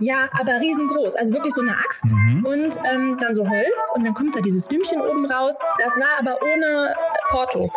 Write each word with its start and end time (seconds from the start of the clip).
Ja, 0.00 0.28
aber 0.32 0.60
riesengroß. 0.60 1.14
Also 1.14 1.34
wirklich 1.34 1.54
so 1.54 1.60
eine 1.62 1.70
Axt 1.70 2.06
Mhm. 2.12 2.44
und 2.44 2.74
ähm, 2.92 3.16
dann 3.20 3.32
so 3.32 3.48
Holz 3.48 3.92
und 3.94 4.04
dann 4.04 4.12
kommt 4.14 4.34
da 4.34 4.40
dieses 4.40 4.66
Dümmchen 4.66 5.00
oben 5.00 5.24
raus. 5.24 5.56
Das 5.78 5.92
war 6.00 6.18
aber 6.18 6.36
ohne 6.42 6.94
Porto. 7.28 7.70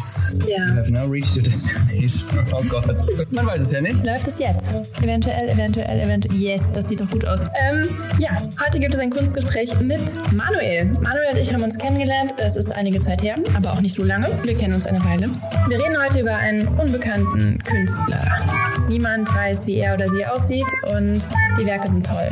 Was? 0.00 0.34
Ja. 0.48 0.66
You 0.66 0.76
have 0.76 0.90
now 0.90 1.06
reached 1.06 1.36
your 1.36 1.42
destination. 1.42 2.28
Oh 2.54 2.62
Gott. 2.68 2.86
Man 3.30 3.46
weiß 3.46 3.62
es 3.62 3.72
ja 3.72 3.80
nicht. 3.80 4.04
Läuft 4.04 4.26
es 4.26 4.38
jetzt? 4.38 4.96
Eventuell, 5.02 5.48
eventuell, 5.48 6.00
eventuell. 6.00 6.34
Yes, 6.36 6.72
das 6.72 6.88
sieht 6.88 7.00
doch 7.00 7.10
gut 7.10 7.24
aus. 7.24 7.46
Ähm, 7.60 7.86
ja, 8.18 8.30
heute 8.64 8.80
gibt 8.80 8.94
es 8.94 9.00
ein 9.00 9.10
Kunstgespräch 9.10 9.78
mit 9.80 10.00
Manuel. 10.32 10.86
Manuel 10.86 11.32
und 11.32 11.38
ich 11.38 11.52
haben 11.52 11.62
uns 11.62 11.78
kennengelernt. 11.78 12.34
Es 12.38 12.56
ist 12.56 12.72
einige 12.72 13.00
Zeit 13.00 13.22
her, 13.22 13.36
aber 13.54 13.72
auch 13.72 13.80
nicht 13.80 13.94
so 13.94 14.02
lange. 14.02 14.26
Wir 14.42 14.54
kennen 14.54 14.74
uns 14.74 14.86
eine 14.86 15.04
Weile. 15.04 15.28
Wir 15.68 15.78
reden 15.78 15.96
heute 16.02 16.20
über 16.20 16.34
einen 16.34 16.66
unbekannten 16.68 17.58
Künstler. 17.62 18.46
Niemand 18.88 19.32
weiß, 19.34 19.66
wie 19.66 19.76
er 19.76 19.94
oder 19.94 20.08
sie 20.08 20.24
aussieht 20.24 20.66
und 20.94 21.26
die 21.60 21.66
Werke 21.66 21.88
sind 21.88 22.06
toll. 22.06 22.30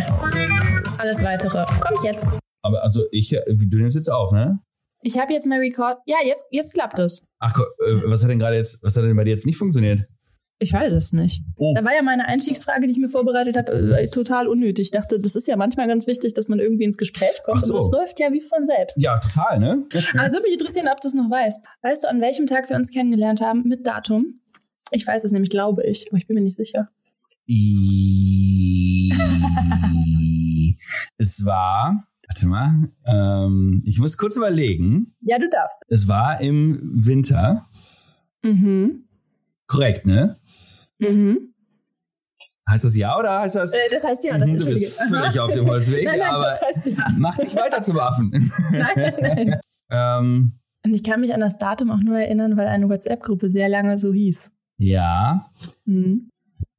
Alles 0.99 1.23
weitere 1.23 1.65
kommt 1.81 2.05
jetzt. 2.05 2.29
Aber 2.63 2.83
also 2.83 3.05
ich, 3.13 3.31
du 3.47 3.79
nimmst 3.79 3.97
jetzt 3.97 4.11
auf, 4.11 4.33
ne? 4.33 4.59
Ich 5.03 5.19
habe 5.19 5.33
jetzt 5.33 5.47
mal 5.47 5.59
Record. 5.59 5.99
Ja, 6.07 6.17
jetzt, 6.25 6.45
jetzt 6.51 6.75
klappt 6.75 6.99
es. 6.99 7.29
Ach, 7.39 7.59
äh, 7.59 8.03
was 8.05 8.23
hat 8.23 8.31
denn 8.31 8.39
gerade 8.39 8.57
jetzt, 8.57 8.83
was 8.83 8.97
hat 8.97 9.05
denn 9.05 9.17
bei 9.17 9.25
dir 9.25 9.31
jetzt 9.31 9.47
nicht 9.47 9.57
funktioniert? 9.57 10.05
Ich 10.61 10.73
weiß 10.73 10.93
es 10.95 11.13
nicht. 11.13 11.45
Oh. 11.57 11.73
Da 11.77 11.85
war 11.85 11.95
ja 11.95 12.03
meine 12.03 12.27
Einstiegsfrage, 12.27 12.89
die 12.89 12.93
ich 12.93 12.99
mir 12.99 13.09
vorbereitet 13.09 13.57
habe, 13.57 13.97
äh, 13.97 14.09
total 14.09 14.49
unnötig. 14.49 14.87
Ich 14.87 14.91
dachte, 14.91 15.21
das 15.21 15.37
ist 15.37 15.47
ja 15.47 15.57
manchmal 15.57 15.87
ganz 15.87 16.09
wichtig, 16.09 16.35
dass 16.35 16.49
man 16.49 16.59
irgendwie 16.59 16.83
ins 16.83 16.97
Gespräch 16.97 17.43
kommt. 17.45 17.59
Ach 17.59 17.65
so. 17.65 17.75
Und 17.75 17.85
das 17.85 17.93
läuft 17.93 18.19
ja 18.19 18.33
wie 18.33 18.41
von 18.41 18.67
selbst. 18.67 18.97
Ja, 18.99 19.19
total, 19.19 19.61
ne? 19.61 19.87
Also 20.17 20.37
würde 20.37 20.49
mich 20.49 20.59
interessieren, 20.59 20.89
ob 20.93 21.01
du 21.01 21.07
es 21.07 21.15
noch 21.15 21.31
weißt. 21.31 21.65
Weißt 21.83 22.03
du, 22.03 22.09
an 22.09 22.21
welchem 22.21 22.47
Tag 22.47 22.69
wir 22.69 22.77
uns 22.77 22.91
kennengelernt 22.91 23.41
haben 23.41 23.69
mit 23.69 23.87
Datum? 23.87 24.41
Ich 24.91 25.07
weiß 25.07 25.23
es 25.23 25.31
nämlich, 25.31 25.51
glaube 25.51 25.87
ich, 25.87 26.07
aber 26.09 26.19
ich 26.19 26.27
bin 26.27 26.35
mir 26.35 26.43
nicht 26.43 26.57
sicher. 26.57 26.89
Es 31.21 31.45
war, 31.45 32.07
warte 32.29 32.47
mal, 32.47 32.91
ähm, 33.07 33.83
ich 33.85 33.99
muss 33.99 34.17
kurz 34.19 34.37
überlegen. 34.37 35.15
Ja, 35.23 35.39
du 35.39 35.49
darfst. 35.51 35.83
Es 35.89 36.07
war 36.09 36.41
im 36.41 36.79
Winter. 36.83 37.67
Mhm. 38.43 39.05
Korrekt, 39.67 40.07
ne? 40.07 40.37
Mhm. 40.99 41.55
Heißt 42.69 42.85
das 42.85 42.97
ja 42.97 43.19
oder 43.19 43.41
heißt 43.41 43.57
das? 43.57 43.73
Äh, 43.75 43.79
das 43.91 44.05
heißt 44.05 44.25
ja, 44.25 44.37
das 44.39 44.53
Mhm, 44.53 44.59
du 44.59 44.65
bist 44.67 45.01
völlig 45.09 45.41
auf 45.41 45.53
dem 45.53 45.67
Holzweg, 45.67 46.05
nein, 46.07 46.19
nein, 46.19 46.29
aber 46.29 46.45
das 46.45 46.61
heißt 46.63 46.87
ja. 46.99 47.07
mach 47.17 47.37
dich 47.39 47.57
weiter 47.57 47.81
zum 47.83 47.99
Affen. 47.99 48.31
Nein, 48.73 48.89
nein, 48.97 49.15
nein. 49.21 49.61
ähm, 49.91 50.53
Und 50.85 50.95
ich 50.95 51.03
kann 51.03 51.21
mich 51.21 51.33
an 51.33 51.41
das 51.41 51.57
Datum 51.57 51.91
auch 51.91 52.01
nur 52.01 52.19
erinnern, 52.19 52.57
weil 52.59 52.67
eine 52.67 52.89
WhatsApp-Gruppe 52.91 53.49
sehr 53.49 53.69
lange 53.71 53.99
so 53.99 54.13
hieß. 54.13 54.53
ja, 54.77 55.51
Mhm. 55.87 56.29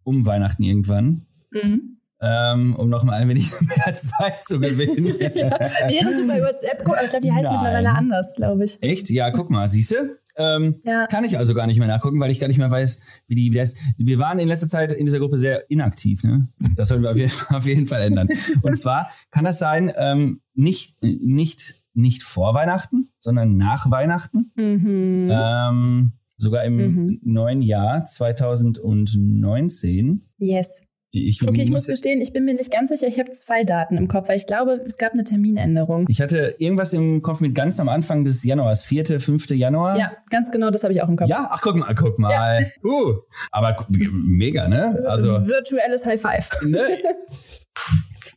um 0.03 0.25
Weihnachten 0.27 0.63
irgendwann. 0.63 1.25
Mhm. 1.51 1.98
Ähm, 2.21 2.75
um 2.75 2.89
noch 2.89 3.05
mal 3.05 3.13
ein 3.13 3.29
wenig 3.29 3.49
mehr 3.85 3.95
Zeit 3.95 4.41
zu 4.43 4.59
gewinnen. 4.59 5.05
Während 5.19 6.19
du 6.19 6.27
bei 6.27 6.41
WhatsApp 6.41 6.83
guckst, 6.83 7.01
ich 7.05 7.11
glaube, 7.11 7.25
die 7.25 7.31
heißt 7.31 7.45
Nein. 7.45 7.53
mittlerweile 7.55 7.91
anders, 7.91 8.33
glaube 8.35 8.65
ich. 8.65 8.77
Echt? 8.83 9.09
Ja, 9.09 9.31
guck 9.31 9.49
mal, 9.49 9.69
siehste? 9.69 10.17
Ähm, 10.35 10.81
Ja. 10.83 11.07
Kann 11.07 11.23
ich 11.23 11.37
also 11.37 11.53
gar 11.53 11.65
nicht 11.67 11.79
mehr 11.79 11.87
nachgucken, 11.87 12.19
weil 12.19 12.29
ich 12.31 12.39
gar 12.41 12.47
nicht 12.49 12.57
mehr 12.57 12.69
weiß, 12.71 12.99
wie 13.27 13.35
die, 13.35 13.53
wie 13.53 13.57
das. 13.57 13.75
Wir 13.97 14.19
waren 14.19 14.37
in 14.39 14.49
letzter 14.49 14.67
Zeit 14.67 14.91
in 14.91 15.05
dieser 15.05 15.19
Gruppe 15.19 15.37
sehr 15.37 15.69
inaktiv. 15.71 16.21
Ne? 16.23 16.49
Das 16.75 16.89
sollten 16.89 17.03
wir 17.03 17.11
auf 17.11 17.17
jeden, 17.17 17.31
auf 17.55 17.65
jeden 17.65 17.87
Fall 17.87 18.01
ändern. 18.01 18.27
Und 18.63 18.75
zwar 18.77 19.11
kann 19.31 19.45
das 19.45 19.57
sein, 19.59 19.89
ähm, 19.95 20.41
nicht, 20.55 21.01
nicht, 21.01 21.75
nicht 21.93 22.23
vor 22.23 22.53
Weihnachten, 22.53 23.11
sondern 23.19 23.55
nach 23.55 23.89
Weihnachten. 23.91 24.51
Mhm. 24.55 25.29
Ähm, 25.31 26.11
sogar 26.37 26.65
im 26.65 26.75
Mhm. 26.75 27.19
neuen 27.23 27.61
Jahr 27.61 28.03
2019. 28.05 30.23
Yes. 30.37 30.83
Ich, 31.11 31.41
Okay, 31.41 31.63
ich 31.63 31.71
muss 31.71 31.87
gestehen, 31.87 32.21
ich 32.21 32.33
bin 32.33 32.45
mir 32.45 32.53
nicht 32.53 32.71
ganz 32.71 32.91
sicher. 32.91 33.07
Ich 33.07 33.17
habe 33.17 33.31
zwei 33.31 33.63
Daten 33.63 33.97
im 33.97 34.07
Kopf, 34.07 34.29
weil 34.29 34.37
ich 34.37 34.45
glaube, 34.45 34.79
es 34.85 34.99
gab 34.99 35.13
eine 35.13 35.23
Terminänderung. 35.23 36.05
ich 36.07 36.21
hatte 36.21 36.55
irgendwas 36.59 36.93
im 36.93 37.23
Kopf 37.23 37.39
mit 37.39 37.55
ganz 37.55 37.79
am 37.79 37.89
Anfang 37.89 38.23
des 38.23 38.43
Januars, 38.43 38.83
4., 38.83 39.19
5. 39.19 39.49
Januar. 39.51 39.97
Ja, 39.97 40.11
ganz 40.29 40.51
genau, 40.51 40.69
das 40.69 40.83
habe 40.83 40.93
ich 40.93 41.01
auch 41.01 41.09
im 41.09 41.17
Kopf. 41.17 41.27
Ja, 41.27 41.47
ach 41.49 41.61
guck 41.61 41.77
mal, 41.77 41.95
guck 41.95 42.19
mal. 42.19 42.63
Uh, 42.83 43.15
aber 43.51 43.87
mega, 43.89 44.67
ne? 44.67 45.01
Also, 45.07 45.47
Virtuelles 45.47 46.05
High 46.05 46.21
Five. 46.21 46.49
ne? 46.67 46.79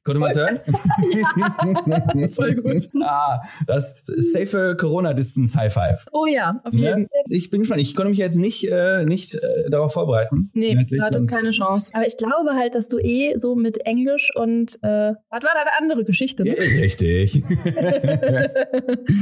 Konnte 0.04 0.18
man 0.18 0.30
es 0.30 0.36
hören? 0.36 0.58
Voll 2.32 2.54
gut. 2.56 2.88
ah, 3.02 3.40
das 3.66 4.02
safe 4.04 4.76
Corona 4.76 5.12
Distance 5.14 5.56
High 5.58 5.72
Five. 5.72 6.06
Oh 6.12 6.26
ja, 6.26 6.56
auf 6.64 6.72
jeden 6.74 7.02
Ne? 7.02 7.08
Ich 7.28 7.50
bin 7.50 7.60
gespannt. 7.60 7.80
Ich 7.80 7.94
konnte 7.94 8.10
mich 8.10 8.18
jetzt 8.18 8.36
nicht, 8.38 8.68
äh, 8.68 9.04
nicht 9.04 9.34
äh, 9.34 9.70
darauf 9.70 9.92
vorbereiten. 9.92 10.50
Nee, 10.54 10.70
Inhaltlich 10.72 10.98
du 10.98 11.04
hattest 11.04 11.30
keine 11.30 11.50
Chance. 11.50 11.92
Aber 11.94 12.06
ich 12.06 12.16
glaube 12.16 12.54
halt, 12.54 12.74
dass 12.74 12.88
du 12.88 12.98
eh 12.98 13.36
so 13.36 13.54
mit 13.54 13.86
Englisch 13.86 14.30
und 14.34 14.74
äh, 14.82 15.14
was 15.30 15.42
war 15.42 15.50
da 15.54 15.60
eine 15.62 15.70
andere 15.80 16.04
Geschichte? 16.04 16.44
Ja, 16.46 16.52
Ne? 16.52 16.82
richtig. 16.82 17.42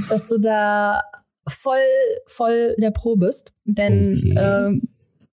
dass 0.08 0.28
du 0.28 0.38
da 0.40 1.02
voll, 1.46 1.76
voll 2.26 2.74
der 2.78 2.90
Pro 2.90 3.16
bist. 3.16 3.52
Denn 3.64 4.16
Okay. 4.18 4.34
ähm, 4.66 4.82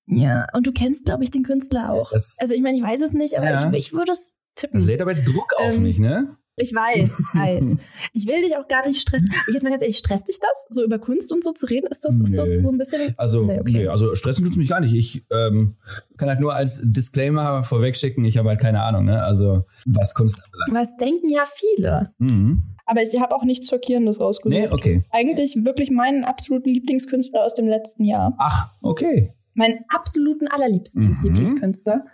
ja, 0.09 0.47
und 0.53 0.66
du 0.66 0.72
kennst, 0.72 1.06
glaube 1.06 1.24
ich, 1.25 1.31
den 1.31 1.44
Künstler 1.44 1.91
auch. 1.91 2.12
Das, 2.12 2.38
Also 2.40 2.53
ich 2.53 2.62
meine, 2.62 2.78
ich 2.78 2.84
weiß 2.84 3.02
es 3.02 3.13
nicht, 3.13 3.38
aber 3.38 3.50
Ja. 3.50 3.69
ich, 3.74 3.88
ich 3.88 3.94
würde 3.94 4.13
es 4.13 4.37
tippen. 4.57 4.78
das 4.79 4.88
lädt 4.88 5.01
aber 5.01 5.12
jetzt 5.12 5.28
Druck 5.28 5.53
auf 5.57 5.75
Ähm, 5.78 5.84
mich, 5.84 6.00
ne? 6.00 6.35
Ich 6.59 6.73
weiß, 6.73 7.13
ich 7.19 7.40
weiß. 7.40 7.75
Ich 8.13 8.25
will 8.28 8.41
dich 8.41 8.57
auch 8.57 8.68
gar 8.68 8.88
nicht 8.88 9.00
stressen. 9.00 9.29
Ich 9.47 9.53
jetzt 9.53 9.62
mal 9.62 9.69
ganz 9.69 9.84
ehrlich, 9.84 10.00
stresst 10.00 10.28
dich 10.28 10.40
das, 10.40 10.66
so 10.72 10.84
über 10.84 10.97
Kunst 10.97 11.31
und 11.31 11.44
so 11.44 11.51
zu 11.51 11.68
reden? 11.68 11.85
Ist 11.85 12.03
das, 12.03 12.19
ist 12.19 12.35
das 12.35 12.50
so 12.63 12.69
ein 12.72 12.79
bisschen. 12.79 13.13
Also, 13.16 13.45
Nee, 13.45 13.59
okay. 13.59 13.72
nee, 13.72 13.88
also 13.88 14.16
stressen 14.16 14.44
tut's 14.44 14.57
mich 14.57 14.68
gar 14.68 14.79
nicht. 14.79 14.95
Ich 14.95 15.23
ähm, 15.29 15.75
kann 16.18 16.29
halt 16.29 16.40
nur 16.40 16.56
als 16.56 16.81
Disclaimer 16.84 17.63
vorwegschicken, 17.63 18.25
ich 18.25 18.40
habe 18.40 18.50
halt 18.50 18.59
keine 18.59 18.81
Ahnung, 18.81 19.06
ne? 19.06 19.22
Also, 19.22 19.66
was 19.85 20.16
Kunst 20.16 20.41
anbelangt. 20.44 20.74
Was 20.74 20.97
denken 20.97 21.29
ja 21.29 21.44
viele. 21.45 22.13
Mhm. 22.18 22.63
Aber 22.88 23.03
ich 23.03 23.19
habe 23.19 23.35
auch 23.35 23.44
nichts 23.44 23.69
Schockierendes 23.69 24.19
rausgesucht. 24.19 24.59
Nee, 24.59 24.69
okay. 24.69 25.03
Eigentlich 25.12 25.63
wirklich 25.63 25.91
meinen 25.91 26.24
absoluten 26.24 26.69
Lieblingskünstler 26.69 27.44
aus 27.44 27.53
dem 27.53 27.68
letzten 27.68 28.03
Jahr. 28.03 28.34
Ach, 28.39 28.72
okay. 28.81 29.31
Meinen 29.53 29.85
absoluten 29.89 30.47
allerliebsten 30.47 31.03
Mhm. 31.03 31.19
Lieblingskünstler. 31.22 32.06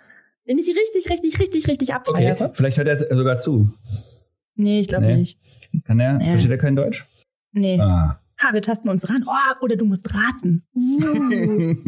Den 0.47 0.57
ich 0.57 0.67
richtig, 0.67 1.09
richtig, 1.09 1.39
richtig, 1.39 1.67
richtig 1.67 1.89
Okay, 1.89 1.95
abfeiere. 2.29 2.51
vielleicht 2.53 2.77
hört 2.77 2.87
er 2.87 3.15
sogar 3.15 3.37
zu. 3.37 3.71
Nee, 4.55 4.79
ich 4.81 4.87
glaube 4.87 5.05
Nee. 5.05 5.17
nicht. 5.17 5.39
Kann 5.85 5.99
er? 5.99 6.13
Nee. 6.17 6.31
Versteht 6.31 6.51
er 6.51 6.57
kein 6.57 6.75
Deutsch? 6.75 7.05
Nee. 7.53 7.79
Ah. 7.79 8.19
Ha, 8.43 8.53
wir 8.53 8.61
tasten 8.61 8.89
uns 8.89 9.09
ran. 9.09 9.23
Oh, 9.27 9.63
oder 9.63 9.75
du 9.77 9.85
musst 9.85 10.13
raten. 10.13 10.63
Und 10.73 11.83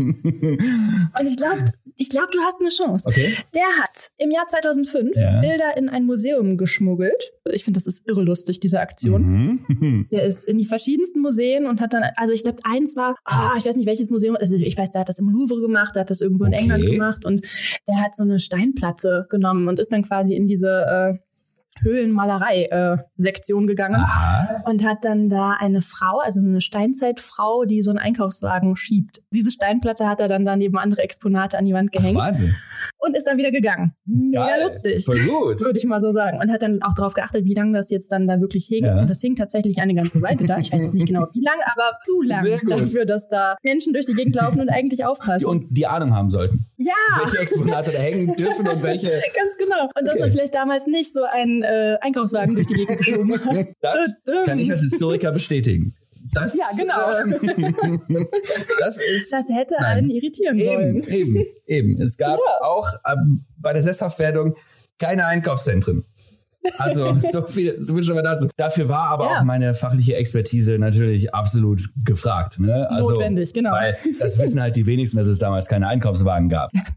ich 1.27 1.37
glaube, 1.37 1.65
ich 1.97 2.09
glaub, 2.09 2.29
du 2.31 2.39
hast 2.39 2.59
eine 2.59 2.69
Chance. 2.69 3.07
okay. 3.07 3.35
Der 3.53 3.63
hat 3.81 4.11
im 4.17 4.31
Jahr 4.31 4.45
2005 4.45 5.15
Ja. 5.15 5.39
Bilder 5.39 5.77
in 5.77 5.89
ein 5.89 6.05
Museum 6.05 6.57
geschmuggelt. 6.57 7.31
Ich 7.51 7.63
finde, 7.63 7.77
das 7.77 7.87
ist 7.87 8.07
irre 8.09 8.23
lustig, 8.23 8.59
diese 8.59 8.79
Aktion. 8.81 9.61
Mhm. 9.67 10.07
Der 10.11 10.23
ist 10.23 10.45
in 10.47 10.57
die 10.57 10.65
verschiedensten 10.65 11.21
Museen 11.21 11.65
und 11.67 11.79
hat 11.81 11.93
dann, 11.93 12.03
also 12.15 12.33
ich 12.33 12.43
glaube, 12.43 12.59
eins 12.63 12.95
war, 12.95 13.15
ah, 13.25 13.53
ich 13.57 13.65
weiß 13.65 13.75
nicht 13.77 13.87
welches 13.87 14.09
Museum, 14.09 14.35
also 14.35 14.55
ich 14.55 14.77
weiß, 14.77 14.91
der 14.91 15.01
hat 15.01 15.09
das 15.09 15.19
im 15.19 15.29
Louvre 15.29 15.61
gemacht, 15.61 15.95
der 15.95 16.01
hat 16.01 16.09
das 16.09 16.21
irgendwo 16.21 16.45
in 16.45 16.53
Okay. 16.53 16.63
England 16.63 16.85
gemacht 16.85 17.25
und 17.25 17.45
der 17.87 18.01
hat 18.01 18.15
so 18.15 18.23
eine 18.23 18.39
Steinplatte 18.39 19.27
genommen 19.29 19.67
und 19.67 19.79
ist 19.79 19.91
dann 19.91 20.03
quasi 20.03 20.35
in 20.35 20.47
diese 20.47 20.85
äh, 20.85 21.17
Höhlenmalerei-Sektion 21.81 23.67
gegangen 23.67 24.01
Aha. 24.01 24.63
und 24.65 24.83
hat 24.83 24.99
dann 25.03 25.29
da 25.29 25.51
eine 25.59 25.81
Frau, 25.81 26.19
also 26.19 26.41
so 26.41 26.47
eine 26.47 26.61
Steinzeitfrau, 26.61 27.65
die 27.65 27.81
so 27.81 27.91
einen 27.91 27.99
Einkaufswagen 27.99 28.75
schiebt. 28.75 29.21
Diese 29.33 29.51
Steinplatte 29.51 30.07
hat 30.07 30.19
er 30.19 30.27
dann 30.27 30.45
daneben 30.45 30.77
andere 30.77 31.01
Exponate 31.01 31.57
an 31.57 31.65
die 31.65 31.73
Wand 31.73 31.91
Ach, 31.93 31.99
gehängt 31.99 32.17
Wahnsinn. 32.17 32.55
Und 33.05 33.15
ist 33.15 33.25
dann 33.27 33.37
wieder 33.37 33.51
gegangen. 33.51 33.93
Mega 34.05 34.45
Geil. 34.47 34.61
lustig. 34.63 35.05
Voll 35.05 35.19
gut. 35.19 35.61
Würde 35.61 35.77
ich 35.77 35.85
mal 35.85 35.99
so 36.01 36.11
sagen. 36.11 36.39
Und 36.39 36.51
hat 36.51 36.61
dann 36.61 36.81
auch 36.81 36.93
darauf 36.95 37.13
geachtet, 37.13 37.45
wie 37.45 37.53
lange 37.53 37.77
das 37.77 37.89
jetzt 37.89 38.11
dann 38.11 38.27
da 38.27 38.39
wirklich 38.41 38.65
hing. 38.67 38.85
Ja. 38.85 38.99
Und 38.99 39.09
das 39.09 39.21
hing 39.21 39.35
tatsächlich 39.35 39.79
eine 39.79 39.93
ganze 39.95 40.21
Weile 40.21 40.45
da. 40.47 40.57
Ich 40.57 40.71
weiß 40.71 40.91
nicht 40.91 41.05
genau 41.07 41.27
wie 41.33 41.41
lang, 41.41 41.59
aber 41.73 41.97
zu 42.05 42.21
lang 42.21 42.45
dafür, 42.67 43.05
dass 43.05 43.29
da 43.29 43.55
Menschen 43.63 43.93
durch 43.93 44.05
die 44.05 44.13
Gegend 44.13 44.35
laufen 44.35 44.59
und 44.61 44.69
eigentlich 44.69 45.05
aufpassen. 45.05 45.45
Und 45.45 45.67
die 45.69 45.85
Ahnung 45.87 46.15
haben 46.15 46.29
sollten. 46.29 46.65
ja, 46.77 46.93
Welche 47.19 47.39
Exponate 47.39 47.91
da 47.91 47.99
hängen 47.99 48.35
dürfen 48.35 48.67
und 48.67 48.81
welche. 48.83 49.07
ganz 49.35 49.57
genau. 49.57 49.83
Und 49.97 50.07
dass 50.07 50.15
Okay. 50.15 50.21
man 50.21 50.31
vielleicht 50.31 50.55
damals 50.55 50.87
nicht 50.87 51.11
so 51.11 51.19
einen 51.23 51.61
äh, 51.63 51.97
Einkaufswagen 52.01 52.55
durch 52.55 52.67
die 52.67 52.73
Gegend 52.75 52.97
geschoben 52.97 53.33
hat. 53.45 53.67
Das 53.81 54.21
kann 54.45 54.57
ich 54.59 54.71
als 54.71 54.81
Historiker 54.81 55.31
bestätigen. 55.31 55.93
Das, 56.33 56.57
Ja, 56.57 56.65
genau. 56.77 57.11
Ähm, 57.21 58.27
das 58.79 58.99
ist. 58.99 59.31
Das 59.31 59.47
hätte 59.49 59.75
Nein. 59.79 59.97
einen 59.97 60.09
irritieren 60.09 60.57
sollen. 60.57 61.03
Eben, 61.03 61.35
eben, 61.35 61.45
eben. 61.65 62.01
Es 62.01 62.17
gab 62.17 62.39
Ja. 62.39 62.61
auch 62.65 62.89
ähm, 63.07 63.45
bei 63.57 63.73
der 63.73 63.83
Sesshaftwerdung 63.83 64.55
keine 64.97 65.25
Einkaufszentren. 65.25 66.05
Also 66.77 67.15
so 67.19 67.41
viel, 67.43 67.75
so 67.81 67.93
viel 67.95 68.03
schon 68.03 68.15
mal 68.15 68.21
dazu. 68.23 68.47
Dafür 68.57 68.89
war 68.89 69.09
aber 69.09 69.25
Ja. 69.25 69.39
auch 69.39 69.43
meine 69.43 69.73
fachliche 69.73 70.15
Expertise 70.15 70.77
natürlich 70.79 71.33
absolut 71.33 71.81
gefragt. 72.03 72.59
Ne? 72.59 72.89
Also, 72.89 73.11
Notwendig, 73.11 73.53
genau. 73.53 73.71
Weil 73.71 73.97
das 74.19 74.39
wissen 74.39 74.61
halt 74.61 74.75
die 74.75 74.85
wenigsten, 74.85 75.17
dass 75.17 75.27
es 75.27 75.39
damals 75.39 75.67
keine 75.67 75.87
Einkaufswagen 75.87 76.49
gab. 76.49 76.71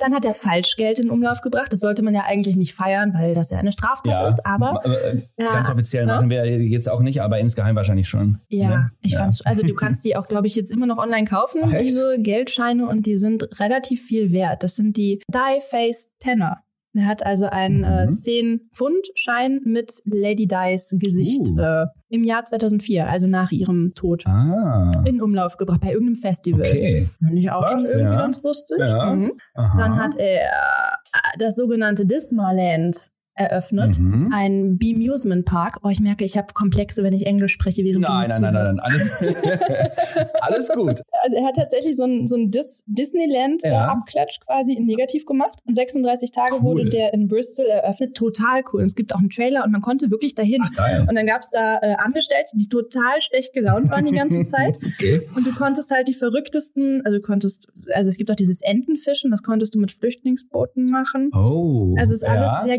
Dann 0.00 0.14
hat 0.14 0.24
er 0.24 0.34
Falschgeld 0.34 0.98
in 0.98 1.10
Umlauf 1.10 1.40
gebracht. 1.40 1.72
Das 1.72 1.80
sollte 1.80 2.02
man 2.02 2.14
ja 2.14 2.22
eigentlich 2.26 2.56
nicht 2.56 2.74
feiern, 2.74 3.12
weil 3.14 3.34
das 3.34 3.50
ja 3.50 3.58
eine 3.58 3.72
Straftat 3.72 4.28
ist. 4.28 4.44
Aber 4.46 4.84
äh, 4.84 5.22
Ja, 5.38 5.52
ganz 5.52 5.70
offiziell 5.70 6.06
ne? 6.06 6.14
machen 6.14 6.30
wir 6.30 6.44
jetzt 6.46 6.88
auch 6.88 7.00
nicht, 7.00 7.22
aber 7.22 7.38
insgeheim 7.38 7.76
wahrscheinlich 7.76 8.08
schon. 8.08 8.38
ja, 8.48 8.68
ne? 8.68 8.90
ich 9.02 9.12
ja. 9.12 9.18
fand's, 9.18 9.40
also 9.42 9.62
du 9.62 9.74
kannst 9.74 10.04
die 10.04 10.16
auch, 10.16 10.28
glaube 10.28 10.46
ich, 10.46 10.54
jetzt 10.54 10.70
immer 10.70 10.86
noch 10.86 10.98
online 10.98 11.26
kaufen, 11.26 11.60
Ach, 11.64 11.72
diese 11.72 12.16
Geldscheine, 12.20 12.86
und 12.86 13.06
die 13.06 13.16
sind 13.16 13.60
relativ 13.60 14.02
viel 14.04 14.32
wert. 14.32 14.62
Das 14.62 14.76
sind 14.76 14.96
die 14.96 15.20
Die 15.32 15.60
Face 15.70 16.14
Tenner. 16.20 16.62
Er 16.94 17.06
hat 17.06 17.24
also 17.24 17.46
einen 17.46 17.78
Mhm. 17.78 17.84
äh, 17.84 18.16
10-Pfund-Schein 18.16 19.60
mit 19.64 19.92
Lady 20.06 20.46
Di's 20.48 20.96
Gesicht 20.98 21.50
Uh. 21.56 21.60
äh, 21.60 21.86
im 22.08 22.24
Jahr 22.24 22.44
2004, 22.44 23.06
also 23.08 23.26
nach 23.28 23.52
ihrem 23.52 23.92
Tod, 23.94 24.26
Ah, 24.26 24.90
in 25.04 25.22
Umlauf 25.22 25.56
gebracht, 25.56 25.80
bei 25.80 25.92
irgendeinem 25.92 26.16
Festival. 26.16 26.62
okay. 26.62 27.08
Fand 27.20 27.38
ich 27.38 27.50
auch 27.50 27.64
Krass, 27.64 27.82
schon 27.92 28.00
irgendwie 28.00 28.14
ja. 28.14 28.20
ganz 28.20 28.42
lustig. 28.42 28.78
Ja. 28.80 29.14
Mhm. 29.14 29.32
Dann 29.54 29.96
hat 29.96 30.16
er 30.16 30.40
äh, 30.42 31.38
das 31.38 31.54
sogenannte 31.56 32.06
Dismaland 32.06 32.96
eröffnet. 33.40 33.98
Mhm. 33.98 34.30
Ein 34.32 34.78
Bemusement 34.78 35.46
Park. 35.46 35.78
Oh, 35.82 35.88
ich 35.88 36.00
merke, 36.00 36.24
ich 36.24 36.36
habe 36.36 36.48
Komplexe, 36.52 37.02
wenn 37.02 37.12
ich 37.12 37.26
Englisch 37.26 37.52
spreche, 37.52 37.82
während 37.84 38.02
Nein, 38.02 38.28
du 38.28 38.40
nein, 38.40 38.52
nein, 38.52 38.64
nein, 38.64 38.76
nein, 38.76 38.80
alles, 38.80 39.10
alles 40.40 40.68
gut. 40.68 41.02
Also 41.22 41.36
er 41.36 41.44
hat 41.46 41.56
tatsächlich 41.56 41.96
so 41.96 42.04
ein, 42.04 42.26
so 42.26 42.36
ein 42.36 42.50
Dis 42.50 42.84
Disneyland 42.86 43.62
Ja. 43.64 43.70
äh, 43.70 43.90
Abklatsch 43.90 44.40
quasi 44.40 44.74
in 44.74 44.84
negativ 44.86 45.24
gemacht. 45.26 45.58
Und 45.66 45.74
36 45.74 46.32
Tage 46.32 46.56
Cool. 46.56 46.62
wurde 46.62 46.90
der 46.90 47.14
in 47.14 47.28
Bristol 47.28 47.66
eröffnet. 47.66 48.14
Total 48.14 48.62
cool. 48.72 48.80
Und 48.80 48.86
es 48.86 48.94
gibt 48.94 49.14
auch 49.14 49.18
einen 49.18 49.30
Trailer 49.30 49.64
und 49.64 49.72
man 49.72 49.80
konnte 49.80 50.10
wirklich 50.10 50.34
dahin. 50.34 50.62
Ach. 50.76 51.08
Und 51.08 51.14
dann 51.14 51.26
gab's 51.26 51.50
da 51.50 51.78
äh, 51.78 51.94
Angestellte, 51.94 52.50
die 52.54 52.68
total 52.68 53.20
schlecht 53.20 53.52
gelaunt 53.54 53.90
waren 53.90 54.04
die 54.04 54.12
ganze 54.12 54.44
Zeit. 54.44 54.78
Okay. 55.00 55.22
Und 55.34 55.46
du 55.46 55.54
konntest 55.54 55.90
halt 55.90 56.08
die 56.08 56.14
verrücktesten, 56.14 57.02
also 57.04 57.18
du 57.18 57.22
konntest, 57.22 57.68
also 57.94 58.08
es 58.10 58.16
gibt 58.18 58.30
auch 58.30 58.34
dieses 58.34 58.60
Entenfischen, 58.60 59.30
das 59.30 59.42
konntest 59.42 59.74
du 59.74 59.78
mit 59.78 59.92
Flüchtlingsbooten 59.92 60.90
machen. 60.90 61.30
Oh. 61.34 61.94
Also 61.98 62.12
ist 62.12 62.24
alles 62.26 62.50
ja. 62.52 62.62
sehr 62.64 62.78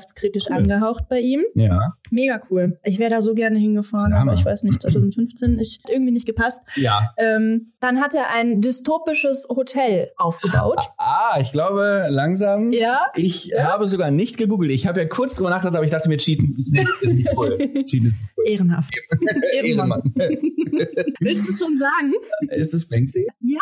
gesellschaftskritisch 0.00 0.44
Cool. 0.50 0.56
angehaucht 0.56 1.08
bei 1.08 1.20
ihm. 1.20 1.42
Ja. 1.54 1.94
Mega 2.10 2.40
cool. 2.50 2.78
Ich 2.84 2.98
wäre 2.98 3.10
da 3.10 3.20
so 3.22 3.34
gerne 3.34 3.58
hingefahren, 3.58 4.12
aber 4.12 4.34
ich 4.34 4.44
weiß 4.44 4.62
nicht, 4.64 4.82
2015, 4.82 5.58
ich 5.58 5.80
hat 5.84 5.92
irgendwie 5.92 6.12
nicht 6.12 6.26
gepasst. 6.26 6.66
Ja. 6.76 7.12
Ähm, 7.16 7.72
dann 7.80 8.00
hat 8.00 8.14
er 8.14 8.30
ein 8.30 8.60
dystopisches 8.60 9.48
Hotel 9.48 10.10
aufgebaut. 10.16 10.78
Ah, 11.02 11.38
ich 11.40 11.52
glaube, 11.52 12.06
langsam. 12.10 12.72
Ja. 12.72 12.98
Ich 13.14 13.52
habe 13.58 13.86
sogar 13.86 14.10
nicht 14.10 14.36
gegoogelt. 14.36 14.70
Ich 14.70 14.86
habe 14.86 15.00
ja 15.00 15.06
kurz 15.06 15.36
drüber 15.36 15.50
nachgedacht, 15.50 15.76
aber 15.76 15.84
ich 15.84 15.90
dachte 15.90 16.08
mir, 16.08 16.18
Cheaten 16.18 16.56
ist 16.58 16.72
nicht, 16.72 16.88
ist 17.02 17.14
nicht 17.14 17.28
cool. 17.36 17.56
Cheaten 17.58 18.06
ist 18.06 18.20
nicht 18.20 18.30
cool. 18.36 18.44
Ehrenhaft. 18.46 18.90
Ehrenmann. 19.52 20.02
Willst 21.20 21.48
du 21.48 21.52
schon 21.64 21.76
sagen? 21.78 22.12
ist 22.50 22.74
es 22.74 22.88
Banksy? 22.88 23.26
Ja. 23.40 23.58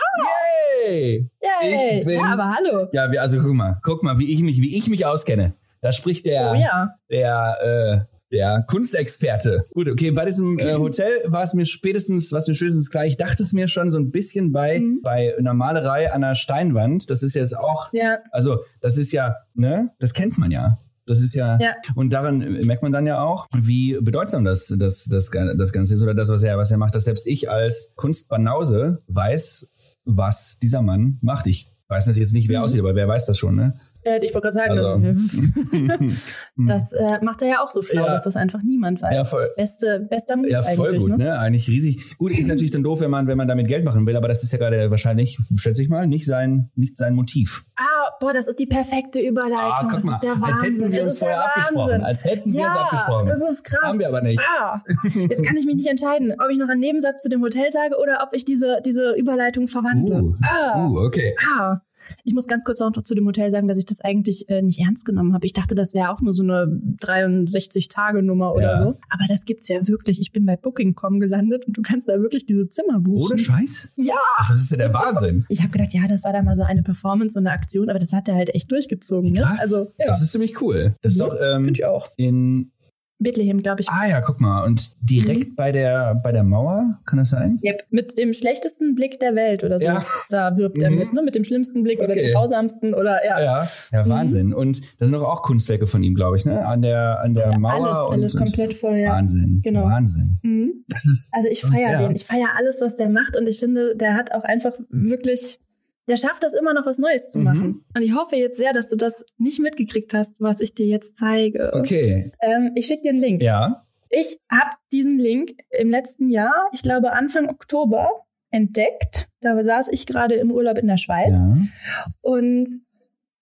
Yay! 0.89 1.29
Yay. 1.43 1.99
Ich 2.01 2.05
bin- 2.07 2.15
Ja, 2.17 2.33
aber 2.33 2.55
hallo. 2.55 2.87
Ja, 2.93 3.05
also 3.21 3.41
guck 3.41 3.55
mal, 3.55 3.81
guck 3.83 4.03
mal, 4.03 4.19
wie 4.19 4.33
ich 4.33 4.43
mich, 4.43 4.61
wie 4.61 4.77
ich 4.77 4.89
mich 4.89 5.07
auskenne. 5.07 5.55
Da 5.81 5.93
spricht 5.93 6.27
der, 6.27 6.51
Oh 6.53 6.55
ja. 6.55 6.95
der, 7.11 8.07
äh, 8.09 8.15
der 8.33 8.65
Kunstexperte. 8.69 9.63
Gut, 9.73 9.89
okay, 9.89 10.11
bei 10.11 10.25
diesem 10.25 10.59
äh, 10.59 10.75
Hotel 10.79 11.11
war 11.27 11.43
es 11.43 11.55
mir 11.55 11.65
spätestens, 11.67 12.31
was 12.33 12.47
mir 12.49 12.55
spätestens 12.55 12.91
klar, 12.91 13.07
ich 13.07 13.17
dachte 13.17 13.43
es 13.43 13.53
mir 13.53 13.69
schon 13.69 13.89
so 13.91 13.99
ein 13.99 14.11
bisschen 14.11 14.53
bei, 14.53 14.79
Mhm. 14.81 15.01
bei 15.03 15.35
einer 15.39 15.55
Malerei 15.55 16.13
an 16.13 16.21
der 16.23 16.35
Steinwand. 16.35 17.09
Das 17.11 17.23
ist 17.23 17.35
jetzt 17.35 17.57
auch, 17.57 17.93
Ja. 17.93 18.19
also 18.33 18.59
das 18.81 18.99
ist 18.99 19.13
ja, 19.13 19.37
ne, 19.55 19.91
das 19.99 20.13
kennt 20.15 20.37
man 20.39 20.51
ja. 20.51 20.79
Das 21.07 21.23
ist 21.23 21.35
ja, 21.35 21.57
Ja. 21.59 21.75
und 21.95 22.13
daran 22.13 22.39
merkt 22.67 22.83
man 22.83 22.93
dann 22.93 23.07
ja 23.07 23.23
auch, 23.23 23.47
wie 23.57 23.97
bedeutsam 23.99 24.45
das, 24.45 24.75
das, 24.79 25.07
das, 25.07 25.31
das 25.31 25.73
Ganze 25.73 25.95
ist 25.95 26.03
oder 26.03 26.13
das, 26.13 26.29
was 26.29 26.43
er, 26.43 26.59
was 26.59 26.71
er 26.71 26.77
macht, 26.77 26.95
dass 26.95 27.05
selbst 27.05 27.27
ich 27.27 27.51
als 27.51 27.95
Kunstbanause 27.97 28.99
weiß, 29.09 29.97
was 30.05 30.59
dieser 30.59 30.83
Mann 30.83 31.19
macht. 31.23 31.47
Ich 31.47 31.67
weiß 31.89 32.07
natürlich 32.07 32.27
jetzt 32.29 32.35
nicht, 32.35 32.51
wer 32.51 32.59
Mhm. 32.59 32.65
aussieht, 32.65 32.81
aber 32.81 32.95
wer 32.95 33.09
weiß 33.09 33.25
das 33.25 33.39
schon, 33.39 33.57
ne? 33.57 33.81
Äh, 34.09 34.25
Ich 34.25 34.35
wollte 34.35 34.49
gerade 34.49 34.53
sagen, 34.53 34.79
Also. 34.79 36.15
das 36.67 36.93
äh, 36.93 37.19
macht 37.23 37.43
er 37.43 37.49
ja 37.49 37.61
auch 37.63 37.71
so 37.71 37.83
schlau, 37.83 38.05
Ja. 38.05 38.13
dass 38.13 38.25
das 38.25 38.37
einfach 38.37 38.63
niemand 38.63 39.03
weiß. 39.03 39.15
Ja, 39.15 39.25
voll. 39.25 39.49
Beste, 39.57 40.07
bester 40.11 40.37
Move 40.37 40.51
Ja, 40.51 40.63
voll 40.63 40.97
gut, 40.99 41.11
ne? 41.11 41.17
ne? 41.19 41.39
Eigentlich 41.39 41.69
riesig. 41.69 42.17
Gut, 42.19 42.33
ist 42.37 42.49
natürlich 42.49 42.71
dann 42.71 42.83
doof, 42.83 43.01
wenn 43.01 43.11
man, 43.11 43.27
wenn 43.27 43.37
man 43.37 43.49
damit 43.49 43.69
Geld 43.69 43.85
machen 43.85 44.07
will, 44.07 44.17
aber 44.17 44.29
das 44.29 44.43
ist 44.43 44.53
ja 44.53 44.59
gerade 44.59 44.91
wahrscheinlich, 44.91 45.39
schätze 45.57 45.83
ich 45.83 45.89
mal, 45.89 46.07
nicht 46.07 46.27
sein, 46.27 46.71
nicht 46.75 46.97
sein 46.97 47.15
Motiv. 47.15 47.65
Ah, 47.77 47.85
boah, 48.21 48.33
das 48.33 48.49
ist 48.49 48.59
die 48.59 48.67
perfekte 48.67 49.21
Überleitung. 49.21 49.91
Ah, 49.91 49.93
das 49.93 50.05
mal, 50.05 50.13
ist 50.13 50.21
der 50.23 50.33
als 50.33 50.41
Wahnsinn. 50.41 50.75
hätten 50.75 50.93
wir 50.93 50.99
das 50.99 51.05
uns 51.05 51.15
ist 51.15 51.23
der 51.23 51.29
vorher 51.29 51.45
abgesprochen. 51.47 52.03
Als 52.03 52.25
hätten 52.25 52.53
wir 52.53 52.61
ja, 52.61 52.67
uns 52.67 52.77
abgesprochen. 52.77 53.29
Das 53.29 53.41
ist 53.43 53.65
krass. 53.65 53.83
Haben 53.83 53.99
wir 53.99 54.09
aber 54.09 54.23
nicht. 54.23 54.41
Ah, 54.41 54.83
jetzt 55.15 55.45
kann 55.45 55.57
ich 55.57 55.67
mich 55.67 55.77
nicht 55.77 55.89
entscheiden, 55.89 56.33
ob 56.33 56.51
ich 56.51 56.59
noch 56.59 56.69
einen 56.69 56.81
Nebensatz 56.81 57.23
zu 57.23 57.29
dem 57.29 57.43
Hotel 57.43 57.71
sage 57.73 57.97
oder 58.01 58.21
ob 58.23 58.35
ich 58.35 58.45
diese, 58.45 58.81
diese 58.85 59.15
Überleitung 59.17 59.69
verwandle. 59.69 60.23
Uh, 60.23 60.35
ah, 60.43 60.87
uh, 60.87 60.99
okay. 61.07 61.35
ah. 61.57 61.81
Ich 62.25 62.35
muss 62.35 62.47
ganz 62.47 62.65
kurz 62.65 62.81
noch 62.81 62.91
zu 63.03 63.15
dem 63.15 63.27
Hotel 63.27 63.51
sagen, 63.51 63.69
dass 63.69 63.79
ich 63.79 63.87
das 63.87 64.01
eigentlich 64.01 64.49
äh, 64.49 64.63
nicht 64.63 64.81
ernst 64.81 65.05
genommen 65.05 65.35
habe. 65.35 65.47
Ich 65.47 65.53
dachte, 65.53 65.75
das 65.75 65.95
wäre 65.95 66.11
auch 66.11 66.21
nur 66.21 66.35
so 66.35 66.43
eine 66.43 66.67
63-Tage-Nummer 67.01 68.55
oder 68.55 68.63
Ja. 68.73 68.77
so. 68.77 68.85
Aber 69.11 69.25
das 69.29 69.45
gibt's 69.45 69.69
ja 69.69 69.87
wirklich. 69.87 70.21
Ich 70.21 70.33
bin 70.33 70.45
bei 70.47 70.57
Booking.com 70.57 71.21
gelandet 71.21 71.67
und 71.67 71.77
du 71.77 71.83
kannst 71.83 72.09
da 72.09 72.21
wirklich 72.21 72.47
diese 72.47 72.69
Zimmer 72.69 73.01
buchen. 73.01 73.33
Ohne 73.33 73.39
Scheiß? 73.39 73.93
Ja. 73.97 74.15
Ach, 74.39 74.49
das 74.49 74.59
ist 74.61 74.71
ja 74.71 74.77
der 74.79 74.95
Wahnsinn. 74.95 75.45
Ich 75.59 75.61
habe 75.63 75.71
gedacht, 75.73 75.93
ja, 75.93 76.07
das 76.09 76.25
war 76.25 76.33
da 76.33 76.43
mal 76.43 76.57
so 76.57 76.63
eine 76.63 76.83
Performance, 76.83 77.33
so 77.35 77.41
eine 77.41 77.51
Aktion, 77.51 77.89
aber 77.91 77.99
das 77.99 78.13
hat 78.13 78.29
er 78.29 78.35
halt 78.37 78.55
echt 78.55 78.71
durchgezogen. 78.71 79.33
Ne? 79.33 79.41
Krass. 79.41 79.61
Also, 79.61 79.87
ja, 79.99 80.07
Das 80.07 80.23
ist 80.23 80.33
ziemlich 80.33 80.61
cool. 80.61 80.95
Das 81.03 81.15
ist 81.15 81.21
Ja, 81.21 81.27
doch 81.27 81.35
ähm, 81.41 81.65
finde 81.65 81.81
ich 81.81 81.85
auch. 81.85 82.07
in 82.17 82.71
Bethlehem, 83.19 83.63
glaube 83.63 83.81
ich. 83.81 83.89
Ah 83.89 84.07
ja, 84.09 84.21
guck 84.21 84.41
mal. 84.41 84.65
Und 84.65 84.93
direkt 85.03 85.57
bei 85.57 85.73
der 85.73 86.15
bei 86.23 86.31
der 86.33 86.45
Mauer, 86.45 86.99
kann 87.05 87.19
das 87.19 87.31
sein? 87.31 87.59
Yep. 87.65 87.85
Mit 87.91 88.17
dem 88.19 88.33
schlechtesten 88.33 88.95
Blick 88.95 89.19
der 89.19 89.35
Welt 89.35 89.65
oder 89.65 89.79
so. 89.81 89.87
Ja. 89.89 90.05
Da 90.31 90.57
wirbt 90.57 90.81
er 90.83 90.91
Mhm. 90.91 90.99
mit, 90.99 91.13
ne? 91.13 91.23
Mit 91.23 91.35
dem 91.35 91.45
schlimmsten 91.45 91.83
Blick 91.83 91.99
oder 91.99 92.11
Okay. 92.13 92.27
dem 92.27 92.33
grausamsten 92.33 92.95
oder 92.95 93.25
ja. 93.25 93.41
Ja, 93.41 93.69
ja, 93.93 94.05
Mhm. 94.05 94.09
Wahnsinn. 94.11 94.55
Und 94.55 94.81
das 94.99 95.09
sind 95.09 95.13
doch 95.19 95.29
auch 95.29 95.43
Kunstwerke 95.43 95.87
von 95.87 96.03
ihm, 96.03 96.15
glaube 96.15 96.37
ich, 96.37 96.45
ne? 96.45 96.65
An 96.65 96.83
der 96.83 97.21
an 97.21 97.35
der 97.35 97.59
Mauer 97.59 97.87
alles, 97.87 97.99
und, 98.07 98.13
alles 98.13 98.35
und 98.35 98.45
komplett 98.45 98.75
voll, 98.75 98.97
ja. 98.97 99.11
Wahnsinn. 99.13 99.61
Genau. 99.65 99.85
Wahnsinn. 99.85 100.39
Mhm. 100.43 100.85
Das 100.89 101.05
ist 101.05 101.31
Also 101.33 101.49
ich 101.49 101.61
feiere 101.63 101.93
Ja. 101.93 101.99
den. 101.99 102.15
Ich 102.15 102.25
feiere 102.25 102.51
alles, 102.57 102.81
was 102.81 102.97
der 102.97 103.09
macht 103.11 103.37
und 103.37 103.49
ich 103.49 103.59
finde, 103.59 103.97
der 103.97 104.15
hat 104.15 104.33
auch 104.33 104.45
einfach 104.45 104.73
wirklich, 104.91 105.59
der 106.09 106.17
schafft 106.17 106.43
das 106.43 106.55
immer 106.55 106.75
noch 106.75 106.87
was 106.87 106.99
Neues 106.99 107.29
zu 107.29 107.39
Mhm. 107.39 107.45
machen. 107.45 107.85
Und 107.95 108.03
ich 108.03 108.15
hoffe 108.15 108.37
jetzt 108.37 108.57
sehr, 108.57 108.73
dass 108.73 108.89
du 108.91 108.97
das 108.97 109.25
nicht 109.37 109.61
mitgekriegt 109.61 110.13
hast, 110.15 110.35
was 110.39 110.61
ich 110.61 110.75
dir 110.75 110.87
jetzt 110.87 111.17
zeige. 111.17 111.73
okay. 111.75 112.33
Ähm, 112.41 112.73
ich 112.75 112.87
schicke 112.87 113.03
dir 113.03 113.11
einen 113.11 113.21
Link. 113.21 113.43
Ja. 113.43 113.85
Ich 114.11 114.39
habe 114.51 114.71
diesen 114.91 115.19
Link 115.19 115.53
im 115.71 115.91
letzten 115.91 116.31
Jahr, 116.31 116.55
ich 116.73 116.83
glaube 116.83 117.13
Anfang 117.13 117.49
Oktober, 117.49 118.09
entdeckt. 118.51 119.29
Da 119.41 119.63
saß 119.63 119.89
ich 119.93 120.07
gerade 120.07 120.35
im 120.35 120.51
Urlaub 120.51 120.79
in 120.79 120.87
der 120.87 120.97
Schweiz 120.97 121.43
Ja. 121.45 122.07
und 122.23 122.67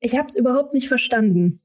ich 0.00 0.16
habe 0.16 0.26
es 0.26 0.36
überhaupt 0.36 0.74
nicht 0.74 0.88
verstanden. 0.88 1.60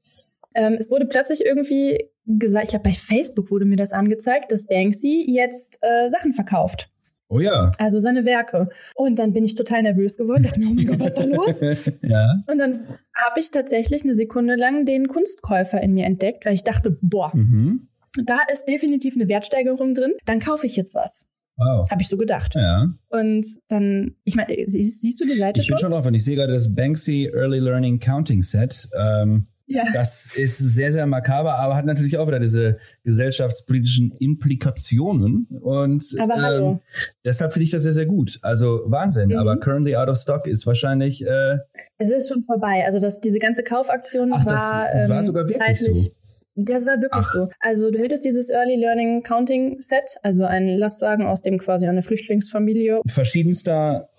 Ähm, 0.54 0.74
es 0.78 0.90
wurde 0.90 1.06
plötzlich 1.06 1.44
irgendwie 1.44 2.08
gesagt, 2.26 2.68
ich 2.68 2.74
habe 2.74 2.84
bei 2.84 2.92
Facebook 2.92 3.50
wurde 3.50 3.64
mir 3.64 3.76
das 3.76 3.92
angezeigt, 3.92 4.52
dass 4.52 4.66
Banksy 4.68 5.24
jetzt 5.28 5.78
äh, 5.82 6.08
Sachen 6.08 6.32
verkauft. 6.32 6.88
Oh 7.32 7.40
ja. 7.40 7.70
Also 7.78 7.98
seine 7.98 8.24
Werke. 8.26 8.68
Und 8.94 9.18
dann 9.18 9.32
bin 9.32 9.44
ich 9.44 9.54
total 9.54 9.82
nervös 9.82 10.18
geworden. 10.18 10.42
Dachte 10.42 10.60
mir, 10.60 10.68
oh 10.68 10.74
mein 10.74 10.86
Gott, 10.86 11.00
was 11.00 11.12
ist 11.12 11.18
da 11.18 11.24
los? 11.24 11.92
ja. 12.02 12.42
Und 12.46 12.58
dann 12.58 12.80
habe 13.14 13.40
ich 13.40 13.50
tatsächlich 13.50 14.02
eine 14.04 14.14
Sekunde 14.14 14.54
lang 14.54 14.84
den 14.84 15.08
Kunstkäufer 15.08 15.80
in 15.80 15.94
mir 15.94 16.04
entdeckt, 16.04 16.44
weil 16.44 16.54
ich 16.54 16.64
dachte, 16.64 16.98
boah, 17.00 17.30
Mhm. 17.34 17.88
da 18.26 18.40
ist 18.52 18.66
definitiv 18.66 19.14
eine 19.16 19.28
Wertsteigerung 19.28 19.94
drin. 19.94 20.12
Dann 20.26 20.40
kaufe 20.40 20.66
ich 20.66 20.76
jetzt 20.76 20.94
was. 20.94 21.30
Wow. 21.56 21.88
Habe 21.90 22.02
ich 22.02 22.08
so 22.08 22.16
gedacht. 22.18 22.54
Ja. 22.54 22.88
Und 23.08 23.46
dann, 23.68 24.16
ich 24.24 24.36
meine, 24.36 24.54
siehst, 24.66 25.00
siehst 25.02 25.20
du 25.20 25.24
die 25.26 25.36
Seite 25.36 25.60
Ich 25.60 25.68
bin 25.68 25.78
schon 25.78 25.92
drauf 25.92 26.04
und 26.04 26.14
ich 26.14 26.24
sehe 26.24 26.36
gerade 26.36 26.52
das 26.52 26.74
Banksy 26.74 27.30
Early 27.32 27.58
Learning 27.60 27.98
Counting 27.98 28.42
Set. 28.42 28.88
Ähm, 28.98 29.46
Ja. 29.72 29.84
das 29.92 30.36
ist 30.36 30.58
sehr, 30.58 30.92
sehr 30.92 31.06
makaber, 31.06 31.56
aber 31.58 31.76
hat 31.76 31.86
natürlich 31.86 32.18
auch 32.18 32.26
wieder 32.26 32.38
diese 32.40 32.78
gesellschaftspolitischen 33.04 34.12
Implikationen. 34.18 35.46
Und 35.60 36.04
ähm, 36.20 36.80
deshalb 37.24 37.52
finde 37.52 37.64
ich 37.64 37.70
das 37.70 37.82
sehr, 37.82 37.92
sehr 37.92 38.06
gut. 38.06 38.38
Also 38.42 38.82
Wahnsinn. 38.86 39.30
Mhm. 39.30 39.36
Aber 39.38 39.56
currently 39.58 39.96
out 39.96 40.08
of 40.08 40.16
stock 40.18 40.46
ist 40.46 40.66
wahrscheinlich 40.66 41.24
äh, 41.24 41.58
Es 41.98 42.10
ist 42.10 42.28
schon 42.28 42.42
vorbei. 42.44 42.84
Also 42.84 43.00
das, 43.00 43.20
diese 43.20 43.38
ganze 43.38 43.62
Kaufaktion 43.62 44.32
Ach, 44.34 44.44
das 44.44 44.60
war, 44.60 44.94
ähm, 44.94 45.10
war 45.10 45.22
sogar 45.22 45.48
wirklich 45.48 45.80
so. 45.80 46.10
Das 46.54 46.84
war 46.84 47.00
wirklich 47.00 47.24
Ach. 47.26 47.32
so. 47.32 47.48
Also 47.60 47.90
du 47.90 47.98
hättest 47.98 48.24
dieses 48.26 48.50
Early 48.50 48.76
Learning 48.76 49.22
Counting 49.22 49.76
Set, 49.80 50.16
also 50.22 50.44
einen 50.44 50.76
Lastwagen, 50.76 51.26
aus 51.26 51.40
dem 51.40 51.58
quasi 51.58 51.86
eine 51.86 52.02
Flüchtlingsfamilie. 52.02 53.00
verschiedenster 53.06 54.10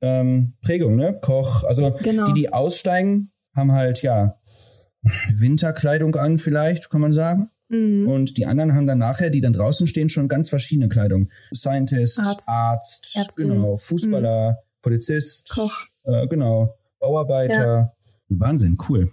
ähm, 0.00 0.54
Prägung, 0.62 0.96
ne? 0.96 1.18
Koch, 1.20 1.62
also 1.64 1.96
Genau. 2.02 2.26
die, 2.26 2.32
die 2.32 2.52
aussteigen, 2.52 3.30
haben 3.54 3.72
halt 3.72 4.02
ja 4.02 4.36
Winterkleidung 5.32 6.14
an, 6.16 6.38
vielleicht, 6.38 6.90
kann 6.90 7.00
man 7.00 7.12
sagen. 7.12 7.50
Mhm. 7.68 8.08
Und 8.08 8.36
die 8.36 8.46
anderen 8.46 8.74
haben 8.74 8.86
dann 8.86 8.98
nachher, 8.98 9.30
die 9.30 9.40
dann 9.40 9.52
draußen 9.52 9.86
stehen, 9.86 10.08
schon 10.08 10.28
ganz 10.28 10.48
verschiedene 10.48 10.88
Kleidung. 10.88 11.30
Scientist, 11.54 12.18
Arzt, 12.18 12.48
Arzt, 12.48 13.16
Ärztin. 13.16 13.48
genau, 13.50 13.76
Fußballer, 13.76 14.58
Polizist, 14.82 15.50
Koch. 15.54 15.86
Äh, 16.04 16.26
genau, 16.26 16.76
Bauarbeiter. 16.98 17.94
Wahnsinn, 18.28 18.76
cool. 18.88 19.12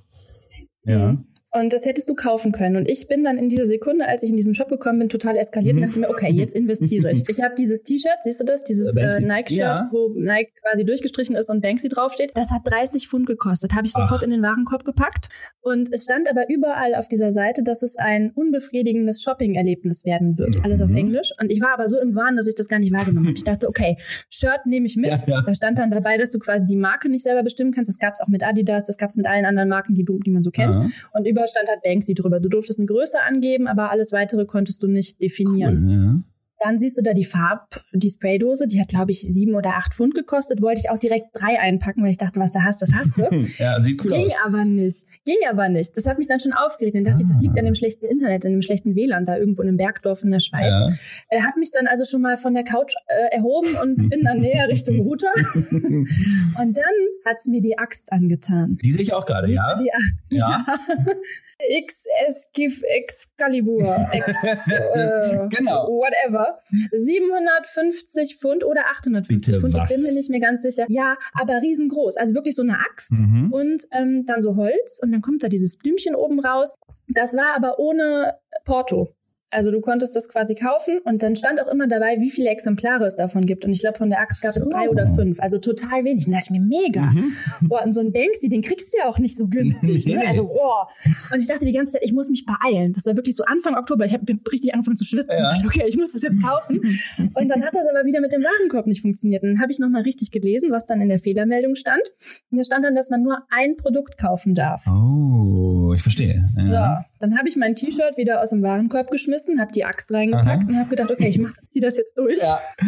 Ja. 0.84 1.13
Mhm. 1.13 1.27
Und 1.59 1.73
das 1.73 1.85
hättest 1.85 2.09
du 2.09 2.15
kaufen 2.15 2.51
können. 2.51 2.75
Und 2.75 2.87
ich 2.87 3.07
bin 3.07 3.23
dann 3.23 3.37
in 3.37 3.49
dieser 3.49 3.65
Sekunde, 3.65 4.07
als 4.07 4.23
ich 4.23 4.29
in 4.29 4.35
diesen 4.35 4.53
Shop 4.53 4.69
gekommen 4.69 4.99
bin, 4.99 5.09
total 5.09 5.35
eskaliert 5.37 5.75
mhm. 5.75 5.81
und 5.81 5.87
dachte 5.89 5.99
mir, 5.99 6.09
okay, 6.09 6.31
jetzt 6.31 6.55
investiere 6.55 7.11
ich. 7.11 7.23
Ich 7.37 7.43
habe 7.43 7.53
dieses 7.55 7.83
T-Shirt, 7.83 8.17
siehst 8.21 8.39
du 8.39 8.45
das? 8.45 8.63
Dieses 8.63 8.95
äh, 8.95 9.21
Nike-Shirt, 9.21 9.59
ja. 9.59 9.89
wo 9.91 10.09
Nike 10.15 10.51
quasi 10.61 10.85
durchgestrichen 10.85 11.35
ist 11.35 11.49
und 11.49 11.61
Banksy 11.61 11.89
draufsteht. 11.89 12.31
Das 12.35 12.51
hat 12.51 12.61
30 12.65 13.07
Pfund 13.07 13.27
gekostet. 13.27 13.73
Habe 13.75 13.85
ich 13.85 13.93
sofort 13.93 14.19
Ach. 14.19 14.23
in 14.23 14.31
den 14.31 14.41
Warenkorb 14.41 14.85
gepackt. 14.85 15.29
Und 15.61 15.91
es 15.91 16.03
stand 16.03 16.29
aber 16.29 16.49
überall 16.49 16.95
auf 16.95 17.09
dieser 17.09 17.31
Seite, 17.31 17.61
dass 17.61 17.83
es 17.83 17.97
ein 17.97 18.31
unbefriedigendes 18.33 19.21
Shopping-Erlebnis 19.21 20.05
werden 20.05 20.37
wird. 20.37 20.57
Mhm. 20.57 20.63
Alles 20.63 20.81
auf 20.81 20.91
Englisch. 20.91 21.33
Und 21.39 21.51
ich 21.51 21.61
war 21.61 21.73
aber 21.73 21.89
so 21.89 21.99
im 21.99 22.15
Wahn, 22.15 22.37
dass 22.37 22.47
ich 22.47 22.55
das 22.55 22.69
gar 22.69 22.79
nicht 22.79 22.93
wahrgenommen 22.93 23.27
habe. 23.27 23.37
Ich 23.37 23.43
dachte, 23.43 23.67
okay, 23.67 23.97
Shirt 24.29 24.65
nehme 24.65 24.85
ich 24.85 24.95
mit. 24.95 25.11
Ja, 25.11 25.17
ja. 25.27 25.41
Da 25.45 25.53
stand 25.53 25.77
dann 25.77 25.91
dabei, 25.91 26.17
dass 26.17 26.31
du 26.31 26.39
quasi 26.39 26.67
die 26.67 26.77
Marke 26.77 27.09
nicht 27.09 27.23
selber 27.23 27.43
bestimmen 27.43 27.71
kannst. 27.71 27.89
Das 27.89 27.99
gab 27.99 28.13
es 28.13 28.21
auch 28.21 28.29
mit 28.29 28.43
Adidas, 28.43 28.87
das 28.87 28.97
gab 28.97 29.09
es 29.09 29.17
mit 29.17 29.27
allen 29.27 29.45
anderen 29.45 29.69
Marken, 29.69 29.93
die, 29.93 30.05
du, 30.05 30.17
die 30.19 30.31
man 30.31 30.43
so 30.43 30.51
kennt. 30.51 30.77
Und 31.13 31.27
überall 31.27 31.46
stand 31.47 31.69
halt 31.69 31.81
Banksy 31.83 32.13
drüber. 32.13 32.39
Du 32.39 32.49
durftest 32.49 32.79
eine 32.79 32.85
Größe 32.85 33.21
angeben, 33.21 33.67
aber 33.67 33.91
alles 33.91 34.11
weitere 34.11 34.45
konntest 34.45 34.83
du 34.83 34.87
nicht 34.87 35.21
definieren. 35.21 35.85
Cool, 35.85 35.93
ja. 35.93 36.37
Dann 36.59 36.79
siehst 36.79 36.97
du 36.97 37.03
da 37.03 37.13
die 37.13 37.25
Farb, 37.25 37.83
die 37.93 38.09
Spraydose, 38.09 38.67
die 38.67 38.81
hat, 38.81 38.87
glaube 38.87 39.11
ich, 39.11 39.21
sieben 39.21 39.53
oder 39.53 39.71
acht 39.75 39.93
Pfund 39.93 40.15
gekostet. 40.15 40.61
Wollte 40.61 40.81
ich 40.83 40.89
auch 40.89 40.97
direkt 40.97 41.27
drei 41.33 41.59
einpacken, 41.59 42.01
weil 42.01 42.09
ich 42.09 42.17
dachte, 42.17 42.39
was 42.39 42.53
du 42.53 42.63
hast, 42.63 42.81
das 42.81 42.93
hast 42.93 43.17
du. 43.17 43.29
ja, 43.57 43.79
sieht 43.79 44.03
cool 44.03 44.11
Ging 44.11 44.25
aus. 44.25 44.27
Ging 44.27 44.37
aber 44.43 44.65
nicht. 44.65 45.05
Ging 45.25 45.37
aber 45.49 45.69
nicht. 45.69 45.95
Das 45.95 46.07
hat 46.07 46.17
mich 46.17 46.27
dann 46.27 46.39
schon 46.39 46.53
aufgeregt. 46.53 46.95
Dann 46.95 47.03
dachte 47.03 47.19
ah. 47.19 47.23
ich, 47.23 47.29
das 47.29 47.41
liegt 47.41 47.57
an 47.59 47.65
dem 47.65 47.75
schlechten 47.75 48.05
Internet, 48.05 48.45
an 48.45 48.51
dem 48.51 48.61
schlechten 48.61 48.95
WLAN 48.95 49.25
da 49.25 49.37
irgendwo 49.37 49.61
in 49.61 49.67
einem 49.67 49.77
Bergdorf 49.77 50.23
in 50.23 50.31
der 50.31 50.39
Schweiz. 50.39 50.71
Ja. 50.71 50.89
Äh, 51.29 51.41
hab 51.41 51.57
mich 51.57 51.71
dann 51.71 51.87
also 51.87 52.05
schon 52.05 52.21
mal 52.21 52.37
von 52.37 52.53
der 52.53 52.63
Couch 52.63 52.93
äh, 53.07 53.35
erhoben 53.35 53.75
und 53.81 54.09
bin 54.09 54.23
dann 54.23 54.39
näher 54.39 54.67
Richtung 54.67 54.99
Router. 55.01 55.31
und 55.63 56.07
dann 56.77 56.83
hat's 57.25 57.47
mir 57.47 57.61
die 57.61 57.77
Axt 57.77 58.11
angetan. 58.11 58.77
Die 58.83 58.91
sehe 58.91 59.03
ich 59.03 59.13
auch 59.13 59.25
gerade, 59.25 59.47
ja? 59.51 59.75
Du 59.75 59.83
die 59.83 59.93
Axt? 59.93 60.15
Ja. 60.29 60.65
X 61.59 62.05
Esquif 62.27 62.83
Excalibur, 62.83 64.07
X, 64.13 64.43
äh, 64.43 65.47
genau. 65.49 65.87
whatever. 65.87 66.61
750 66.91 68.37
Pfund 68.37 68.63
oder 68.63 68.85
850 68.91 69.37
Bitte 69.37 69.59
Pfund, 69.59 69.73
was? 69.73 69.89
ich 69.89 69.97
bin 69.97 70.05
mir 70.05 70.13
nicht 70.13 70.29
mehr 70.29 70.39
ganz 70.39 70.61
sicher. 70.61 70.85
Ja, 70.89 71.17
aber 71.33 71.61
riesengroß, 71.61 72.17
also 72.17 72.35
wirklich 72.35 72.55
so 72.55 72.61
eine 72.61 72.77
Axt 72.77 73.13
mhm. 73.13 73.51
und 73.51 73.83
ähm, 73.91 74.25
dann 74.25 74.41
so 74.41 74.55
Holz 74.55 74.99
und 75.01 75.11
dann 75.11 75.21
kommt 75.21 75.43
da 75.43 75.49
dieses 75.49 75.77
Blümchen 75.77 76.15
oben 76.15 76.39
raus. 76.39 76.75
Das 77.07 77.35
war 77.35 77.55
aber 77.55 77.79
ohne 77.79 78.35
Porto. 78.65 79.16
Also 79.49 79.71
du 79.71 79.79
konntest 79.79 80.13
das 80.13 80.27
quasi 80.27 80.55
kaufen 80.55 80.99
und 81.05 81.23
dann 81.23 81.37
stand 81.37 81.61
auch 81.61 81.71
immer 81.71 81.87
dabei, 81.87 82.17
wie 82.19 82.31
viele 82.31 82.49
Exemplare 82.49 83.05
es 83.05 83.15
davon 83.15 83.45
gibt. 83.45 83.63
Und 83.63 83.71
ich 83.71 83.79
glaube, 83.79 83.97
von 83.97 84.09
der 84.09 84.19
Axt 84.19 84.43
gab 84.43 84.51
so. 84.51 84.59
es 84.59 84.69
drei 84.69 84.89
oder 84.89 85.07
fünf. 85.07 85.39
Also 85.39 85.57
total 85.57 86.03
wenig. 86.03 86.25
Und 86.27 86.33
da 86.33 86.39
dachte 86.39 86.53
ich 86.53 86.59
mir, 86.59 86.65
mega. 86.65 87.01
Mhm. 87.11 87.33
Boah, 87.61 87.83
und 87.83 87.93
so 87.93 88.01
ein 88.01 88.11
Banksy, 88.11 88.49
den 88.49 88.61
kriegst 88.61 88.93
du 88.93 88.97
ja 88.99 89.09
auch 89.09 89.19
nicht 89.19 89.37
so 89.37 89.47
günstig. 89.47 90.05
Ne? 90.05 90.21
Also, 90.27 90.47
boah. 90.47 90.89
Und 91.33 91.39
ich 91.39 91.47
dachte 91.47 91.65
die 91.65 91.71
ganze 91.71 91.93
Zeit, 91.93 92.01
ich 92.03 92.11
muss 92.11 92.29
mich 92.29 92.45
beeilen. 92.45 92.91
Das 92.91 93.05
war 93.05 93.15
wirklich 93.15 93.35
so 93.35 93.43
Anfang 93.45 93.75
Oktober. 93.75 94.05
Ich 94.05 94.13
habe 94.13 94.25
richtig 94.51 94.73
angefangen 94.73 94.97
zu 94.97 95.05
schwitzen. 95.05 95.37
Ja. 95.37 95.53
Ich 95.53 95.61
dachte, 95.61 95.67
okay, 95.67 95.85
ich 95.87 95.95
muss 95.95 96.11
das 96.11 96.23
jetzt 96.23 96.41
kaufen. 96.43 96.81
und 97.33 97.47
dann 97.47 97.63
hat 97.63 97.73
das 97.73 97.87
aber 97.89 98.05
wieder 98.05 98.19
mit 98.19 98.33
dem 98.33 98.43
Warenkorb 98.43 98.85
nicht 98.85 99.01
funktioniert. 99.01 99.43
Und 99.43 99.49
dann 99.49 99.61
habe 99.61 99.71
ich 99.71 99.79
nochmal 99.79 100.01
richtig 100.01 100.31
gelesen, 100.31 100.71
was 100.71 100.85
dann 100.85 100.99
in 100.99 101.07
der 101.07 101.19
Fehlermeldung 101.19 101.75
stand. 101.75 102.03
Und 102.51 102.57
da 102.57 102.63
stand 102.65 102.83
dann, 102.83 102.95
dass 102.95 103.09
man 103.09 103.23
nur 103.23 103.43
ein 103.49 103.77
Produkt 103.77 104.17
kaufen 104.17 104.55
darf. 104.55 104.87
Oh, 104.87 105.93
ich 105.95 106.01
verstehe. 106.01 106.49
Ja. 106.57 106.65
So, 106.67 107.06
dann 107.19 107.38
habe 107.38 107.50
ich 107.50 107.55
mein 107.55 107.75
T-Shirt 107.75 108.17
wieder 108.17 108.41
aus 108.41 108.51
dem 108.51 108.63
Warenkorb 108.63 109.09
geschmissen, 109.12 109.59
habe 109.59 109.71
die 109.71 109.86
Axt 109.86 110.12
reingepackt 110.12 110.63
Aha. 110.63 110.67
und 110.67 110.77
habe 110.77 110.89
gedacht, 110.89 111.12
okay, 111.12 111.27
ich 111.27 111.39
mach, 111.39 111.53
zieh 111.69 111.79
das 111.79 111.97
jetzt 111.97 112.17
durch. 112.17 112.41
Ja. 112.41 112.59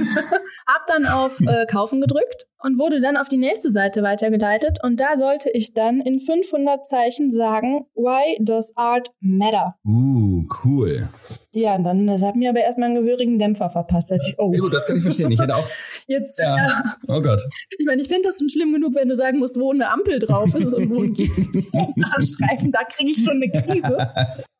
hab 0.67 0.86
dann 0.88 1.05
auf 1.05 1.39
äh, 1.41 1.65
Kaufen 1.65 2.01
gedrückt 2.01 2.48
und 2.62 2.77
wurde 2.77 3.01
dann 3.01 3.17
auf 3.17 3.29
die 3.29 3.38
nächste 3.38 3.69
Seite 3.69 4.03
weitergeleitet 4.03 4.79
und 4.83 5.00
da 5.00 5.17
sollte 5.17 5.50
ich 5.50 5.74
dann 5.74 6.01
in 6.01 6.19
500 6.19 6.86
Zeichen 6.86 7.31
sagen, 7.31 7.86
why 7.95 8.38
does 8.43 8.74
art 8.75 9.12
matter? 9.19 9.75
Uh, 9.86 10.45
cool. 10.63 11.09
Ja, 11.51 11.75
und 11.75 11.84
dann, 11.84 12.06
das 12.06 12.22
hat 12.22 12.36
mir 12.36 12.51
aber 12.51 12.60
erstmal 12.60 12.89
einen 12.89 13.03
gehörigen 13.03 13.39
Dämpfer 13.39 13.72
verpasst. 13.72 14.12
Ich, 14.12 14.36
oh. 14.38 14.51
Ja, 14.53 14.60
gut, 14.60 14.72
das 14.72 14.86
kann 14.86 14.98
ich 14.98 15.01
verstehen. 15.01 15.32
Ich 15.32 15.39
hätte 15.39 15.56
auch. 15.56 15.68
Jetzt, 16.08 16.38
ja. 16.38 16.56
ja. 16.56 16.98
Oh 17.08 17.22
Gott. 17.22 17.41
Ich 17.77 17.86
meine, 17.88 18.01
ich 18.01 18.08
finde 18.08 18.24
das 18.27 18.38
schon 18.38 18.50
schlimm 18.50 18.72
genug, 18.72 18.94
wenn 18.94 19.10
du 19.10 19.15
sagen 19.15 19.39
musst, 19.39 19.60
wo 19.60 19.72
eine 19.72 19.89
Ampel 19.89 20.20
drauf 20.20 20.53
ist 20.53 20.74
und 20.75 20.89
wo 20.91 21.01
ein 21.01 21.15
Streifen, 22.24 22.72
da 22.72 22.84
kriege 22.84 23.12
ich 23.12 23.24
schon 23.24 23.41
eine 23.41 23.50
Krise. 23.50 23.98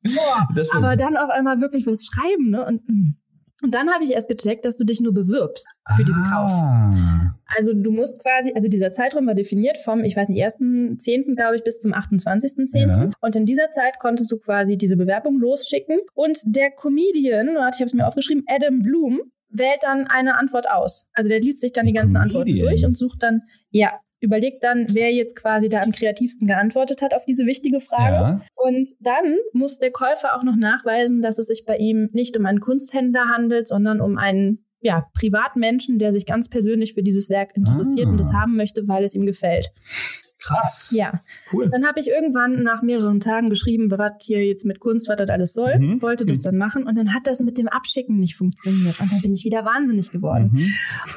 Boah. 0.04 0.48
Aber 0.76 0.96
dann 0.96 1.16
auf 1.16 1.30
einmal 1.30 1.62
wirklich 1.62 1.86
was 1.86 2.06
schreiben, 2.06 2.50
ne? 2.50 2.66
Und, 2.66 2.88
mm. 2.90 3.14
Und 3.62 3.76
dann 3.76 3.90
habe 3.90 4.04
ich 4.04 4.12
erst 4.12 4.30
gecheckt, 4.30 4.66
dass 4.66 4.78
du 4.78 4.86
dich 4.86 5.02
nur 5.02 5.14
bewirbst 5.14 5.68
für 5.96 6.04
diesen 6.04 6.24
Kauf. 6.24 6.52
Ah. 6.52 7.36
Also 7.46 7.74
du 7.74 7.92
musst 7.92 8.22
quasi, 8.22 8.54
also 8.54 8.70
dieser 8.70 8.92
Zeitraum 8.92 9.28
war 9.28 9.36
definiert 9.36 9.78
vom, 9.78 10.04
ich 10.04 10.16
weiß 10.16 10.30
nicht, 10.30 10.44
1.10. 10.44 11.36
glaube 11.36 11.56
ich, 11.56 11.64
bis 11.64 11.80
zum 11.80 11.94
28.10. 11.94 12.88
Ja. 12.88 13.12
Und 13.20 13.36
in 13.36 13.46
dieser 13.46 13.70
Zeit 13.70 14.00
konntest 14.00 14.32
du 14.32 14.38
quasi 14.38 14.78
diese 14.78 14.98
Bewerbung 14.98 15.40
losschicken. 15.40 16.00
Und 16.14 16.40
der 16.46 16.72
Comedian, 16.72 17.56
warte, 17.56 17.76
ich 17.76 17.82
habe 17.82 17.88
es 17.88 17.94
mir 17.94 18.08
aufgeschrieben, 18.08 18.44
Adam 18.48 18.82
Bloom, 18.82 19.22
wählt 19.50 19.80
dann 19.82 20.08
eine 20.08 20.38
Antwort 20.38 20.70
aus. 20.70 21.10
Also 21.14 21.28
der 21.28 21.40
liest 21.40 21.60
sich 21.60 21.74
dann 21.74 21.86
die 21.86 21.94
ganzen 21.94 22.14
Comedian. 22.14 22.40
Antworten 22.40 22.60
durch 22.60 22.86
und 22.86 22.98
sucht 22.98 23.24
dann, 23.24 23.42
ja, 23.72 23.92
überlegt 24.20 24.64
dann, 24.64 24.88
wer 24.92 25.12
jetzt 25.14 25.36
quasi 25.36 25.70
da 25.70 25.82
am 25.82 25.92
kreativsten 25.92 26.48
geantwortet 26.48 27.02
hat 27.02 27.14
auf 27.14 27.26
diese 27.26 27.46
wichtige 27.46 27.80
Frage. 27.80 28.14
Ja. 28.14 28.42
Und 28.56 28.90
dann 29.00 29.38
muss 29.54 29.80
der 29.80 29.92
Käufer 29.92 30.36
auch 30.38 30.44
noch 30.44 30.56
nachweisen, 30.56 31.22
dass 31.22 31.38
es 31.38 31.48
sich 31.48 31.66
bei 31.66 31.78
ihm 31.78 32.10
nicht 32.12 32.38
um 32.38 32.46
einen 32.46 32.60
Kunsthändler 32.60 33.30
handelt, 33.30 33.68
sondern 33.68 34.02
um 34.02 34.18
einen 34.18 34.66
ja, 34.82 35.08
Privatmenschen, 35.14 36.00
der 36.00 36.12
sich 36.12 36.26
ganz 36.26 36.50
persönlich 36.50 36.94
für 36.94 37.04
dieses 37.04 37.30
Werk 37.30 37.56
interessiert 37.56 38.08
ah. 38.08 38.12
und 38.12 38.18
das 38.18 38.32
haben 38.34 38.56
möchte, 38.56 38.88
weil 38.88 39.04
es 39.04 39.14
ihm 39.14 39.26
gefällt. 39.26 39.72
Krass. 40.42 40.92
Ja. 40.96 41.22
Cool. 41.52 41.70
Dann 41.70 41.86
habe 41.86 42.00
ich 42.00 42.08
irgendwann 42.08 42.64
nach 42.64 42.82
mehreren 42.82 43.20
Tagen 43.20 43.50
geschrieben, 43.50 43.92
was 43.92 44.14
hier 44.22 44.46
jetzt 44.46 44.66
mit 44.66 44.80
Kunst, 44.80 45.10
was 45.10 45.18
das 45.18 45.30
alles 45.30 45.54
soll, 45.54 45.78
mhm. 45.78 46.02
wollte 46.02 46.26
das 46.26 46.40
mhm. 46.40 46.44
dann 46.44 46.58
machen 46.58 46.88
und 46.88 46.98
dann 46.98 47.14
hat 47.14 47.28
das 47.28 47.42
mit 47.42 47.58
dem 47.58 47.68
Abschicken 47.68 48.20
nicht 48.20 48.38
funktioniert 48.38 49.00
und 49.02 49.12
dann 49.12 49.22
bin 49.22 49.34
ich 49.34 49.44
wieder 49.44 49.66
wahnsinnig 49.66 50.12
geworden. 50.12 50.52
Mhm. 50.54 50.74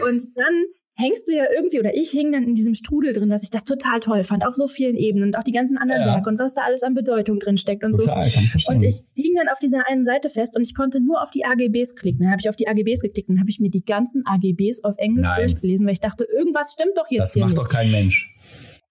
Und 0.08 0.22
dann 0.36 0.64
hängst 0.94 1.26
du 1.28 1.32
ja 1.32 1.44
irgendwie, 1.54 1.80
oder 1.80 1.94
ich 1.94 2.10
hing 2.10 2.32
dann 2.32 2.44
in 2.44 2.54
diesem 2.54 2.74
Strudel 2.74 3.12
drin, 3.12 3.30
dass 3.30 3.42
ich 3.42 3.50
das 3.50 3.64
total 3.64 4.00
toll 4.00 4.24
fand, 4.24 4.46
auf 4.46 4.54
so 4.54 4.68
vielen 4.68 4.96
Ebenen 4.96 5.28
und 5.28 5.36
auch 5.36 5.42
die 5.42 5.52
ganzen 5.52 5.78
anderen 5.78 6.02
ja. 6.02 6.06
Werke 6.08 6.28
und 6.28 6.38
was 6.38 6.54
da 6.54 6.62
alles 6.62 6.82
an 6.82 6.94
Bedeutung 6.94 7.40
drin 7.40 7.58
steckt 7.58 7.84
und 7.84 7.92
total, 7.92 8.30
so. 8.30 8.70
Und 8.70 8.82
ich 8.82 9.00
hing 9.14 9.34
dann 9.36 9.48
auf 9.48 9.58
dieser 9.58 9.88
einen 9.88 10.04
Seite 10.04 10.28
fest 10.28 10.56
und 10.56 10.62
ich 10.62 10.74
konnte 10.74 11.00
nur 11.00 11.22
auf 11.22 11.30
die 11.30 11.44
AGBs 11.44 11.96
klicken. 11.96 12.20
Dann 12.20 12.30
habe 12.30 12.40
ich 12.40 12.48
auf 12.48 12.56
die 12.56 12.68
AGBs 12.68 13.02
geklickt 13.02 13.28
und 13.28 13.40
habe 13.40 13.50
ich 13.50 13.60
mir 13.60 13.70
die 13.70 13.84
ganzen 13.84 14.22
AGBs 14.26 14.84
auf 14.84 14.96
Englisch 14.98 15.26
Nein. 15.28 15.46
durchgelesen, 15.46 15.86
weil 15.86 15.94
ich 15.94 16.00
dachte, 16.00 16.24
irgendwas 16.24 16.72
stimmt 16.72 16.96
doch 16.96 17.10
jetzt 17.10 17.20
das 17.20 17.32
hier 17.34 17.44
Das 17.44 17.54
macht 17.54 17.64
doch 17.64 17.70
kein 17.70 17.90
Mensch. 17.90 18.28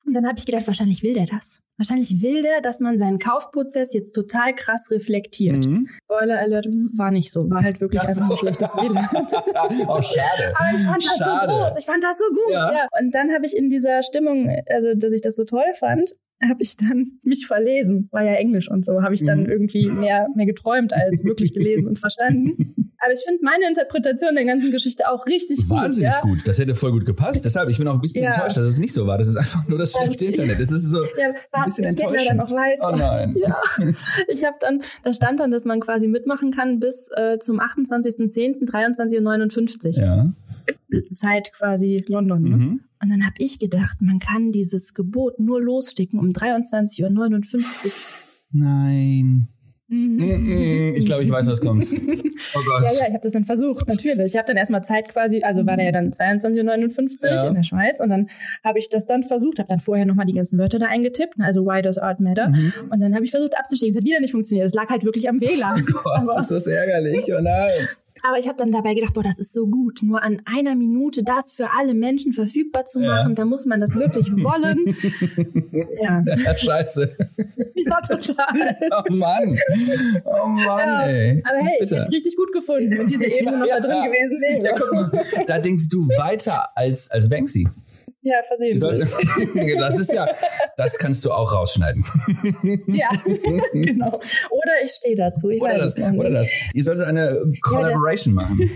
Und 0.06 0.14
dann 0.14 0.26
habe 0.26 0.38
ich 0.38 0.46
gedacht, 0.46 0.66
wahrscheinlich 0.68 1.04
will 1.04 1.14
der 1.14 1.26
das. 1.26 1.62
Wahrscheinlich 1.78 2.22
will 2.22 2.42
der, 2.42 2.62
dass 2.62 2.80
man 2.80 2.98
seinen 2.98 3.20
Kaufprozess 3.20 3.94
jetzt 3.94 4.14
total 4.14 4.54
krass 4.56 4.90
reflektiert. 4.92 5.66
Mhm. 5.66 5.88
Spoiler 6.04 6.40
Alert 6.40 6.68
war 6.94 7.12
nicht 7.12 7.32
so, 7.32 7.50
war 7.50 7.64
halt 7.64 7.82
wirklich 7.82 8.02
das 8.02 8.18
einfach 8.18 8.32
ein 8.32 8.38
schlechtes 8.38 8.74
WLAN. 8.74 9.08
oh, 9.88 10.02
schade. 10.02 10.56
Aber 10.56 10.78
ich 10.78 10.86
fand 10.86 11.06
das 11.06 11.18
schade. 11.18 11.52
so 11.52 11.58
groß, 11.58 11.78
ich 11.78 11.86
fand 11.86 12.04
das 12.04 12.18
so 12.18 12.26
gut, 12.30 12.54
ja. 12.54 12.74
ja. 12.74 12.88
Und 13.00 13.14
dann 13.14 13.32
habe 13.32 13.46
ich 13.46 13.56
in 13.56 13.70
dieser 13.70 14.04
Stimmung, 14.04 14.50
also 14.70 14.94
dass 14.96 15.14
ich 15.14 15.22
das 15.22 15.36
so 15.36 15.46
toll 15.46 15.74
fand, 15.80 16.12
habe 16.44 16.62
ich 16.62 16.76
dann 16.78 17.20
mich 17.24 17.46
verlesen, 17.46 18.10
war 18.12 18.24
ja 18.24 18.34
Englisch 18.34 18.70
und 18.70 18.86
so, 18.86 19.02
habe 19.02 19.14
ich 19.14 19.24
dann 19.24 19.44
mhm. 19.44 19.50
irgendwie 19.50 19.90
mehr, 19.90 20.28
mehr 20.36 20.46
geträumt 20.46 20.94
als 20.94 21.24
wirklich 21.24 21.54
gelesen 21.54 21.88
und 21.88 22.00
verstanden. 22.00 22.91
Aber 23.04 23.14
ich 23.14 23.22
finde 23.26 23.44
meine 23.44 23.68
Interpretation 23.68 24.36
der 24.36 24.46
ganzen 24.46 24.70
Geschichte 24.70 25.10
auch 25.10 25.26
richtig 25.26 25.68
gut. 25.68 25.78
Wahnsinnig 25.78 26.14
gut. 26.22 26.40
Das 26.46 26.60
hätte 26.60 26.76
voll 26.76 26.92
gut 26.92 27.06
gepasst. 27.06 27.44
Deshalb, 27.44 27.68
ich 27.70 27.80
bin 27.80 27.88
auch 27.88 27.96
ein 27.96 28.02
bisschen 28.02 28.24
ja. 28.24 28.34
enttäuscht, 28.34 28.58
dass 28.58 28.68
es 28.68 28.78
nicht 28.78 28.94
so 28.94 29.08
war. 29.08 29.18
Das 29.18 29.28
ist 29.28 29.38
einfach 29.38 29.68
nur 29.68 29.80
das 29.80 29.94
schlechte 29.94 30.26
Internet. 30.26 30.60
Das 30.60 30.72
ist 30.72 30.90
so 30.90 31.04
ja, 31.18 31.34
war, 31.52 31.62
ein 31.62 31.66
bisschen 31.66 31.86
es 31.86 31.92
enttäuschend. 31.92 32.18
geht 32.18 32.28
leider 32.28 32.36
noch 32.36 32.52
weiter. 32.52 32.92
Oh 32.94 32.96
nein. 32.96 33.36
Ja. 33.42 33.60
Ich 34.28 34.44
habe 34.44 34.58
dann, 34.60 34.84
da 35.04 35.14
stand 35.14 35.40
dann, 35.40 35.50
dass 35.50 35.66
man 35.66 35.80
quasi 35.80 36.08
mitmachen 36.08 36.52
kann 36.52 36.80
bis 36.80 37.10
äh, 37.16 37.40
zum 37.40 37.60
28.10. 37.60 38.70
23.59 38.70 39.98
Uhr. 39.98 40.04
Ja. 40.04 40.34
Zeit 41.14 41.54
quasi 41.54 42.04
London. 42.08 42.44
Ne? 42.44 42.58
Mhm. 42.58 42.82
Und 43.02 43.10
dann 43.10 43.26
habe 43.26 43.36
ich 43.40 43.58
gedacht, 43.58 44.02
man 44.02 44.20
kann 44.20 44.52
dieses 44.52 44.94
Gebot 44.94 45.40
nur 45.40 45.60
lossticken 45.60 46.20
um 46.20 46.28
23.59 46.28 47.04
Uhr. 47.04 47.92
Nein. 48.52 49.48
Mhm. 49.92 50.96
Ich 50.96 51.06
glaube, 51.06 51.24
ich 51.24 51.30
weiß, 51.30 51.48
was 51.48 51.60
kommt. 51.60 51.86
Oh 52.54 52.60
Gott. 52.68 52.84
Ja, 52.86 53.02
ja, 53.02 53.08
ich 53.08 53.14
habe 53.14 53.20
das 53.22 53.34
dann 53.34 53.46
versucht, 53.46 53.88
natürlich. 53.88 54.34
Ich 54.34 54.36
habe 54.36 54.48
dann 54.48 54.58
erstmal 54.58 54.84
Zeit 54.84 55.08
quasi, 55.10 55.44
also 55.44 55.66
war 55.68 55.78
der 55.78 55.86
ja 55.86 55.92
dann 55.92 56.10
22.59 56.10 57.24
Uhr 57.24 57.30
ja. 57.30 57.48
in 57.48 57.54
der 57.54 57.64
Schweiz 57.64 58.00
und 58.00 58.10
dann 58.10 58.28
habe 58.64 58.80
ich 58.80 58.90
das 58.90 59.06
dann 59.06 59.24
versucht, 59.24 59.60
habe 59.60 59.70
dann 59.70 59.80
vorher 59.80 60.06
nochmal 60.06 60.26
die 60.26 60.34
ganzen 60.34 60.58
Wörter 60.58 60.80
da 60.80 60.88
eingetippt, 60.88 61.36
also 61.40 61.66
why 61.66 61.82
does 61.82 61.98
art 61.98 62.20
matter? 62.20 62.50
Mhm. 62.50 62.74
Und 62.90 63.00
dann 63.00 63.14
habe 63.14 63.24
ich 63.24 63.32
versucht 63.32 63.58
abzuschicken. 63.58 63.92
Es 63.92 63.98
hat 63.98 64.06
wieder 64.06 64.20
nicht 64.20 64.32
funktioniert. 64.32 64.68
Es 64.68 64.74
lag 64.74 64.90
halt 64.90 65.06
wirklich 65.06 65.30
am 65.30 65.40
WLAN. 65.40 65.86
Oh 65.88 66.02
Gott, 66.04 66.18
Aber, 66.18 66.40
ist 66.40 66.52
das 66.52 66.68
ärgerlich. 66.68 67.26
Oh 67.28 67.42
nein. 67.42 67.70
Aber 68.24 68.38
ich 68.38 68.48
habe 68.48 68.58
dann 68.58 68.72
dabei 68.72 68.94
gedacht, 68.94 69.14
boah, 69.14 69.24
das 69.24 69.40
ist 69.40 69.54
so 69.54 69.68
gut, 69.68 70.02
nur 70.04 70.22
an 70.22 70.42
einer 70.46 70.76
Minute 70.76 71.24
das 71.24 71.54
für 71.54 71.68
alle 71.78 71.94
Menschen 71.94 72.34
verfügbar 72.34 72.86
zu 72.86 73.00
machen, 73.00 73.30
ja. 73.30 73.36
da 73.36 73.46
muss 73.46 73.66
man 73.66 73.82
das 73.82 73.96
wirklich 73.96 74.28
wollen. 74.32 74.96
ja. 76.02 76.24
ja. 76.26 76.56
Scheiße. 76.56 77.16
Ja, 77.76 78.00
total. 78.02 78.48
Oh 78.92 79.14
Mann. 79.14 79.58
Oh 80.26 80.48
Mann, 80.48 80.80
ja. 80.80 81.08
ey. 81.08 81.44
Aber 81.44 81.68
hey, 81.68 81.80
bitter. 81.80 81.98
jetzt 81.98 82.12
richtig 82.12 82.36
gut 82.36 82.52
gefunden, 82.52 82.98
wenn 82.98 83.08
diese 83.08 83.26
Ebene 83.26 83.58
noch 83.58 83.68
da 83.68 83.80
drin 83.80 84.04
gewesen 84.04 84.42
wäre. 84.42 84.64
Ja, 84.64 84.78
guck 84.78 84.92
mal. 84.94 85.46
Da 85.48 85.60
denkst 85.60 85.90
du 85.90 86.08
weiter 86.10 86.70
als, 86.76 87.10
als 87.10 87.30
Banksy. 87.30 87.68
Ja, 88.24 88.36
versehentlich. 88.46 89.80
das 89.80 89.98
ist 89.98 90.14
ja, 90.14 90.28
das 90.78 91.00
kannst 91.00 91.26
du 91.26 91.32
auch 91.32 91.54
rausschneiden. 91.54 92.06
ja, 92.88 93.10
genau. 93.74 94.20
Oder 94.50 94.74
ich 94.84 94.92
stehe 94.92 95.16
dazu. 95.16 95.50
Ich 95.50 95.62
oder, 95.62 95.80
das, 95.80 96.00
oder 96.00 96.30
das. 96.30 96.52
Ihr 96.74 96.84
solltet 96.84 97.06
eine 97.08 97.42
Collaboration 97.62 98.36
ja, 98.36 98.42
machen. 98.42 98.72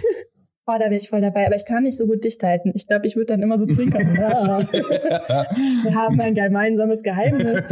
Oh, 0.68 0.74
da 0.80 0.86
wäre 0.86 0.96
ich 0.96 1.10
voll 1.10 1.22
dabei, 1.22 1.46
aber 1.46 1.56
ich 1.56 1.66
kann 1.66 1.84
nicht 1.84 1.96
so 1.96 2.08
gut 2.08 2.24
dicht 2.24 2.42
halten. 2.42 2.72
Ich 2.74 2.88
glaube, 2.88 3.06
ich 3.06 3.16
würde 3.16 3.34
dann 3.34 3.44
immer 3.44 3.60
so 3.60 3.68
zwinkern. 3.68 4.18
Ah. 4.20 4.66
Wir 5.84 5.94
haben 5.94 6.20
ein 6.20 6.34
gemeinsames 6.34 7.04
Geheimnis. 7.04 7.72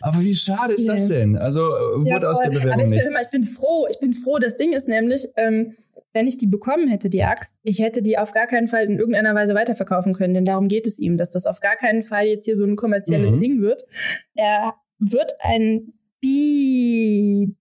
aber 0.00 0.20
wie 0.20 0.34
schade 0.36 0.74
ist 0.74 0.88
das 0.88 1.08
denn? 1.08 1.36
Also 1.36 1.62
wurde 1.62 2.08
ja, 2.08 2.30
aus 2.30 2.40
der 2.40 2.50
Bewerbung 2.50 2.72
aber 2.72 2.82
ich 2.84 2.88
bin, 2.90 3.00
immer, 3.00 3.22
ich 3.22 3.30
bin 3.30 3.42
froh, 3.42 3.88
ich 3.90 3.98
bin 3.98 4.14
froh. 4.14 4.38
Das 4.38 4.56
Ding 4.56 4.72
ist 4.72 4.86
nämlich, 4.86 5.26
ähm, 5.36 5.74
wenn 6.12 6.26
ich 6.26 6.36
die 6.36 6.46
bekommen 6.46 6.88
hätte, 6.88 7.08
die 7.08 7.24
Axt, 7.24 7.58
ich 7.62 7.78
hätte 7.78 8.02
die 8.02 8.18
auf 8.18 8.32
gar 8.32 8.46
keinen 8.46 8.68
Fall 8.68 8.84
in 8.84 8.98
irgendeiner 8.98 9.34
Weise 9.34 9.54
weiterverkaufen 9.54 10.12
können, 10.12 10.34
denn 10.34 10.44
darum 10.44 10.68
geht 10.68 10.86
es 10.86 10.98
ihm, 10.98 11.16
dass 11.16 11.30
das 11.30 11.46
auf 11.46 11.60
gar 11.60 11.76
keinen 11.76 12.02
Fall 12.02 12.26
jetzt 12.26 12.44
hier 12.44 12.56
so 12.56 12.66
ein 12.66 12.76
kommerzielles 12.76 13.34
mhm. 13.34 13.40
Ding 13.40 13.62
wird. 13.62 13.84
Er 14.34 14.74
wird 14.98 15.32
ein 15.40 15.94
B-Bay, 16.22 17.56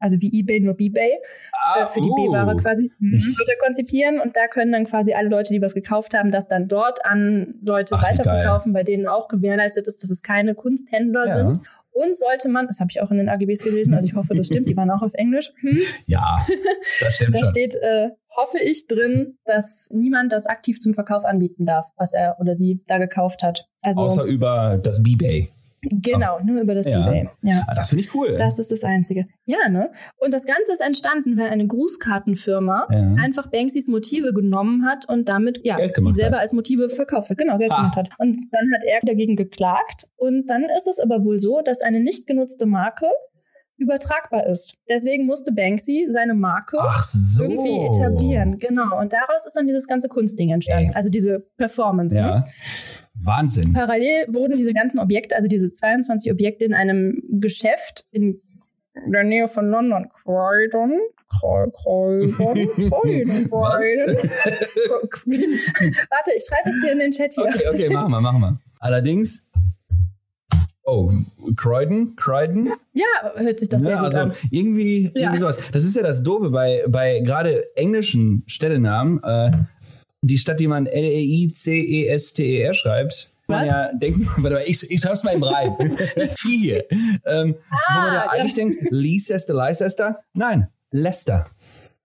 also 0.00 0.20
wie 0.20 0.40
eBay, 0.40 0.58
nur 0.60 0.74
B-Bay, 0.74 1.12
ah, 1.52 1.84
äh, 1.84 1.86
für 1.86 2.00
die 2.00 2.08
uh. 2.08 2.14
B-Ware 2.16 2.56
quasi, 2.56 2.90
mhm. 2.98 3.12
wird 3.12 3.48
er 3.48 3.58
konzipieren 3.64 4.18
und 4.18 4.36
da 4.36 4.48
können 4.48 4.72
dann 4.72 4.86
quasi 4.86 5.12
alle 5.12 5.28
Leute, 5.28 5.52
die 5.54 5.62
was 5.62 5.74
gekauft 5.74 6.14
haben, 6.14 6.32
das 6.32 6.48
dann 6.48 6.66
dort 6.66 7.04
an 7.06 7.54
Leute 7.62 7.94
Ach, 7.96 8.02
weiterverkaufen, 8.02 8.72
bei 8.72 8.82
denen 8.82 9.06
auch 9.06 9.28
gewährleistet 9.28 9.86
ist, 9.86 10.02
dass 10.02 10.10
es 10.10 10.22
keine 10.22 10.56
Kunsthändler 10.56 11.26
ja. 11.26 11.36
sind. 11.36 11.60
Und 11.92 12.16
sollte 12.16 12.48
man, 12.48 12.66
das 12.66 12.80
habe 12.80 12.88
ich 12.90 13.00
auch 13.00 13.10
in 13.10 13.18
den 13.18 13.28
AGBs 13.28 13.64
gelesen, 13.64 13.94
also 13.94 14.06
ich 14.06 14.14
hoffe, 14.14 14.34
das 14.34 14.46
stimmt, 14.46 14.68
die 14.68 14.76
waren 14.76 14.90
auch 14.90 15.02
auf 15.02 15.14
Englisch. 15.14 15.52
Hm. 15.60 15.78
Ja, 16.06 16.46
das 17.00 17.14
stimmt. 17.14 17.34
da 17.40 17.44
steht, 17.44 17.74
äh, 17.74 18.10
hoffe 18.36 18.58
ich 18.58 18.86
drin, 18.86 19.38
dass 19.44 19.88
niemand 19.92 20.32
das 20.32 20.46
aktiv 20.46 20.78
zum 20.80 20.94
Verkauf 20.94 21.24
anbieten 21.24 21.66
darf, 21.66 21.88
was 21.96 22.14
er 22.14 22.36
oder 22.40 22.54
sie 22.54 22.82
da 22.86 22.98
gekauft 22.98 23.42
hat. 23.42 23.68
Also, 23.82 24.02
Außer 24.02 24.24
über 24.24 24.78
das 24.82 25.02
B-Bay. 25.02 25.50
Genau, 25.82 26.40
nur 26.40 26.60
über 26.60 26.74
das 26.74 26.86
ja. 26.86 27.06
eBay. 27.06 27.28
Ja. 27.42 27.64
Ah, 27.66 27.74
das 27.74 27.88
finde 27.88 28.04
ich 28.04 28.14
cool. 28.14 28.36
Das 28.36 28.58
ist 28.58 28.70
das 28.70 28.84
Einzige. 28.84 29.26
Ja, 29.46 29.68
ne? 29.70 29.90
Und 30.18 30.34
das 30.34 30.44
Ganze 30.44 30.72
ist 30.72 30.80
entstanden, 30.80 31.38
weil 31.38 31.48
eine 31.48 31.66
Grußkartenfirma 31.66 32.88
ja. 32.90 33.14
einfach 33.22 33.46
Banksys 33.46 33.88
Motive 33.88 34.34
genommen 34.34 34.84
hat 34.84 35.08
und 35.08 35.28
damit, 35.28 35.60
ja, 35.64 35.78
die 35.78 36.12
selber 36.12 36.36
hat. 36.36 36.42
als 36.42 36.52
Motive 36.52 36.90
verkauft 36.90 37.30
hat. 37.30 37.38
Genau, 37.38 37.56
Geld 37.58 37.72
ah. 37.72 37.76
gemacht 37.76 37.96
hat. 37.96 38.10
Und 38.18 38.36
dann 38.50 38.72
hat 38.74 38.84
er 38.84 39.00
dagegen 39.02 39.36
geklagt. 39.36 40.06
Und 40.16 40.50
dann 40.50 40.64
ist 40.64 40.86
es 40.86 41.00
aber 41.00 41.24
wohl 41.24 41.40
so, 41.40 41.62
dass 41.62 41.80
eine 41.80 42.00
nicht 42.00 42.26
genutzte 42.26 42.66
Marke 42.66 43.06
übertragbar 43.80 44.46
ist. 44.46 44.76
Deswegen 44.88 45.26
musste 45.26 45.52
Banksy 45.52 46.06
seine 46.10 46.34
Marke 46.34 46.78
so. 47.02 47.42
irgendwie 47.42 47.78
etablieren. 47.86 48.58
Genau. 48.58 49.00
Und 49.00 49.12
daraus 49.12 49.46
ist 49.46 49.56
dann 49.56 49.66
dieses 49.66 49.86
ganze 49.88 50.08
Kunstding 50.08 50.50
entstanden. 50.50 50.90
Ey. 50.90 50.94
Also 50.94 51.10
diese 51.10 51.40
Performance. 51.56 52.14
Ne? 52.14 52.20
Ja. 52.20 52.38
Ne? 52.38 52.44
Wahnsinn. 53.22 53.72
Parallel 53.72 54.26
wurden 54.28 54.56
diese 54.56 54.72
ganzen 54.72 54.98
Objekte, 54.98 55.34
also 55.36 55.48
diese 55.48 55.70
22 55.70 56.32
Objekte 56.32 56.64
in 56.64 56.74
einem 56.74 57.22
Geschäft 57.40 58.04
in 58.10 58.40
der 59.06 59.24
Nähe 59.24 59.46
von 59.46 59.68
London, 59.68 60.08
Croydon, 60.12 60.98
Croydon, 61.28 62.32
Croydon, 62.36 63.48
Croydon. 63.48 64.16
Warte, 66.10 66.32
ich 66.36 66.44
schreibe 66.48 66.68
es 66.68 66.80
dir 66.82 66.92
in 66.92 66.98
den 66.98 67.12
Chat 67.12 67.34
hier. 67.34 67.44
Okay, 67.44 67.68
okay, 67.68 67.90
machen 67.90 68.10
wir, 68.10 68.20
machen 68.20 68.40
wir. 68.40 68.58
Allerdings, 68.78 69.48
Oh, 70.82 71.12
Croydon? 71.56 72.16
Croydon? 72.16 72.72
Ja, 72.94 73.04
hört 73.36 73.60
sich 73.60 73.68
das 73.68 73.84
ja, 73.84 73.90
sehr 73.90 73.96
gut 73.98 74.06
also 74.06 74.20
an. 74.20 74.32
Irgendwie, 74.50 75.04
irgendwie 75.04 75.20
ja. 75.20 75.36
sowas. 75.36 75.70
Das 75.70 75.84
ist 75.84 75.94
ja 75.94 76.02
das 76.02 76.24
Doofe 76.24 76.50
bei, 76.50 76.84
bei 76.88 77.20
gerade 77.20 77.76
englischen 77.76 78.42
Städtenamen. 78.46 79.22
Äh, 79.22 79.52
die 80.22 80.38
Stadt, 80.38 80.60
die 80.60 80.68
man 80.68 80.86
L-E-I-C-E-S-T-E-R 80.86 82.74
schreibt, 82.74 83.30
man 83.50 83.66
ja 83.66 83.92
denkt, 83.92 84.20
warte 84.36 84.56
mal, 84.56 84.64
ich, 84.66 84.90
ich 84.90 85.00
schreib's 85.00 85.22
mal 85.22 85.34
im 85.34 85.42
Reim. 85.42 85.76
die 86.44 86.56
hier. 86.56 86.84
Ähm, 87.26 87.56
ah, 87.70 87.76
wo 87.94 88.00
man 88.00 88.14
ja 88.14 88.30
eigentlich 88.30 88.54
denkt, 88.54 88.74
Leicester, 88.90 89.54
Leicester. 89.54 90.18
Nein, 90.32 90.68
Leicester. 90.90 91.46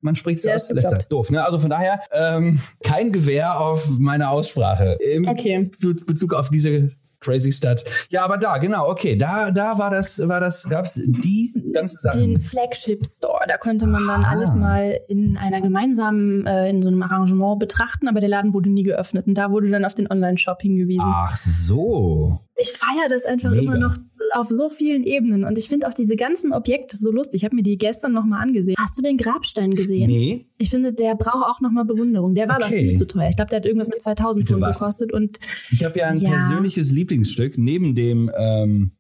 Man 0.01 0.15
spricht 0.15 0.39
es 0.39 0.47
aus 0.47 0.69
Leicester. 0.69 0.99
Doof, 1.09 1.31
ne? 1.31 1.43
Also 1.43 1.59
von 1.59 1.69
daher 1.69 1.99
ähm, 2.11 2.59
kein 2.83 3.11
Gewehr 3.11 3.59
auf 3.59 3.87
meine 3.97 4.29
Aussprache. 4.29 4.97
Im 5.01 5.27
okay. 5.27 5.71
Bezug 5.79 6.33
auf 6.33 6.49
diese 6.49 6.91
crazy 7.25 7.51
Stadt. 7.51 7.83
Ja, 8.09 8.23
aber 8.23 8.37
da, 8.37 8.57
genau, 8.57 8.87
okay, 8.87 9.15
da, 9.15 9.51
da 9.51 9.77
war 9.77 9.89
das, 9.89 10.25
war 10.27 10.39
das, 10.39 10.69
gab's 10.69 11.01
die 11.03 11.51
ganzen 11.73 11.97
Sachen. 11.97 12.21
Den 12.21 12.41
Flagship 12.41 13.05
Store, 13.05 13.43
da 13.47 13.57
konnte 13.57 13.87
man 13.87 14.07
dann 14.07 14.23
ah. 14.23 14.29
alles 14.29 14.55
mal 14.55 14.99
in 15.07 15.37
einer 15.37 15.61
gemeinsamen, 15.61 16.45
äh, 16.45 16.69
in 16.69 16.81
so 16.81 16.89
einem 16.89 17.01
Arrangement 17.01 17.59
betrachten, 17.59 18.07
aber 18.07 18.19
der 18.19 18.29
Laden 18.29 18.53
wurde 18.53 18.69
nie 18.69 18.83
geöffnet 18.83 19.27
und 19.27 19.35
da 19.35 19.51
wurde 19.51 19.69
dann 19.69 19.85
auf 19.85 19.95
den 19.95 20.09
Online-Shop 20.09 20.61
hingewiesen. 20.61 21.11
Ach 21.13 21.35
so 21.35 22.39
ich 22.57 22.71
feiere 22.71 23.09
das 23.09 23.25
einfach 23.25 23.49
Mega. 23.49 23.61
immer 23.61 23.77
noch 23.77 23.95
auf 24.35 24.49
so 24.49 24.69
vielen 24.69 25.03
Ebenen. 25.03 25.43
Und 25.43 25.57
ich 25.57 25.67
finde 25.67 25.87
auch 25.87 25.93
diese 25.93 26.15
ganzen 26.15 26.51
Objekte 26.51 26.97
so 26.97 27.11
lustig. 27.11 27.41
Ich 27.41 27.45
habe 27.45 27.55
mir 27.55 27.63
die 27.63 27.77
gestern 27.77 28.11
nochmal 28.11 28.41
angesehen. 28.41 28.75
Hast 28.77 28.97
du 28.97 29.01
den 29.01 29.17
Grabstein 29.17 29.75
gesehen? 29.75 30.07
Nee. 30.07 30.45
Ich 30.57 30.69
finde, 30.69 30.93
der 30.93 31.15
braucht 31.15 31.47
auch 31.47 31.61
nochmal 31.61 31.85
Bewunderung. 31.85 32.35
Der 32.35 32.47
war 32.47 32.57
okay. 32.57 32.65
aber 32.65 32.75
viel 32.75 32.93
zu 32.93 33.07
teuer. 33.07 33.29
Ich 33.29 33.35
glaube, 33.35 33.49
der 33.49 33.57
hat 33.57 33.65
irgendwas 33.65 33.89
mit 33.89 34.01
2000 34.01 34.47
Pfund 34.47 34.63
gekostet. 34.63 35.13
Und 35.13 35.39
ich 35.71 35.83
habe 35.83 35.99
ja 35.99 36.07
ein 36.07 36.17
ja. 36.17 36.29
persönliches 36.29 36.91
Lieblingsstück 36.91 37.57
neben 37.57 37.95
dem, 37.95 38.29
ähm, 38.37 38.91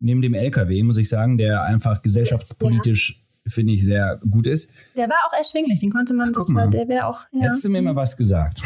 neben 0.00 0.22
dem 0.22 0.34
LKW, 0.34 0.82
muss 0.82 0.96
ich 0.96 1.08
sagen, 1.08 1.38
der 1.38 1.62
einfach 1.64 2.02
gesellschaftspolitisch 2.02 3.16
ja 3.18 3.27
finde 3.48 3.72
ich 3.72 3.84
sehr 3.84 4.20
gut 4.30 4.46
ist. 4.46 4.70
Der 4.96 5.08
war 5.08 5.16
auch 5.28 5.36
erschwinglich, 5.36 5.80
den 5.80 5.90
konnte 5.90 6.14
man, 6.14 6.30
Ach, 6.30 6.34
das 6.34 6.54
war, 6.54 6.68
der 6.68 6.88
wäre 6.88 7.06
auch. 7.06 7.20
Ja. 7.32 7.46
Hättest 7.46 7.64
du 7.64 7.70
mir 7.70 7.82
mal 7.82 7.96
was 7.96 8.16
gesagt? 8.16 8.60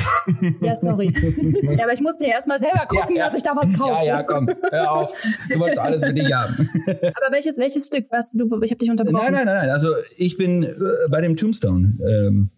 Ja, 0.61 0.75
sorry. 0.75 1.13
ja, 1.77 1.85
aber 1.85 1.93
ich 1.93 2.01
musste 2.01 2.25
ja 2.25 2.33
erstmal 2.33 2.59
selber 2.59 2.87
gucken, 2.87 3.17
ja, 3.17 3.23
ja. 3.23 3.27
dass 3.27 3.37
ich 3.37 3.43
da 3.43 3.55
was 3.55 3.73
kaufe. 3.79 4.07
Ja, 4.07 4.19
ja, 4.19 4.23
komm, 4.23 4.49
hör 4.71 4.93
auf. 4.93 5.15
Du 5.51 5.59
wolltest 5.59 5.79
alles 5.79 6.05
für 6.05 6.13
dich 6.13 6.33
haben. 6.33 6.71
aber 6.87 7.33
welches, 7.33 7.59
welches 7.59 7.87
Stück? 7.87 8.07
Was, 8.11 8.33
du, 8.33 8.45
ich 8.63 8.71
habe 8.71 8.79
dich 8.79 8.91
unterbrochen. 8.91 9.25
Nein, 9.25 9.33
nein, 9.33 9.47
nein, 9.47 9.57
nein. 9.57 9.71
Also 9.71 9.91
ich 10.17 10.37
bin 10.37 10.63
äh, 10.63 10.75
bei 11.11 11.21
dem 11.21 11.37
Tombstone. 11.37 11.99
Ähm, 12.07 12.51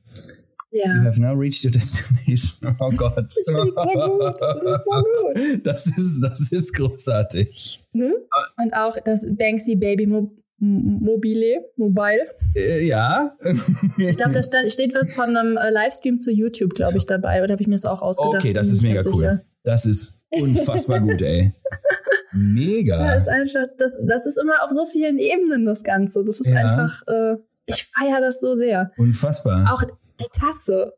ja. 0.74 0.92
You 0.92 1.04
have 1.04 1.20
now 1.20 1.32
reached 1.32 1.64
your 1.64 1.70
destination. 1.70 2.76
Oh 2.80 2.90
Gott. 2.96 3.26
Ich 3.28 3.44
so 3.44 3.52
gut. 3.52 4.34
Das 4.40 4.64
ist 4.64 4.84
so 4.84 4.90
gut. 4.90 5.60
Das 5.64 5.86
ist, 5.86 6.20
das 6.20 6.52
ist 6.52 6.74
großartig. 6.74 7.86
Ne? 7.92 8.12
Und 8.56 8.74
auch 8.74 8.96
das 9.04 9.28
Banksy 9.36 9.76
Baby 9.76 10.06
Mo 10.06 10.32
Mobile, 10.58 11.64
Mobile. 11.76 12.26
Äh, 12.54 12.86
ja. 12.86 13.36
ich 13.98 14.16
glaube, 14.16 14.32
da 14.32 14.42
steht 14.42 14.94
was 14.94 15.12
von 15.12 15.36
einem 15.36 15.56
äh, 15.56 15.70
Livestream 15.70 16.18
zu 16.18 16.30
YouTube, 16.30 16.74
glaube 16.74 16.96
ich, 16.96 17.06
dabei. 17.06 17.42
Oder 17.42 17.52
habe 17.52 17.62
ich 17.62 17.68
mir 17.68 17.74
das 17.74 17.84
auch 17.84 18.02
ausgedacht? 18.02 18.44
Okay, 18.44 18.52
das 18.52 18.68
ist 18.68 18.82
mega 18.82 19.02
cool. 19.04 19.12
Sicher. 19.12 19.40
Das 19.64 19.86
ist 19.86 20.24
unfassbar 20.30 21.00
gut, 21.00 21.22
ey. 21.22 21.52
Mega. 22.32 22.98
Ja, 22.98 23.14
ist 23.14 23.28
einfach, 23.28 23.66
das, 23.78 23.98
das 24.06 24.26
ist 24.26 24.38
immer 24.38 24.62
auf 24.62 24.70
so 24.70 24.86
vielen 24.86 25.18
Ebenen 25.18 25.64
das 25.64 25.84
Ganze. 25.84 26.24
Das 26.24 26.40
ist 26.40 26.50
ja. 26.50 26.56
einfach, 26.56 27.02
äh, 27.06 27.36
ich 27.66 27.84
feiere 27.84 28.20
das 28.20 28.40
so 28.40 28.54
sehr. 28.56 28.90
Unfassbar. 28.96 29.72
Auch 29.72 29.82
die 29.82 30.38
Tasse. 30.38 30.94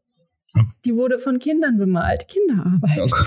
Die 0.85 0.95
wurde 0.95 1.19
von 1.19 1.39
Kindern 1.39 1.77
bemalt. 1.79 2.27
Kinderarbeit. 2.29 2.99
Oh 3.01 3.25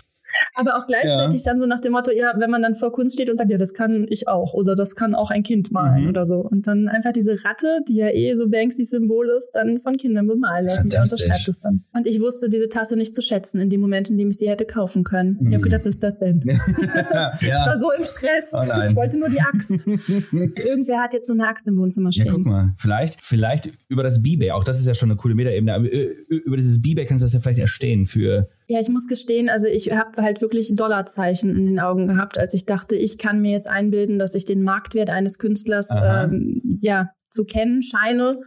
aber 0.55 0.77
auch 0.77 0.87
gleichzeitig 0.87 1.43
ja. 1.43 1.51
dann 1.51 1.59
so 1.59 1.65
nach 1.65 1.79
dem 1.79 1.93
Motto, 1.93 2.11
ja, 2.11 2.33
wenn 2.37 2.49
man 2.49 2.61
dann 2.61 2.75
vor 2.75 2.91
Kunst 2.91 3.15
steht 3.15 3.29
und 3.29 3.37
sagt, 3.37 3.49
ja, 3.49 3.57
das 3.57 3.73
kann 3.73 4.05
ich 4.09 4.27
auch 4.27 4.53
oder 4.53 4.75
das 4.75 4.95
kann 4.95 5.15
auch 5.15 5.31
ein 5.31 5.43
Kind 5.43 5.71
malen 5.71 6.03
mhm. 6.03 6.09
oder 6.09 6.25
so. 6.25 6.39
Und 6.39 6.67
dann 6.67 6.87
einfach 6.87 7.11
diese 7.11 7.43
Ratte, 7.43 7.79
die 7.87 7.95
ja 7.95 8.09
eh 8.09 8.33
so 8.35 8.49
Banksy-Symbol 8.49 9.29
ist, 9.29 9.51
dann 9.55 9.81
von 9.81 9.97
Kindern 9.97 10.27
bemalen 10.27 10.67
lassen. 10.67 10.89
Der 10.89 11.01
unterschreibt 11.01 11.47
es 11.47 11.61
dann. 11.61 11.83
Und 11.93 12.07
ich 12.07 12.19
wusste 12.19 12.49
diese 12.49 12.69
Tasse 12.69 12.95
nicht 12.95 13.13
zu 13.13 13.21
schätzen 13.21 13.59
in 13.59 13.69
dem 13.69 13.81
Moment, 13.81 14.09
in 14.09 14.17
dem 14.17 14.29
ich 14.29 14.37
sie 14.37 14.49
hätte 14.49 14.65
kaufen 14.65 15.03
können. 15.03 15.37
Mhm. 15.39 15.47
Ich 15.47 15.53
habe 15.53 15.63
gedacht, 15.63 15.81
was 15.85 15.91
ist 15.91 16.03
das 16.03 16.17
denn? 16.19 16.43
ja. 16.45 17.31
Ich 17.39 17.65
war 17.65 17.77
so 17.77 17.91
im 17.91 18.03
Stress. 18.03 18.51
Oh 18.53 18.83
ich 18.85 18.95
wollte 18.95 19.19
nur 19.19 19.29
die 19.29 19.41
Axt. 19.41 19.87
Irgendwer 20.67 21.01
hat 21.01 21.13
jetzt 21.13 21.27
so 21.27 21.33
eine 21.33 21.47
Axt 21.47 21.67
im 21.67 21.77
Wohnzimmer 21.77 22.11
stehen. 22.11 22.27
Ja, 22.27 22.33
guck 22.33 22.45
mal. 22.45 22.73
Vielleicht, 22.77 23.23
vielleicht 23.23 23.71
über 23.87 24.03
das 24.03 24.21
B-Bay, 24.21 24.51
auch 24.51 24.63
das 24.63 24.79
ist 24.79 24.87
ja 24.87 24.93
schon 24.93 25.09
eine 25.09 25.17
coole 25.17 25.35
Metaebene, 25.35 25.73
aber 25.73 25.91
äh, 25.91 26.15
über 26.29 26.57
dieses 26.57 26.81
B-Bay 26.81 27.05
kannst 27.05 27.21
du 27.21 27.25
das 27.25 27.33
ja 27.33 27.39
vielleicht 27.39 27.59
erstehen 27.59 28.05
für 28.05 28.49
ja, 28.71 28.79
ich 28.79 28.87
muss 28.87 29.07
gestehen, 29.07 29.49
also 29.49 29.65
ich 29.65 29.91
habe 29.91 30.21
halt 30.21 30.41
wirklich 30.41 30.75
Dollarzeichen 30.75 31.49
in 31.49 31.65
den 31.65 31.79
Augen 31.79 32.07
gehabt, 32.07 32.37
als 32.37 32.53
ich 32.53 32.67
dachte, 32.67 32.95
ich 32.95 33.17
kann 33.17 33.41
mir 33.41 33.51
jetzt 33.51 33.67
einbilden, 33.67 34.19
dass 34.19 34.35
ich 34.35 34.45
den 34.45 34.61
Marktwert 34.61 35.09
eines 35.09 35.39
Künstlers 35.39 35.89
ähm, 35.99 36.61
ja 36.79 37.09
zu 37.29 37.45
kennen 37.45 37.81
scheine 37.81 38.41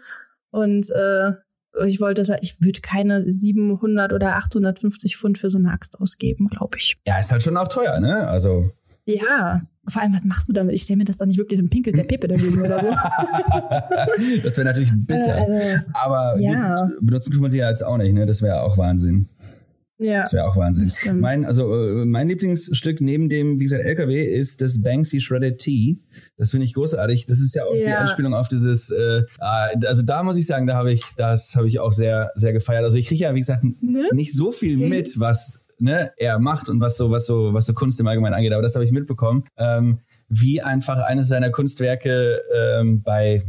und 0.53 0.89
äh, 0.91 1.33
ich 1.87 2.01
wollte 2.01 2.25
sagen, 2.25 2.39
ich 2.41 2.61
würde 2.61 2.81
keine 2.83 3.29
700 3.29 4.13
oder 4.13 4.37
850 4.37 5.17
Pfund 5.17 5.39
für 5.39 5.51
so 5.51 5.59
eine 5.59 5.73
Axt 5.73 5.99
ausgeben, 5.99 6.47
glaube 6.49 6.79
ich. 6.79 6.99
Ja, 7.05 7.19
ist 7.19 7.33
halt 7.33 7.43
schon 7.43 7.57
auch 7.57 7.69
teuer, 7.69 7.99
ne? 7.99 8.29
Also 8.29 8.71
ja, 9.05 9.63
vor 9.89 10.01
allem, 10.01 10.15
was 10.15 10.25
machst 10.25 10.49
du 10.49 10.53
damit? 10.53 10.77
Ich 10.77 10.83
stelle 10.83 10.99
mir 10.99 11.05
das 11.05 11.17
doch 11.17 11.27
nicht 11.27 11.39
wirklich, 11.39 11.59
dann 11.59 11.69
pinkelt 11.69 11.99
der 11.99 12.05
Pepe 12.05 12.29
dagegen 12.29 12.63
oder 12.63 12.79
so. 12.81 12.87
das 14.45 14.57
wäre 14.57 14.67
natürlich 14.67 14.93
bitter. 14.95 15.35
Also, 15.35 15.85
Aber 15.93 16.39
ja. 16.39 16.89
benutzen 17.01 17.33
tut 17.33 17.41
man 17.41 17.51
sie 17.51 17.59
ja 17.59 17.69
jetzt 17.69 17.85
auch 17.85 17.97
nicht, 17.97 18.13
ne? 18.13 18.25
Das 18.25 18.43
wäre 18.43 18.63
auch 18.63 18.79
Wahnsinn. 18.79 19.29
Ja. 20.03 20.23
Das 20.23 20.33
wäre 20.33 20.47
auch 20.47 20.57
Wahnsinn. 20.57 20.91
Mein, 21.21 21.45
also 21.45 21.73
äh, 21.75 22.05
mein 22.05 22.29
Lieblingsstück 22.29 23.01
neben 23.01 23.29
dem, 23.29 23.59
wie 23.59 23.65
gesagt, 23.65 23.85
LKW 23.85 24.25
ist 24.25 24.61
das 24.62 24.83
Banksy 24.83 25.21
Shredded 25.21 25.59
Tea. 25.59 25.99
Das 26.37 26.51
finde 26.51 26.67
ich 26.67 26.75
großartig. 26.75 27.27
Das 27.27 27.38
ist 27.38 27.55
ja 27.55 27.65
auch 27.65 27.75
ja. 27.75 27.87
die 27.87 27.93
Anspielung 27.93 28.35
auf 28.35 28.49
dieses, 28.49 28.91
äh, 28.91 29.23
ah, 29.38 29.69
also 29.87 30.03
da 30.03 30.23
muss 30.23 30.37
ich 30.37 30.47
sagen, 30.47 30.67
da 30.67 30.75
habe 30.75 30.93
ich, 30.93 31.05
das 31.17 31.55
habe 31.57 31.69
ich 31.69 31.81
auch 31.81 31.93
sehr, 31.93 32.31
sehr 32.35 32.53
gefeiert. 32.53 32.85
Also 32.85 32.99
ich 32.99 33.07
kriege 33.07 33.23
ja, 33.23 33.35
wie 33.35 33.41
gesagt, 33.41 33.65
ne? 33.65 34.09
nicht 34.12 34.35
so 34.35 34.53
viel 34.53 34.77
mit, 34.77 35.19
was 35.21 35.67
ne, 35.79 36.12
er 36.17 36.38
macht 36.38 36.69
und 36.69 36.81
was 36.81 36.97
so, 36.97 37.11
was 37.11 37.27
so, 37.27 37.55
was 37.55 37.67
so 37.67 37.75
Kunst 37.75 38.01
im 38.01 38.07
Allgemeinen 38.07 38.35
angeht, 38.35 38.53
aber 38.53 38.62
das 38.62 38.75
habe 38.75 38.85
ich 38.85 38.93
mitbekommen, 38.93 39.45
ähm, 39.57 39.99
wie 40.29 40.62
einfach 40.62 40.99
eines 40.99 41.29
seiner 41.29 41.51
Kunstwerke 41.51 42.41
ähm, 42.55 43.03
bei 43.03 43.43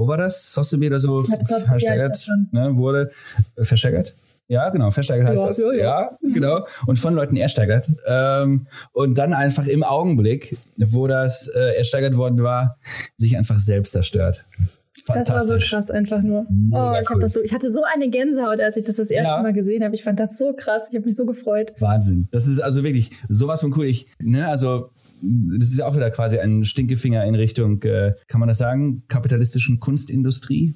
wo 0.00 0.06
war 0.08 0.16
das? 0.16 0.54
Sotheby 0.54 0.86
oder 0.86 0.98
so 0.98 1.22
versteigert 1.22 2.26
ja, 2.26 2.36
ne, 2.52 2.76
wurde. 2.76 3.10
Äh, 3.56 3.64
versteigert? 3.64 4.14
Ja, 4.50 4.68
genau, 4.70 4.90
versteigert 4.90 5.28
heißt 5.28 5.42
ja, 5.42 5.46
das. 5.46 5.64
Ja, 5.64 5.72
ja. 5.74 6.18
Mhm. 6.20 6.32
genau. 6.32 6.66
Und 6.84 6.98
von 6.98 7.14
Leuten 7.14 7.36
ersteigert. 7.36 7.88
Ähm, 8.04 8.66
und 8.92 9.16
dann 9.16 9.32
einfach 9.32 9.68
im 9.68 9.84
Augenblick, 9.84 10.58
wo 10.76 11.06
das 11.06 11.46
äh, 11.46 11.76
ersteigert 11.76 12.16
worden 12.16 12.42
war, 12.42 12.76
sich 13.16 13.38
einfach 13.38 13.60
selbst 13.60 13.92
zerstört. 13.92 14.44
Das 15.06 15.30
war 15.30 15.38
so 15.38 15.56
krass 15.56 15.88
einfach 15.90 16.22
nur. 16.22 16.46
Oh, 16.72 16.94
ich, 17.00 17.08
cool. 17.10 17.20
das 17.20 17.34
so, 17.34 17.40
ich 17.40 17.54
hatte 17.54 17.70
so 17.70 17.82
eine 17.94 18.10
Gänsehaut, 18.10 18.60
als 18.60 18.76
ich 18.76 18.84
das 18.84 18.96
das 18.96 19.10
erste 19.10 19.36
ja. 19.36 19.42
Mal 19.42 19.52
gesehen 19.52 19.84
habe. 19.84 19.94
Ich 19.94 20.02
fand 20.02 20.18
das 20.18 20.36
so 20.36 20.52
krass. 20.52 20.88
Ich 20.90 20.96
habe 20.96 21.06
mich 21.06 21.14
so 21.14 21.26
gefreut. 21.26 21.72
Wahnsinn. 21.78 22.28
Das 22.32 22.48
ist 22.48 22.58
also 22.58 22.82
wirklich 22.82 23.10
sowas 23.28 23.60
von 23.60 23.72
cool. 23.76 23.86
Ich, 23.86 24.08
ne, 24.18 24.48
also 24.48 24.90
das 25.22 25.70
ist 25.70 25.80
auch 25.80 25.94
wieder 25.94 26.10
quasi 26.10 26.38
ein 26.38 26.64
Stinkefinger 26.64 27.24
in 27.24 27.34
Richtung, 27.34 27.82
äh, 27.82 28.14
kann 28.26 28.40
man 28.40 28.48
das 28.48 28.58
sagen, 28.58 29.04
kapitalistischen 29.08 29.78
Kunstindustrie. 29.78 30.74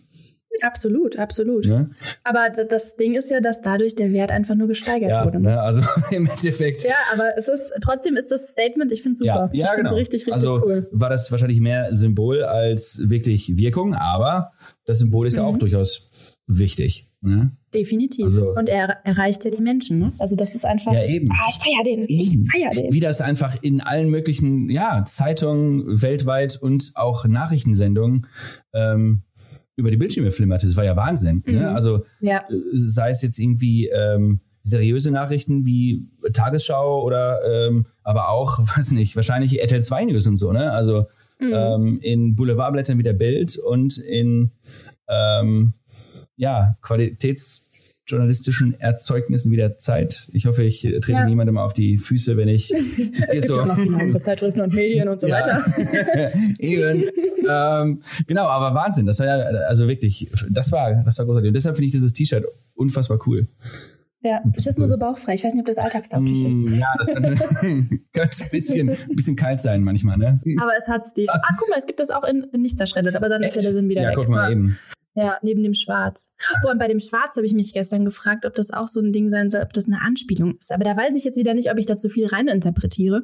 Absolut, 0.63 1.19
absolut. 1.19 1.67
Ja. 1.67 1.89
Aber 2.23 2.51
das 2.51 2.97
Ding 2.97 3.15
ist 3.15 3.31
ja, 3.31 3.41
dass 3.41 3.61
dadurch 3.61 3.95
der 3.95 4.13
Wert 4.13 4.31
einfach 4.31 4.55
nur 4.55 4.69
gesteigert 4.69 5.11
ja, 5.11 5.25
wurde. 5.25 5.41
Ne, 5.41 5.61
also 5.61 5.83
im 6.11 6.27
Endeffekt. 6.27 6.85
Ja, 6.85 6.95
aber 7.13 7.37
es 7.37 7.49
ist 7.49 7.73
trotzdem 7.81 8.17
ist 8.17 8.31
das 8.31 8.49
Statement, 8.49 8.93
ich 8.93 9.03
finde 9.03 9.13
es 9.13 9.19
super. 9.19 9.51
Ja, 9.53 9.59
ja, 9.59 9.65
ich 9.65 9.71
finde 9.71 9.87
es 9.87 9.91
genau. 9.91 9.95
richtig, 9.95 10.21
richtig 10.21 10.35
also 10.35 10.63
cool. 10.65 10.89
War 10.93 11.11
das 11.11 11.31
wahrscheinlich 11.31 11.61
mehr 11.61 11.95
Symbol 11.95 12.43
als 12.45 13.01
wirklich 13.09 13.57
Wirkung, 13.57 13.95
aber 13.95 14.53
das 14.85 14.99
Symbol 14.99 15.27
ist 15.27 15.37
mhm. 15.37 15.43
ja 15.43 15.49
auch 15.49 15.57
durchaus 15.57 16.11
wichtig. 16.47 17.09
Ne? 17.21 17.53
Definitiv. 17.75 18.27
Also, 18.27 18.51
und 18.51 18.69
er 18.69 18.99
erreicht 19.05 19.45
ja 19.45 19.51
die 19.51 19.63
Menschen. 19.63 19.99
Ne? 19.99 20.13
Also 20.19 20.37
das 20.37 20.55
ist 20.55 20.67
einfach. 20.67 20.93
Ja, 20.93 21.07
eben. 21.07 21.29
Ah, 21.33 21.49
ich 21.49 21.57
feier 21.57 21.85
den. 21.85 22.05
Eben. 22.07 22.09
Ich 22.09 22.51
feier 22.51 22.71
den. 22.71 22.93
Wie 22.93 23.01
das 23.01 23.23
einfach 23.23 23.57
in 23.63 23.81
allen 23.81 24.11
möglichen 24.11 24.69
ja, 24.69 25.05
Zeitungen 25.07 26.03
weltweit 26.03 26.57
und 26.61 26.93
auch 26.95 27.25
Nachrichtensendungen 27.25 28.27
ähm, 28.75 29.23
über 29.77 29.91
die 29.91 29.97
Bildschirme 29.97 30.31
flimmert. 30.31 30.63
Das 30.63 30.77
war 30.77 30.85
ja 30.85 30.97
Wahnsinn. 30.97 31.43
Ne? 31.47 31.53
Mhm. 31.53 31.59
Ne? 31.59 31.69
Also 31.71 32.05
ja. 32.21 32.45
Äh, 32.49 32.61
sei 32.75 33.11
es 33.11 33.23
jetzt 33.23 33.39
irgendwie 33.39 33.89
ähm, 33.89 34.41
seriöse 34.61 35.11
Nachrichten 35.11 35.65
wie 35.65 36.09
Tagesschau 36.33 37.03
oder 37.03 37.41
ähm, 37.45 37.87
aber 38.03 38.31
auch, 38.31 38.59
weiß 38.77 38.93
nicht, 38.93 39.17
wahrscheinlich 39.17 39.61
RTL 39.61 39.83
2 39.83 40.05
News 40.07 40.27
und 40.27 40.37
so, 40.37 40.53
ne? 40.53 40.73
Also 40.73 41.07
mhm. 41.39 41.53
ähm, 41.53 41.99
in 42.01 42.35
Boulevardblättern 42.35 42.99
wie 42.99 43.03
der 43.03 43.13
Bild 43.13 43.59
und 43.59 43.99
in 43.99 44.53
ähm, 45.09 45.75
ja, 46.37 46.77
qualitätsjournalistischen 46.83 48.79
Erzeugnissen 48.81 49.53
wie 49.53 49.57
der 49.57 49.77
Zeit. 49.77 50.29
Ich 50.33 50.47
hoffe, 50.47 50.65
ich 50.65 50.81
trete 50.81 51.13
ja. 51.13 51.27
niemandem 51.27 51.59
auf 51.59 51.75
die 51.75 51.99
Füße, 51.99 52.37
wenn 52.37 52.49
ich 52.49 52.73
es 53.21 53.33
gibt 53.33 53.47
so. 53.47 53.57
Ja 53.59 53.67
noch 53.67 53.79
viele 53.79 53.99
andere 53.99 54.21
Zeitschriften 54.21 54.61
und 54.63 54.75
Medien 54.75 55.09
und 55.09 55.21
so 55.21 55.29
ja. 55.29 55.37
weiter. 55.37 55.65
Eben. 56.59 57.05
Ähm, 57.49 58.03
genau, 58.27 58.47
aber 58.47 58.75
Wahnsinn. 58.75 59.07
Das 59.07 59.19
war 59.19 59.27
ja, 59.27 59.35
also 59.67 59.89
wirklich, 59.89 60.31
das 60.51 60.73
war, 60.73 61.03
das 61.05 61.19
war 61.19 61.27
großartig. 61.27 61.49
Und 61.49 61.55
deshalb 61.55 61.77
finde 61.77 61.87
ich 61.87 61.93
dieses 61.93 62.13
T-Shirt 62.13 62.45
unfassbar 62.75 63.19
cool. 63.27 63.47
Ja, 64.25 64.43
es 64.57 64.67
ist 64.67 64.79
nur 64.79 64.89
so 64.89 64.97
bauchfrei. 64.97 65.35
Ich 65.35 65.45
weiß 65.45 65.53
nicht, 65.53 65.61
ob 65.61 65.67
das 65.67 65.77
alltagstauglich 65.77 66.43
mm, 66.43 66.47
ist. 66.47 66.71
Ja, 66.71 66.87
das 66.99 67.09
könnte, 67.09 67.31
könnte 68.15 68.43
ein, 68.45 68.51
bisschen, 68.51 68.89
ein 68.89 69.17
bisschen 69.17 69.37
kalt 69.37 69.61
sein 69.61 69.83
manchmal, 69.83 70.17
ne? 70.17 70.41
Aber 70.61 70.73
es 70.79 70.89
hat 70.89 71.07
Stil. 71.07 71.27
Ah, 71.29 71.41
guck 71.59 71.69
mal, 71.69 71.77
es 71.77 71.87
gibt 71.87 72.01
das 72.01 72.11
auch 72.11 72.25
in, 72.25 72.45
in 72.45 72.63
nicht 72.63 72.79
zerschreddert, 72.79 73.17
aber 73.17 73.29
dann 73.29 73.43
Echt? 73.43 73.55
ist 73.55 73.63
ja 73.63 73.69
der 73.69 73.75
Sinn 73.75 73.89
wieder 73.91 74.01
ja, 74.01 74.09
weg. 74.09 74.17
Ja, 74.17 74.23
guck 74.23 74.31
mal 74.31 74.51
eben. 74.51 74.79
Ja, 75.15 75.39
neben 75.43 75.63
dem 75.63 75.75
Schwarz. 75.75 76.35
Boah, 76.63 76.73
und 76.73 76.79
bei 76.79 76.89
dem 76.89 76.99
Schwarz 76.99 77.37
habe 77.37 77.47
ich 77.47 77.53
mich 77.53 77.73
gestern 77.73 78.05
gefragt, 78.05 78.47
ob 78.47 78.55
das 78.55 78.73
auch 78.73 78.89
so 78.89 79.01
ein 79.01 79.13
Ding 79.13 79.29
sein 79.29 79.47
soll, 79.47 79.63
ob 79.63 79.73
das 79.75 79.87
eine 79.87 80.01
Anspielung 80.01 80.57
ist. 80.57 80.73
Aber 80.73 80.85
da 80.85 80.97
weiß 80.97 81.17
ich 81.17 81.25
jetzt 81.25 81.39
wieder 81.39 81.55
nicht, 81.55 81.71
ob 81.71 81.79
ich 81.79 81.87
da 81.87 81.95
zu 81.95 82.09
viel 82.09 82.27
reininterpretiere. 82.27 83.23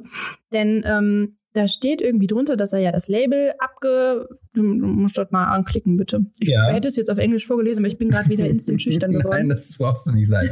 Denn 0.53 0.83
ähm, 0.85 1.37
da 1.53 1.67
steht 1.67 2.01
irgendwie 2.01 2.27
drunter, 2.27 2.57
dass 2.57 2.73
er 2.73 2.79
ja 2.79 2.91
das 2.91 3.07
Label 3.07 3.53
abge... 3.59 4.27
Du, 4.53 4.63
du 4.63 4.85
musst 4.85 5.17
dort 5.17 5.31
mal 5.31 5.45
anklicken, 5.45 5.95
bitte. 5.95 6.25
Ich 6.39 6.49
ja. 6.49 6.67
hätte 6.67 6.89
es 6.89 6.97
jetzt 6.97 7.09
auf 7.09 7.17
Englisch 7.17 7.47
vorgelesen, 7.47 7.79
aber 7.79 7.87
ich 7.87 7.97
bin 7.97 8.09
gerade 8.09 8.29
wieder 8.29 8.45
instant 8.49 8.81
schüchtern 8.81 9.11
geworden. 9.13 9.29
Nein, 9.31 9.49
das 9.49 9.77
brauchst 9.77 10.07
du 10.07 10.11
nicht 10.11 10.29
sein. 10.29 10.49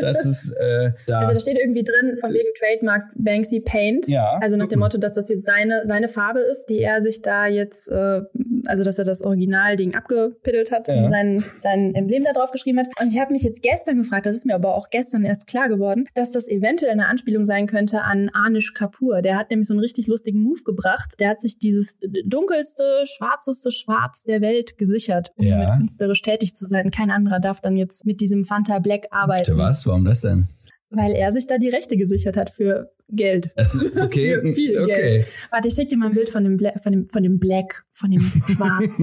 Das 0.00 0.24
ist 0.24 0.52
äh, 0.58 0.92
da. 1.06 1.20
Also 1.20 1.34
da 1.34 1.40
steht 1.40 1.58
irgendwie 1.58 1.82
drin, 1.82 2.18
von 2.20 2.32
wegen 2.32 2.48
Trademark 2.58 3.04
Banksy 3.14 3.60
Paint. 3.60 4.06
Ja. 4.06 4.38
Also 4.40 4.56
nach 4.56 4.68
dem 4.68 4.80
Motto, 4.80 4.98
dass 4.98 5.14
das 5.14 5.28
jetzt 5.28 5.46
seine, 5.46 5.82
seine 5.84 6.08
Farbe 6.08 6.40
ist, 6.40 6.66
die 6.66 6.78
er 6.80 7.00
sich 7.00 7.22
da 7.22 7.46
jetzt, 7.46 7.88
äh, 7.88 8.20
also 8.66 8.84
dass 8.84 8.98
er 8.98 9.04
das 9.04 9.22
Originalding 9.22 9.94
abgepiddelt 9.94 10.70
hat 10.70 10.88
ja. 10.88 11.02
und 11.02 11.08
sein, 11.08 11.42
sein 11.58 11.94
Emblem 11.94 12.24
da 12.24 12.32
drauf 12.32 12.50
geschrieben 12.50 12.80
hat. 12.80 12.88
Und 13.00 13.12
ich 13.12 13.18
habe 13.18 13.32
mich 13.32 13.42
jetzt 13.42 13.62
gestern 13.62 13.98
gefragt, 13.98 14.26
das 14.26 14.36
ist 14.36 14.46
mir 14.46 14.54
aber 14.54 14.74
auch 14.74 14.90
gestern 14.90 15.24
erst 15.24 15.46
klar 15.46 15.68
geworden, 15.68 16.06
dass 16.14 16.32
das 16.32 16.48
eventuell 16.48 16.92
eine 16.92 17.06
Anspielung 17.06 17.44
sein 17.44 17.66
könnte 17.66 18.02
an 18.02 18.30
Anish 18.32 18.74
Kapoor. 18.74 19.22
Der 19.22 19.38
hat 19.38 19.50
nämlich 19.50 19.66
so 19.66 19.74
einen 19.74 19.80
richtig 19.80 20.06
lustigen 20.06 20.42
Move 20.42 20.62
gebracht. 20.64 21.14
Der 21.18 21.30
hat 21.30 21.40
sich 21.40 21.58
dieses 21.58 21.98
dunkelste, 22.24 23.04
schwarzeste 23.38 23.70
Schwarz 23.70 24.24
der 24.24 24.40
Welt 24.40 24.76
gesichert, 24.78 25.32
um 25.36 25.46
ja. 25.46 25.76
künstlerisch 25.76 26.22
tätig 26.22 26.54
zu 26.54 26.66
sein. 26.66 26.90
Kein 26.90 27.10
anderer 27.10 27.40
darf 27.40 27.60
dann 27.60 27.76
jetzt 27.76 28.04
mit 28.06 28.20
diesem 28.20 28.44
Fanta 28.44 28.78
Black 28.78 29.06
arbeiten. 29.10 29.52
Bitte 29.52 29.58
was? 29.58 29.86
Warum 29.86 30.04
das 30.04 30.22
denn? 30.22 30.48
Weil 30.90 31.12
er 31.12 31.32
sich 31.32 31.46
da 31.46 31.58
die 31.58 31.68
Rechte 31.68 31.96
gesichert 31.98 32.36
hat 32.36 32.48
für 32.48 32.90
Geld. 33.10 33.50
okay, 34.00 34.40
für 34.40 34.52
viel 34.54 34.78
okay. 34.78 34.86
Geld. 34.86 35.26
Warte, 35.50 35.68
ich 35.68 35.74
schicke 35.74 35.90
dir 35.90 35.98
mal 35.98 36.06
ein 36.06 36.14
Bild 36.14 36.30
von 36.30 36.44
dem, 36.44 36.56
Bla 36.56 36.72
von 36.82 36.92
dem, 36.92 37.08
von 37.08 37.22
dem 37.22 37.38
Black, 37.38 37.84
von 37.92 38.10
dem 38.10 38.20
Schwarz. 38.46 38.98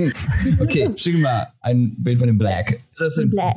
okay, 0.59 0.91
schick 0.95 1.19
mal 1.19 1.47
ein 1.61 1.95
Bild 1.99 2.17
von 2.17 2.27
dem 2.27 2.39
Black. 2.39 2.79
Das 2.97 3.17
ist 3.17 3.29
Black. 3.29 3.55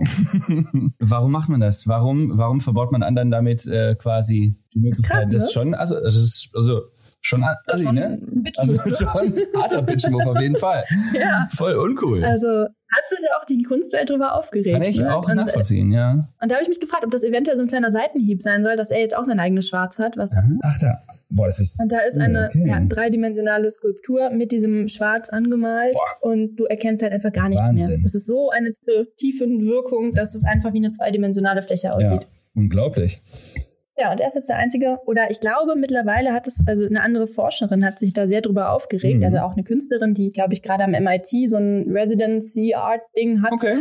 warum 0.99 1.33
macht 1.33 1.49
man 1.49 1.61
das? 1.61 1.87
Warum, 1.87 2.37
warum 2.37 2.61
verbaut 2.61 2.93
man 2.93 3.03
anderen 3.03 3.31
damit 3.31 3.67
äh, 3.67 3.95
quasi 3.95 4.57
die 4.75 4.81
Möglichkeit? 4.81 5.25
Das, 5.25 5.27
ist 5.27 5.31
krass, 5.31 5.31
das 5.33 5.45
ne? 5.45 5.53
schon, 5.53 5.75
also, 5.75 5.95
das 6.01 6.17
ist, 6.17 6.51
also 6.55 6.83
Schon, 7.21 7.45
also, 7.67 7.85
schon 7.85 7.95
ne? 7.95 8.21
Also 8.57 8.79
schon 8.91 9.35
harter 9.57 9.83
Bitchmove 9.83 10.27
auf 10.27 10.41
jeden 10.41 10.57
Fall. 10.57 10.85
ja. 11.15 11.49
Voll 11.57 11.75
uncool. 11.75 12.25
Also 12.25 12.67
hat 12.91 13.09
sich 13.09 13.19
ja 13.21 13.37
auch 13.39 13.45
die 13.45 13.63
Kunstwelt 13.65 14.09
darüber 14.09 14.35
aufgeregt. 14.35 14.73
Kann 14.73 14.83
ich 14.83 14.99
ne? 14.99 15.15
auch 15.15 15.29
und, 15.29 15.35
nachvollziehen, 15.35 15.93
ja. 15.93 16.29
Und 16.41 16.51
da 16.51 16.55
habe 16.55 16.63
ich 16.63 16.69
mich 16.69 16.81
gefragt, 16.81 17.05
ob 17.05 17.11
das 17.11 17.25
eventuell 17.25 17.57
so 17.57 17.65
ein 17.65 17.69
kleiner 17.69 17.91
Seitenhieb 17.91 18.41
sein 18.41 18.65
soll, 18.65 18.77
dass 18.77 18.91
er 18.91 19.01
jetzt 19.01 19.15
auch 19.17 19.25
sein 19.25 19.41
eigenes 19.41 19.69
Schwarz 19.69 19.99
hat. 19.99 20.17
Was 20.17 20.33
Ach 20.63 20.79
da, 20.79 21.03
boah, 21.29 21.47
das 21.47 21.59
ist... 21.59 21.79
Und 21.79 21.93
da 21.93 21.99
ist 22.01 22.17
eine 22.19 22.49
okay. 22.49 22.67
ja, 22.67 22.81
dreidimensionale 22.81 23.69
Skulptur 23.69 24.31
mit 24.31 24.53
diesem 24.53 24.89
Schwarz 24.89 25.29
angemalt 25.29 25.95
boah. 25.95 26.31
und 26.31 26.57
du 26.57 26.65
erkennst 26.65 27.03
halt 27.03 27.13
einfach 27.13 27.33
gar 27.33 27.51
nichts 27.51 27.71
Wahnsinn. 27.71 27.97
mehr. 27.97 28.05
Es 28.05 28.15
ist 28.15 28.27
so 28.27 28.51
eine 28.51 28.73
tiefe 29.17 29.45
Wirkung, 29.45 30.15
dass 30.15 30.35
es 30.35 30.45
einfach 30.45 30.73
wie 30.73 30.79
eine 30.79 30.91
zweidimensionale 30.91 31.63
Fläche 31.63 31.93
aussieht. 31.93 32.23
Ja, 32.23 32.29
unglaublich. 32.55 33.21
Ja, 34.01 34.13
und 34.13 34.21
er 34.21 34.29
ist 34.29 34.35
jetzt 34.35 34.49
der 34.49 34.57
Einzige, 34.57 34.99
oder 35.07 35.29
ich 35.31 35.41
glaube, 35.41 35.75
mittlerweile 35.75 36.33
hat 36.33 36.47
es, 36.47 36.63
also 36.67 36.87
eine 36.87 37.03
andere 37.03 37.27
Forscherin 37.27 37.85
hat 37.85 37.99
sich 37.99 38.13
da 38.13 38.29
sehr 38.29 38.43
drüber 38.43 38.71
aufgeregt, 38.73 39.19
mhm. 39.19 39.25
also 39.25 39.39
auch 39.39 39.53
eine 39.53 39.65
Künstlerin, 39.65 40.15
die, 40.15 40.31
glaube 40.31 40.55
ich, 40.55 40.63
gerade 40.63 40.85
am 40.85 40.93
MIT 40.93 41.51
so 41.51 41.57
ein 41.57 41.91
Residency-Art-Ding 41.91 43.43
hat. 43.43 43.53
Okay. 43.53 43.77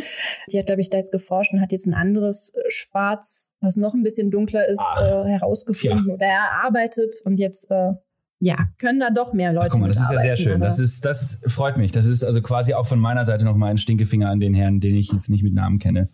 Die 0.51 0.57
hat, 0.57 0.65
glaube 0.65 0.81
ich, 0.81 0.89
da 0.89 0.97
jetzt 0.97 1.11
geforscht 1.11 1.53
und 1.53 1.61
hat 1.61 1.71
jetzt 1.71 1.85
ein 1.85 1.93
anderes 1.93 2.55
äh, 2.55 2.69
Schwarz, 2.69 3.53
was 3.61 3.75
noch 3.75 3.93
ein 3.93 4.01
bisschen 4.01 4.31
dunkler 4.31 4.67
ist, 4.67 4.83
äh, 4.99 5.25
herausgefunden 5.25 6.07
ja. 6.07 6.13
oder 6.15 6.25
erarbeitet 6.25 7.13
und 7.23 7.37
jetzt 7.37 7.69
äh, 7.69 7.91
ja, 8.39 8.55
können 8.77 8.99
da 8.99 9.09
doch 9.09 9.33
mehr 9.33 9.51
Leute. 9.51 9.67
Ach, 9.67 9.71
guck 9.71 9.81
mal, 9.81 9.87
das 9.87 9.99
ist 9.99 10.11
ja 10.11 10.19
sehr 10.19 10.37
schön. 10.37 10.61
Das 10.61 10.77
ist, 10.77 11.05
das 11.05 11.43
freut 11.47 11.77
mich. 11.77 11.91
Das 11.91 12.05
ist 12.05 12.23
also 12.23 12.41
quasi 12.41 12.75
auch 12.75 12.85
von 12.85 12.99
meiner 12.99 13.25
Seite 13.25 13.45
nochmal 13.45 13.71
ein 13.71 13.79
Stinkefinger 13.79 14.29
an 14.29 14.39
den 14.39 14.53
Herrn, 14.53 14.79
den 14.79 14.95
ich 14.95 15.11
jetzt 15.11 15.29
nicht 15.29 15.43
mit 15.43 15.55
Namen 15.55 15.79
kenne. 15.79 16.09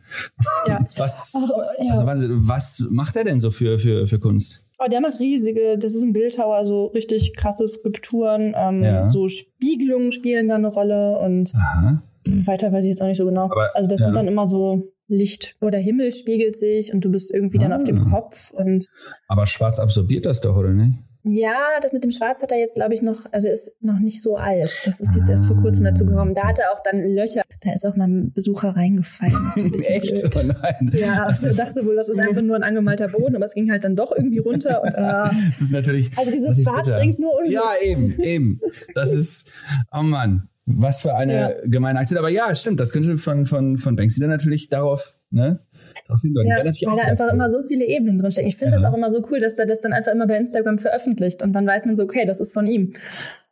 Ja. 0.65 0.79
Was, 0.97 1.33
ja. 1.79 1.89
Also, 1.89 2.05
was, 2.05 2.25
was 2.29 2.87
macht 2.89 3.15
er 3.17 3.25
denn 3.25 3.39
so 3.39 3.51
für, 3.51 3.77
für, 3.77 4.07
für 4.07 4.19
Kunst? 4.19 4.61
Oh, 4.79 4.89
der 4.89 5.01
macht 5.01 5.19
riesige, 5.19 5.77
das 5.77 5.95
ist 5.95 6.01
ein 6.01 6.13
Bildhauer, 6.13 6.65
so 6.65 6.87
richtig 6.87 7.35
krasse 7.35 7.67
Skulpturen, 7.67 8.53
ähm, 8.57 8.83
ja. 8.83 9.05
so 9.05 9.27
Spiegelungen 9.27 10.11
spielen 10.11 10.47
da 10.47 10.55
eine 10.55 10.67
Rolle 10.67 11.19
und 11.19 11.53
Aha. 11.55 12.01
weiter 12.45 12.71
weiß 12.71 12.83
ich 12.83 12.89
jetzt 12.89 13.01
auch 13.01 13.07
nicht 13.07 13.17
so 13.17 13.25
genau. 13.25 13.45
Aber, 13.45 13.75
also 13.75 13.89
das 13.89 14.01
ja. 14.01 14.05
sind 14.05 14.15
dann 14.15 14.27
immer 14.27 14.47
so 14.47 14.91
Licht 15.07 15.55
oder 15.61 15.77
Himmel 15.77 16.11
spiegelt 16.11 16.55
sich 16.55 16.93
und 16.93 17.05
du 17.05 17.11
bist 17.11 17.33
irgendwie 17.33 17.57
ah. 17.59 17.61
dann 17.61 17.73
auf 17.73 17.83
dem 17.83 17.99
ah. 17.99 18.09
Kopf 18.09 18.51
und. 18.51 18.87
Aber 19.27 19.45
schwarz 19.45 19.79
absorbiert 19.79 20.25
das 20.25 20.41
doch, 20.41 20.55
oder 20.55 20.71
nicht? 20.71 20.97
Ja, 21.25 21.79
das 21.81 21.93
mit 21.93 22.03
dem 22.03 22.11
Schwarz 22.11 22.41
hat 22.41 22.51
er 22.51 22.59
jetzt, 22.59 22.75
glaube 22.75 22.93
ich, 22.93 23.01
noch, 23.01 23.25
also 23.31 23.47
ist 23.47 23.81
noch 23.81 23.99
nicht 23.99 24.21
so 24.21 24.35
alt. 24.35 24.81
Das 24.85 24.99
ist 24.99 25.15
jetzt 25.15 25.29
erst 25.29 25.45
vor 25.45 25.55
kurzem 25.55 25.85
dazu 25.85 26.05
gekommen. 26.05 26.35
Da 26.35 26.49
hat 26.49 26.59
er 26.59 26.73
auch 26.73 26.81
dann 26.83 27.01
Löcher. 27.01 27.43
Da 27.61 27.71
ist 27.73 27.85
auch 27.85 27.95
mal 27.95 28.09
ein 28.09 28.33
Besucher 28.33 28.75
reingefallen. 28.75 29.73
Echt? 29.85 30.35
Oh 30.35 30.51
nein. 30.61 30.91
Ja, 30.93 31.27
das 31.27 31.43
er 31.43 31.65
dachte 31.65 31.85
wohl, 31.85 31.95
das 31.95 32.09
ist 32.09 32.19
einfach 32.19 32.41
nur 32.41 32.57
ein 32.57 32.63
angemalter 32.63 33.07
Boden, 33.07 33.37
aber 33.37 33.45
es 33.45 33.53
ging 33.53 33.71
halt 33.71 33.85
dann 33.85 33.95
doch 33.95 34.11
irgendwie 34.11 34.39
runter. 34.39 34.83
Und, 34.83 34.89
äh, 34.89 35.49
das 35.49 35.61
ist 35.61 35.71
natürlich. 35.71 36.11
Also 36.17 36.31
dieses 36.31 36.61
Schwarz 36.61 36.87
bitter. 36.87 36.97
bringt 36.97 37.19
nur 37.19 37.33
Unglück. 37.37 37.53
Ja, 37.53 37.71
eben, 37.81 38.19
eben. 38.19 38.59
Das 38.93 39.13
ist, 39.13 39.49
oh 39.93 40.03
Mann, 40.03 40.49
was 40.65 41.01
für 41.01 41.15
eine 41.15 41.33
ja. 41.33 41.51
gemeine 41.63 41.99
Aktion. 41.99 42.19
Aber 42.19 42.29
ja, 42.29 42.53
stimmt, 42.53 42.81
das 42.81 42.91
könnte 42.91 43.17
von, 43.17 43.45
von, 43.45 43.77
von 43.77 43.95
Banksy 43.95 44.19
dann 44.19 44.29
natürlich 44.29 44.69
darauf, 44.69 45.13
ne? 45.31 45.59
Ja, 46.07 46.63
weil 46.63 46.97
da 46.97 47.03
einfach 47.03 47.31
immer 47.31 47.49
so 47.49 47.63
viele 47.63 47.85
Ebenen 47.85 48.17
drinstecken. 48.17 48.49
Ich 48.49 48.57
finde 48.57 48.75
ja. 48.75 48.81
das 48.81 48.89
auch 48.89 48.95
immer 48.95 49.09
so 49.09 49.25
cool, 49.31 49.39
dass 49.39 49.57
er 49.57 49.65
das 49.65 49.79
dann 49.79 49.93
einfach 49.93 50.11
immer 50.11 50.27
bei 50.27 50.37
Instagram 50.37 50.77
veröffentlicht 50.77 51.41
und 51.41 51.53
dann 51.53 51.65
weiß 51.65 51.85
man 51.85 51.95
so, 51.95 52.03
okay, 52.03 52.25
das 52.25 52.39
ist 52.39 52.53
von 52.53 52.67
ihm. 52.67 52.93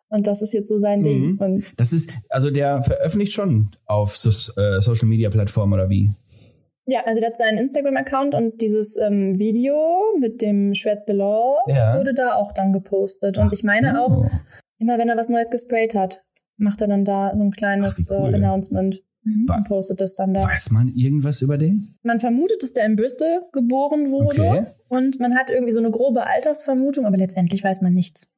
Und 0.09 0.27
das 0.27 0.41
ist 0.41 0.53
jetzt 0.53 0.67
so 0.67 0.77
sein 0.77 0.99
mhm. 0.99 1.03
Ding. 1.03 1.37
Und 1.39 1.79
das 1.79 1.93
ist, 1.93 2.13
also 2.29 2.51
der 2.51 2.83
veröffentlicht 2.83 3.31
schon 3.33 3.71
auf 3.85 4.17
so, 4.17 4.29
äh, 4.61 4.81
Social 4.81 5.07
Media 5.07 5.29
Plattformen 5.29 5.71
oder 5.73 5.89
wie? 5.89 6.11
Ja, 6.85 7.03
also 7.05 7.21
der 7.21 7.29
hat 7.29 7.37
seinen 7.37 7.57
Instagram-Account 7.57 8.35
und 8.35 8.59
dieses 8.59 8.97
ähm, 8.97 9.39
Video 9.39 9.75
mit 10.19 10.41
dem 10.41 10.73
Shred 10.73 11.03
the 11.07 11.13
Law 11.13 11.59
Ja. 11.67 11.97
wurde 11.97 12.13
da 12.13 12.33
auch 12.35 12.51
dann 12.51 12.73
gepostet. 12.73 13.37
Und 13.37 13.53
ich 13.53 13.63
meine 13.63 14.01
auch, 14.01 14.17
Oh. 14.17 14.29
immer 14.79 14.97
wenn 14.97 15.07
er 15.07 15.15
was 15.15 15.29
Neues 15.29 15.49
gesprayt 15.49 15.95
hat, 15.95 16.21
macht 16.57 16.81
er 16.81 16.87
dann 16.87 17.05
da 17.05 17.31
so 17.35 17.43
ein 17.43 17.51
kleines 17.51 18.09
Ach, 18.11 18.19
cool. 18.19 18.31
äh, 18.31 18.35
Announcement 18.35 19.01
mhm. 19.23 19.47
Und 19.49 19.67
postet 19.67 20.01
das 20.01 20.15
dann 20.15 20.33
da. 20.33 20.43
Weiß 20.43 20.71
man 20.71 20.87
irgendwas 20.89 21.41
über 21.41 21.57
den? 21.57 21.95
Man 22.03 22.19
vermutet, 22.19 22.61
dass 22.63 22.73
der 22.73 22.85
in 22.85 22.95
Bristol 22.95 23.41
geboren 23.53 24.11
wurde 24.11 24.41
Okay. 24.43 24.65
und 24.89 25.19
man 25.19 25.35
hat 25.35 25.49
irgendwie 25.49 25.73
so 25.73 25.79
eine 25.79 25.91
grobe 25.91 26.25
Altersvermutung, 26.27 27.05
aber 27.05 27.17
letztendlich 27.17 27.63
weiß 27.63 27.81
man 27.81 27.93
nichts. 27.93 28.33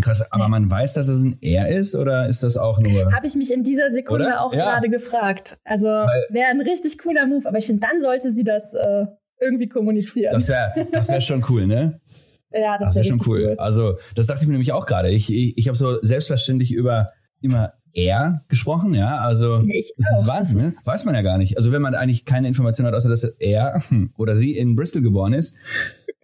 Krass, 0.00 0.22
aber 0.32 0.44
Nee. 0.44 0.50
man 0.50 0.70
weiß, 0.70 0.94
dass 0.94 1.08
es 1.08 1.22
ein 1.24 1.36
R 1.42 1.68
ist 1.68 1.94
oder 1.94 2.26
ist 2.26 2.42
das 2.42 2.56
auch 2.56 2.80
nur. 2.80 3.12
Habe 3.12 3.26
ich 3.26 3.34
mich 3.34 3.52
in 3.52 3.62
dieser 3.62 3.90
Sekunde 3.90 4.26
Oder? 4.26 4.40
auch 4.42 4.54
Ja. 4.54 4.64
gerade 4.70 4.88
gefragt. 4.88 5.58
Also 5.64 5.86
wäre 5.88 6.46
ein 6.50 6.60
richtig 6.62 6.96
cooler 6.98 7.26
Move, 7.26 7.46
aber 7.46 7.58
ich 7.58 7.66
finde, 7.66 7.86
dann 7.86 8.00
sollte 8.00 8.30
sie 8.30 8.44
das 8.44 8.72
äh, 8.74 9.04
irgendwie 9.40 9.68
kommunizieren. 9.68 10.32
Das 10.32 10.48
wäre 10.48 10.86
das 10.92 11.08
wär 11.10 11.20
schon 11.20 11.44
cool, 11.50 11.66
ne? 11.66 12.00
ja, 12.52 12.78
Das 12.78 12.94
das, 12.94 12.96
wäre 12.96 13.04
wäre 13.04 13.04
schon 13.04 13.12
richtig 13.12 13.26
cool. 13.50 13.54
Also, 13.58 13.98
das 14.14 14.26
dachte 14.26 14.42
ich 14.42 14.46
mir 14.46 14.52
nämlich 14.52 14.72
auch 14.72 14.86
gerade. 14.86 15.10
Ich, 15.10 15.30
ich, 15.34 15.58
ich 15.58 15.68
habe 15.68 15.76
so 15.76 15.98
selbstverständlich 16.00 16.72
über 16.72 17.10
immer 17.42 17.74
R 17.94 18.44
gesprochen, 18.48 18.94
ja. 18.94 19.16
Also, 19.18 19.60
ich 19.68 19.92
das 19.96 20.20
ist 20.20 20.26
Das 20.26 20.54
ne? 20.54 20.72
Weiß 20.84 21.04
man 21.04 21.14
ja 21.14 21.22
gar 21.22 21.38
nicht. 21.38 21.56
Also, 21.56 21.72
wenn 21.72 21.82
man 21.82 21.94
eigentlich 21.94 22.24
keine 22.24 22.48
Information 22.48 22.86
hat, 22.86 22.94
außer 22.94 23.08
dass 23.08 23.24
er 23.24 23.82
hm, 23.88 24.12
oder 24.16 24.34
sie 24.34 24.56
in 24.56 24.76
Bristol 24.76 25.02
geboren 25.02 25.32
ist, 25.32 25.54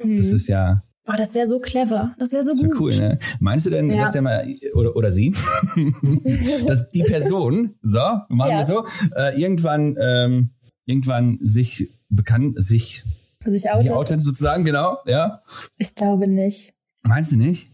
Mhm. 0.02 0.16
das 0.18 0.26
ist 0.32 0.48
ja 0.48 0.82
Boah, 1.06 1.16
das 1.16 1.34
wäre 1.36 1.46
so 1.46 1.60
clever. 1.60 2.12
Das 2.18 2.32
wäre 2.32 2.42
so 2.42 2.52
so 2.52 2.66
gut. 2.68 2.80
cool, 2.80 2.96
ne? 2.96 3.18
Meinst 3.38 3.64
du 3.64 3.70
denn, 3.70 3.88
Ja. 3.90 4.00
dass 4.00 4.12
der 4.12 4.22
mal, 4.22 4.44
oder, 4.74 4.96
oder 4.96 5.12
sie, 5.12 5.32
dass 6.66 6.90
die 6.90 7.02
Person, 7.02 7.74
so, 7.82 7.98
machen 8.28 8.50
Ja. 8.50 8.58
wir 8.58 8.64
so, 8.64 8.84
äh, 9.14 9.40
irgendwann, 9.40 9.96
ähm, 10.00 10.50
irgendwann 10.84 11.38
sich 11.42 11.88
bekannt, 12.08 12.54
sich, 12.60 13.04
Sich 13.44 13.70
outet. 13.70 13.90
outet 13.90 14.20
sozusagen, 14.22 14.64
genau, 14.64 14.98
ja? 15.06 15.42
Ich 15.78 15.94
glaube 15.94 16.26
nicht. 16.28 16.74
Meinst 17.02 17.30
du 17.32 17.36
nicht? 17.36 17.68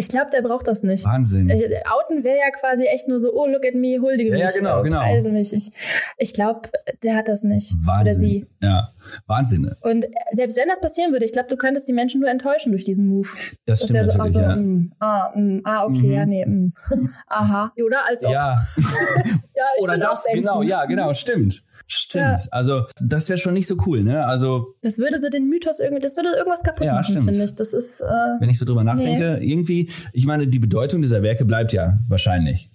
Ich 0.00 0.08
glaube, 0.08 0.30
der 0.30 0.40
braucht 0.40 0.66
das 0.66 0.82
nicht. 0.82 1.04
Wahnsinn. 1.04 1.50
Äh, 1.50 1.82
Outen 1.90 2.24
wäre 2.24 2.38
ja 2.38 2.50
quasi 2.50 2.84
echt 2.86 3.06
nur 3.06 3.18
so, 3.18 3.34
oh, 3.34 3.46
look 3.46 3.66
at 3.66 3.74
me, 3.74 3.98
huldige 4.00 4.30
Ja, 4.30 4.38
ja, 4.38 4.46
mich, 4.46 4.54
genau, 4.54 4.82
genau. 4.82 5.00
preise 5.00 5.30
mich. 5.30 5.52
Ich, 5.52 5.70
ich 6.16 6.32
glaube, 6.32 6.70
der 7.04 7.16
hat 7.16 7.28
das 7.28 7.44
nicht. 7.44 7.74
Wahnsinn. 7.84 8.00
Oder 8.00 8.14
sie. 8.14 8.46
Ja, 8.62 8.92
Wahnsinn. 9.26 9.70
Und 9.82 10.06
selbst 10.32 10.56
wenn 10.56 10.68
das 10.68 10.80
passieren 10.80 11.12
würde, 11.12 11.26
ich 11.26 11.32
glaube, 11.32 11.48
du 11.50 11.56
könntest 11.58 11.86
die 11.86 11.92
Menschen 11.92 12.22
nur 12.22 12.30
enttäuschen 12.30 12.72
durch 12.72 12.84
diesen 12.84 13.08
Move. 13.08 13.28
Das 13.66 13.80
Das 13.80 13.90
stimmt 13.90 14.06
so, 14.06 14.12
ach 14.12 14.16
natürlich, 14.16 14.32
so, 14.32 14.40
ja. 14.40 14.56
mm, 14.56 14.86
ah, 15.00 15.30
mm, 15.34 15.60
ah, 15.64 15.84
okay, 15.84 16.06
Mhm. 16.06 16.12
ja, 16.12 16.26
nee, 16.26 16.46
mm. 16.46 16.72
aha. 17.28 17.72
Oder 17.84 18.06
als 18.08 18.24
ob. 18.24 18.32
Ja, 18.32 18.58
Ja, 19.60 19.66
oder 19.82 19.98
das, 19.98 20.26
genau, 20.32 20.62
ja, 20.62 20.86
genau, 20.86 21.12
stimmt. 21.12 21.62
Stimmt. 21.92 22.24
Ja. 22.24 22.36
Also, 22.52 22.84
das 23.00 23.28
wäre 23.28 23.38
schon 23.38 23.54
nicht 23.54 23.66
so 23.66 23.76
cool, 23.86 24.04
ne? 24.04 24.24
Also, 24.24 24.74
Das 24.80 24.98
würde 24.98 25.18
so 25.18 25.28
den 25.28 25.48
Mythos 25.48 25.80
irgendwie, 25.80 26.00
das 26.00 26.16
würde 26.16 26.28
irgendwas 26.36 26.62
kaputt 26.62 26.86
Ja, 26.86 26.94
machen, 26.94 27.20
finde 27.20 27.42
ich. 27.44 27.54
Das 27.56 27.74
ist, 27.74 28.00
äh, 28.00 28.04
wenn 28.38 28.48
ich 28.48 28.58
so 28.58 28.64
drüber 28.64 28.84
nachdenke, 28.84 29.38
irgendwie, 29.42 29.90
ich 30.12 30.24
meine, 30.24 30.46
die 30.46 30.60
Bedeutung 30.60 31.02
dieser 31.02 31.22
Werke 31.22 31.44
bleibt 31.44 31.72
ja 31.72 31.98
wahrscheinlich. 32.08 32.70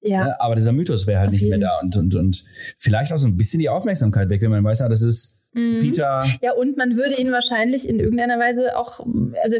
ja. 0.00 0.24
Ne? 0.24 0.40
Aber 0.40 0.54
dieser 0.56 0.72
Mythos 0.72 1.06
wäre 1.06 1.18
halt 1.20 1.28
Auf 1.28 1.32
nicht 1.34 1.42
mehr 1.42 1.58
jeden. 1.58 1.60
da 1.62 1.78
und, 1.82 1.96
und, 1.98 2.14
und 2.14 2.44
vielleicht 2.78 3.12
auch 3.12 3.18
so 3.18 3.26
ein 3.26 3.36
bisschen 3.36 3.60
die 3.60 3.68
Aufmerksamkeit 3.68 4.30
weg, 4.30 4.40
wenn 4.40 4.50
man 4.50 4.64
weiß, 4.64 4.78
ja, 4.78 4.88
das 4.88 5.02
ist 5.02 5.34
Mhm. 5.52 5.80
Peter. 5.80 6.22
Ja, 6.42 6.52
und 6.52 6.76
man 6.76 6.96
würde 6.98 7.14
ihn 7.18 7.32
wahrscheinlich 7.32 7.88
in 7.88 7.98
irgendeiner 7.98 8.38
Weise 8.38 8.76
auch, 8.76 9.00
also 9.42 9.56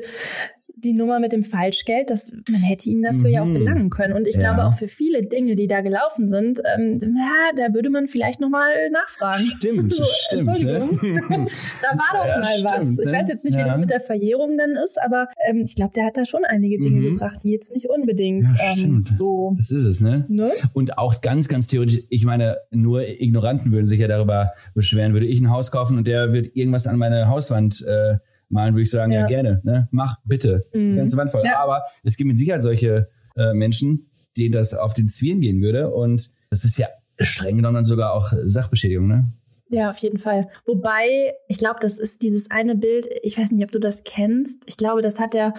die 0.78 0.92
Nummer 0.92 1.20
mit 1.20 1.32
dem 1.32 1.42
Falschgeld, 1.42 2.10
das, 2.10 2.32
man 2.50 2.60
hätte 2.60 2.90
ihn 2.90 3.02
dafür 3.02 3.30
ja 3.30 3.40
auch 3.42 3.46
Mhm. 3.46 3.54
belangen 3.54 3.90
können. 3.90 4.12
Und 4.12 4.28
ich 4.28 4.34
Ja. 4.34 4.40
glaube 4.52 4.64
auch 4.66 4.74
für 4.74 4.88
viele 4.88 5.22
Dinge, 5.26 5.56
die 5.56 5.66
da 5.66 5.80
gelaufen 5.80 6.28
sind, 6.28 6.60
ähm, 6.76 6.94
ja, 7.00 7.50
da 7.56 7.72
würde 7.74 7.88
man 7.88 8.08
vielleicht 8.08 8.40
nochmal 8.40 8.68
nachfragen. 8.90 9.40
Stimmt, 9.56 9.92
So, 9.94 10.04
stimmt. 10.04 10.46
Entschuldigung. 10.48 10.98
Ne? 11.02 11.46
Da 11.82 11.96
war 11.98 12.20
doch 12.20 12.26
Ja, 12.26 12.38
mal 12.40 12.64
was. 12.64 12.84
stimmt, 12.84 13.00
Ich 13.06 13.10
ne? 13.12 13.18
weiß 13.18 13.28
jetzt 13.28 13.44
nicht, 13.46 13.56
wie 13.56 13.64
das 13.64 13.78
mit 13.78 13.90
der 13.90 14.00
Verjährung 14.00 14.58
dann 14.58 14.76
ist, 14.82 14.98
aber 15.02 15.28
ähm, 15.48 15.62
ich 15.66 15.74
glaube, 15.76 15.92
der 15.96 16.04
hat 16.06 16.16
da 16.16 16.24
schon 16.26 16.44
einige 16.44 16.78
Dinge 16.78 17.00
Mhm. 17.00 17.14
gebracht, 17.14 17.40
die 17.42 17.52
jetzt 17.52 17.72
nicht 17.72 17.88
unbedingt 17.88 18.52
ähm, 18.60 19.04
so. 19.10 19.54
Das 19.56 19.70
ist 19.70 19.84
es, 19.84 20.02
ne? 20.02 20.26
Ne? 20.28 20.52
Und 20.74 20.98
auch 20.98 21.20
ganz, 21.22 21.48
ganz 21.48 21.68
theoretisch, 21.68 22.02
ich 22.10 22.24
meine, 22.26 22.58
nur 22.70 23.06
Ignoranten 23.08 23.72
würden 23.72 23.86
sich 23.86 24.00
ja 24.00 24.08
darüber 24.08 24.52
beschweren. 24.74 25.14
Würde 25.14 25.26
ich 25.26 25.40
ein 25.40 25.50
Haus 25.50 25.70
kaufen 25.70 25.96
und 25.96 26.06
der 26.06 26.32
würde 26.32 26.48
irgendwas 26.52 26.86
an 26.86 26.98
meine 26.98 27.28
Hauswand 27.28 27.82
äh, 27.86 28.18
malen, 28.48 28.74
würde 28.74 28.82
ich 28.82 28.90
sagen, 28.90 29.12
ja, 29.12 29.20
Ja. 29.20 29.26
gerne, 29.26 29.61
ne? 29.64 29.88
Mach 29.90 30.16
bitte. 30.24 30.62
Mhm. 30.72 30.96
ganze 30.96 31.16
Wand 31.16 31.30
voll. 31.30 31.42
Ja. 31.44 31.59
Aber 31.59 31.85
es 32.02 32.16
gibt 32.16 32.28
mit 32.28 32.38
Sicherheit 32.38 32.62
solche 32.62 33.09
äh, 33.37 33.52
Menschen, 33.54 34.11
denen 34.37 34.52
das 34.52 34.74
auf 34.74 34.94
den 34.94 35.09
Zwirn 35.09 35.40
gehen 35.40 35.61
würde. 35.62 35.90
Und 35.92 36.30
das 36.50 36.64
ist 36.64 36.78
ja 36.78 36.87
streng 37.18 37.56
genommen 37.56 37.74
dann 37.76 37.85
sogar 37.85 38.12
auch 38.12 38.32
Sachbeschädigung, 38.44 39.06
ne? 39.09 39.24
Ja, 39.68 39.90
auf 39.90 39.98
jeden 39.98 40.18
Fall. 40.18 40.46
Wobei, 40.64 41.35
ich 41.48 41.59
glaube, 41.59 41.78
das 41.80 41.98
ist 41.98 42.22
dieses 42.22 42.52
eine 42.52 42.76
Bild, 42.76 43.09
ich 43.22 43.37
weiß 43.37 43.50
nicht, 43.50 43.64
ob 43.64 43.72
du 43.72 43.80
das 43.80 44.04
kennst. 44.04 44.62
Ich 44.68 44.76
glaube, 44.76 45.02
das 45.02 45.18
hat 45.18 45.35
er, 45.35 45.54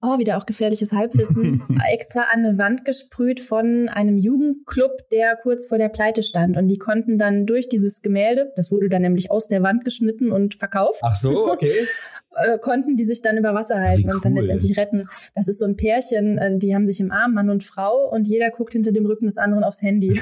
oh, 0.00 0.16
wieder 0.18 0.38
auch 0.38 0.46
gefährliches 0.46 0.92
Halbwissen, 0.92 1.60
extra 1.92 2.20
an 2.32 2.44
eine 2.46 2.56
Wand 2.58 2.84
gesprüht 2.84 3.40
von 3.40 3.88
einem 3.88 4.16
Jugendclub, 4.16 4.92
der 5.10 5.34
kurz 5.42 5.66
vor 5.66 5.76
der 5.76 5.88
Pleite 5.88 6.22
stand. 6.22 6.56
Und 6.56 6.68
die 6.68 6.78
konnten 6.78 7.18
dann 7.18 7.46
durch 7.46 7.68
dieses 7.68 8.00
Gemälde, 8.00 8.52
das 8.54 8.70
wurde 8.70 8.88
dann 8.88 9.02
nämlich 9.02 9.32
aus 9.32 9.48
der 9.48 9.60
Wand 9.64 9.84
geschnitten 9.84 10.30
und 10.30 10.54
verkauft, 10.54 11.00
Ach 11.02 11.16
so, 11.16 11.50
okay. 11.50 11.72
äh, 12.34 12.58
konnten 12.58 12.96
die 12.96 13.04
sich 13.04 13.22
dann 13.22 13.36
über 13.36 13.54
Wasser 13.54 13.80
halten 13.80 14.08
Wie 14.08 14.12
und 14.12 14.24
dann 14.24 14.32
cool. 14.32 14.40
letztendlich 14.40 14.76
retten. 14.76 15.08
Das 15.34 15.48
ist 15.48 15.58
so 15.58 15.66
ein 15.66 15.76
Pärchen, 15.76 16.38
äh, 16.38 16.58
die 16.58 16.74
haben 16.74 16.86
sich 16.86 17.00
im 17.00 17.10
Arm, 17.10 17.34
Mann 17.34 17.50
und 17.50 17.64
Frau, 17.64 18.08
und 18.10 18.26
jeder 18.26 18.50
guckt 18.50 18.72
hinter 18.72 18.92
dem 18.92 19.06
Rücken 19.06 19.26
des 19.26 19.38
anderen 19.38 19.64
aufs 19.64 19.82
Handy. 19.82 20.20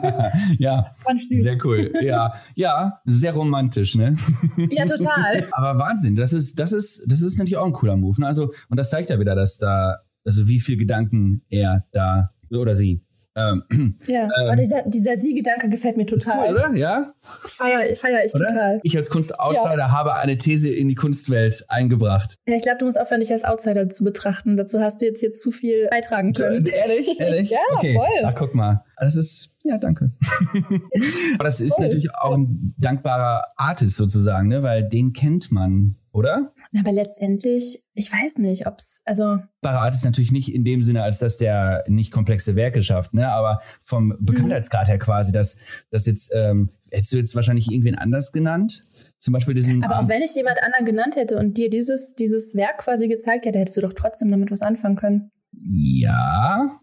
ja, 0.58 0.94
ich 1.14 1.28
süß. 1.28 1.42
sehr 1.42 1.58
cool. 1.64 1.92
Ja, 2.00 2.34
ja, 2.54 3.00
sehr 3.04 3.32
romantisch, 3.32 3.94
ne? 3.94 4.16
Ja, 4.70 4.84
total. 4.84 5.48
Aber 5.52 5.78
Wahnsinn, 5.78 6.16
das 6.16 6.32
ist, 6.32 6.58
das 6.58 6.72
ist, 6.72 7.04
das 7.10 7.22
ist 7.22 7.38
natürlich 7.38 7.56
auch 7.56 7.66
ein 7.66 7.72
cooler 7.72 7.96
Move. 7.96 8.20
Ne? 8.20 8.26
Also, 8.26 8.52
und 8.68 8.76
das 8.76 8.90
zeigt 8.90 9.10
ja 9.10 9.18
wieder, 9.18 9.34
dass 9.34 9.58
da, 9.58 9.98
also 10.24 10.48
wie 10.48 10.60
viel 10.60 10.76
Gedanken 10.76 11.42
er 11.48 11.84
da 11.92 12.30
oder 12.50 12.74
sie. 12.74 13.02
Ähm, 13.36 13.62
Ja, 14.06 14.28
Ähm, 14.48 14.56
dieser, 14.58 14.82
dieser 14.86 15.16
Sie-Gedanke 15.16 15.68
gefällt 15.68 15.96
mir 15.96 16.06
total. 16.06 16.48
cool, 16.48 16.54
oder? 16.54 16.74
Ja? 16.74 17.14
Feier, 17.46 17.96
feier 17.96 18.24
ich 18.24 18.34
Oder? 18.34 18.46
total. 18.48 18.80
Ich 18.82 18.96
als 18.96 19.08
Kunst-Outsider 19.10 19.92
habe 19.92 20.14
eine 20.16 20.36
These 20.36 20.68
in 20.70 20.88
die 20.88 20.94
Kunstwelt 20.96 21.64
eingebracht. 21.68 22.34
Ja, 22.48 22.56
ich 22.56 22.62
glaube, 22.62 22.78
du 22.78 22.86
musst 22.86 23.00
aufhören, 23.00 23.20
dich 23.20 23.30
als 23.32 23.44
Outsider 23.44 23.86
zu 23.88 24.02
betrachten. 24.04 24.56
Dazu 24.56 24.80
hast 24.80 25.00
du 25.00 25.06
jetzt 25.06 25.20
hier 25.20 25.32
zu 25.32 25.50
viel 25.52 25.86
beitragen 25.90 26.30
Äh, 26.30 26.32
können. 26.32 26.66
Ehrlich? 26.66 27.08
Ehrlich? 27.20 27.50
Ja, 27.50 27.58
okay. 27.76 27.94
voll. 27.94 28.24
Ach, 28.24 28.34
guck 28.34 28.54
mal. 28.54 28.84
Das 28.98 29.16
ist, 29.16 29.56
ja, 29.62 29.78
danke. 29.78 30.10
Aber 31.34 31.44
das 31.44 31.60
ist 31.60 31.76
Voll. 31.76 31.86
natürlich 31.86 32.14
auch 32.14 32.34
ein 32.36 32.74
dankbarer 32.78 33.46
Artist 33.56 33.96
sozusagen, 33.96 34.48
ne? 34.48 34.62
Weil 34.62 34.88
den 34.88 35.12
kennt 35.12 35.50
man, 35.52 35.96
oder? 36.12 36.52
Aber 36.78 36.92
letztendlich, 36.92 37.82
ich 37.94 38.12
weiß 38.12 38.38
nicht, 38.38 38.66
ob's, 38.66 39.02
also, 39.04 39.38
dankbarer 39.60 39.82
Artist 39.82 40.04
natürlich 40.04 40.30
nicht 40.30 40.54
in 40.54 40.64
dem 40.64 40.82
Sinne, 40.82 41.02
als 41.02 41.18
dass 41.18 41.36
der 41.36 41.84
nicht 41.88 42.12
komplexe 42.12 42.54
Werke 42.54 42.82
schafft, 42.82 43.12
ne? 43.12 43.28
Aber 43.28 43.60
vom 43.82 44.14
Bekanntheitsgrad 44.20 44.86
her 44.86 44.98
quasi, 44.98 45.32
dass 45.32 45.58
das 45.90 46.06
jetzt, 46.06 46.32
ähm, 46.34 46.70
hättest 46.90 47.12
du 47.12 47.16
jetzt 47.16 47.34
wahrscheinlich 47.34 47.70
irgendwen 47.70 47.96
anders 47.96 48.30
genannt? 48.30 48.84
Zum 49.18 49.32
Beispiel 49.32 49.54
diesen. 49.54 49.82
aber 49.82 50.00
auch 50.00 50.08
wenn 50.08 50.22
ich 50.22 50.34
jemand 50.34 50.62
anderen 50.62 50.86
genannt 50.86 51.16
hätte 51.16 51.38
und 51.38 51.56
dir 51.58 51.70
dieses, 51.70 52.14
dieses 52.14 52.54
Werk 52.54 52.78
quasi 52.78 53.08
gezeigt 53.08 53.46
hätte, 53.46 53.58
hättest 53.58 53.76
du 53.76 53.82
doch 53.82 53.92
trotzdem 53.92 54.30
damit 54.30 54.50
was 54.50 54.62
anfangen 54.62 54.96
können. 54.96 55.30
Ja. 55.52 56.78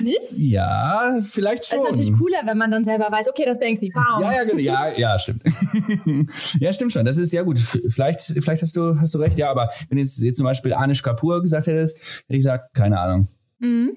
Nicht? 0.00 0.38
ja, 0.38 1.18
vielleicht 1.28 1.66
schon. 1.66 1.78
Das 1.78 1.84
ist 1.84 1.98
natürlich 1.98 2.18
cooler, 2.18 2.38
wenn 2.44 2.56
man 2.58 2.70
dann 2.70 2.84
selber 2.84 3.10
weiß, 3.10 3.28
okay, 3.28 3.44
das 3.44 3.58
ist 3.58 3.64
Banksy. 3.64 3.90
Bam. 3.90 4.22
Ja, 4.22 4.32
ja, 4.32 4.44
genau. 4.44 4.58
ja, 4.58 4.88
ja, 4.96 5.18
stimmt. 5.18 5.42
ja, 6.60 6.72
stimmt 6.72 6.92
schon. 6.92 7.04
Das 7.04 7.18
ist 7.18 7.32
ja 7.32 7.42
gut. 7.42 7.58
Vielleicht, 7.58 8.20
vielleicht 8.20 8.62
hast 8.62 8.76
du, 8.76 8.98
hast 9.00 9.14
du 9.14 9.18
recht. 9.18 9.36
Ja, 9.38 9.50
aber 9.50 9.70
wenn 9.88 9.98
jetzt, 9.98 10.22
jetzt 10.22 10.36
zum 10.36 10.44
Beispiel 10.44 10.72
Anish 10.72 11.02
Kapoor 11.02 11.42
gesagt 11.42 11.66
hättest, 11.66 11.98
hätte 11.98 12.24
ich 12.28 12.38
gesagt, 12.38 12.74
keine 12.74 12.98
Ahnung. 12.98 13.28
Mhm. 13.58 13.90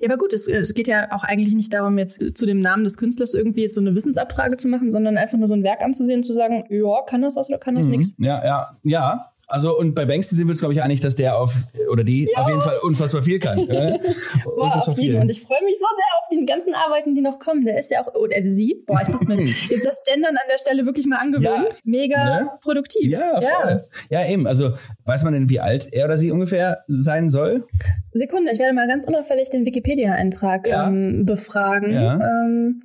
Ja, 0.00 0.10
aber 0.10 0.18
gut, 0.18 0.34
es, 0.34 0.46
es 0.46 0.74
geht 0.74 0.88
ja 0.88 1.08
auch 1.10 1.24
eigentlich 1.24 1.54
nicht 1.54 1.72
darum, 1.72 1.96
jetzt 1.96 2.22
zu 2.34 2.44
dem 2.44 2.60
Namen 2.60 2.84
des 2.84 2.98
Künstlers 2.98 3.32
irgendwie 3.32 3.62
jetzt 3.62 3.74
so 3.74 3.80
eine 3.80 3.94
Wissensabfrage 3.94 4.58
zu 4.58 4.68
machen, 4.68 4.90
sondern 4.90 5.16
einfach 5.16 5.38
nur 5.38 5.48
so 5.48 5.54
ein 5.54 5.62
Werk 5.62 5.80
anzusehen 5.80 6.18
und 6.18 6.24
zu 6.24 6.34
sagen, 6.34 6.64
ja, 6.68 7.02
kann 7.06 7.22
das 7.22 7.34
was 7.34 7.48
oder 7.48 7.58
kann 7.58 7.76
das 7.76 7.86
Mhm. 7.86 7.92
nix? 7.92 8.14
Ja, 8.18 8.44
ja, 8.44 8.76
ja. 8.82 9.29
Also 9.50 9.76
und 9.76 9.94
bei 9.94 10.04
Banksy 10.06 10.34
sind 10.36 10.46
wir 10.46 10.52
uns, 10.52 10.60
glaube 10.60 10.74
ich, 10.74 10.82
einig, 10.82 11.00
dass 11.00 11.16
der 11.16 11.36
auf 11.36 11.54
oder 11.90 12.04
die 12.04 12.34
auf 12.36 12.48
jeden 12.48 12.60
Fall 12.60 12.78
unfassbar 12.82 13.22
viel 13.24 13.38
kann. 13.40 13.58
äh? 13.68 13.98
Boah, 14.44 14.64
unfassbar 14.64 14.92
auf 14.94 14.98
jeden. 14.98 15.20
Und 15.20 15.30
ich 15.30 15.40
freue 15.40 15.62
mich 15.64 15.76
so 15.78 15.84
sehr 15.86 16.18
auf 16.18 16.28
die 16.30 16.46
ganzen 16.46 16.72
Arbeiten, 16.74 17.14
die 17.14 17.20
noch 17.20 17.38
kommen. 17.40 17.64
Der 17.64 17.78
ist 17.78 17.90
ja 17.90 18.00
auch, 18.02 18.14
oder 18.14 18.36
sie, 18.44 18.84
boah, 18.86 19.00
ich 19.02 19.08
muss 19.08 19.26
mir 19.26 19.40
jetzt 19.68 19.84
das 19.84 20.02
Gendern 20.04 20.36
an 20.36 20.44
der 20.50 20.58
Stelle 20.58 20.86
wirklich 20.86 21.06
mal 21.06 21.16
angewöhnen. 21.18 21.64
Ja. 21.68 21.74
Mega 21.84 22.40
Ne? 22.40 22.50
produktiv. 22.62 23.10
Ja, 23.10 23.40
voll. 23.40 23.84
Ja. 24.08 24.24
eben. 24.26 24.46
Also 24.46 24.74
weiß 25.04 25.24
man 25.24 25.32
denn, 25.32 25.50
wie 25.50 25.58
alt 25.60 25.88
er 25.92 26.04
oder 26.04 26.16
sie 26.16 26.30
ungefähr 26.30 26.84
sein 26.86 27.28
soll? 27.28 27.66
Sekunde, 28.12 28.52
ich 28.52 28.58
werde 28.60 28.72
mal 28.74 28.86
ganz 28.86 29.04
unauffällig 29.06 29.50
den 29.50 29.66
Wikipedia-Eintrag 29.66 30.68
Ja. 30.68 30.86
ähm, 30.86 31.24
befragen. 31.26 31.92
Ja. 31.92 32.14
Ähm, 32.14 32.82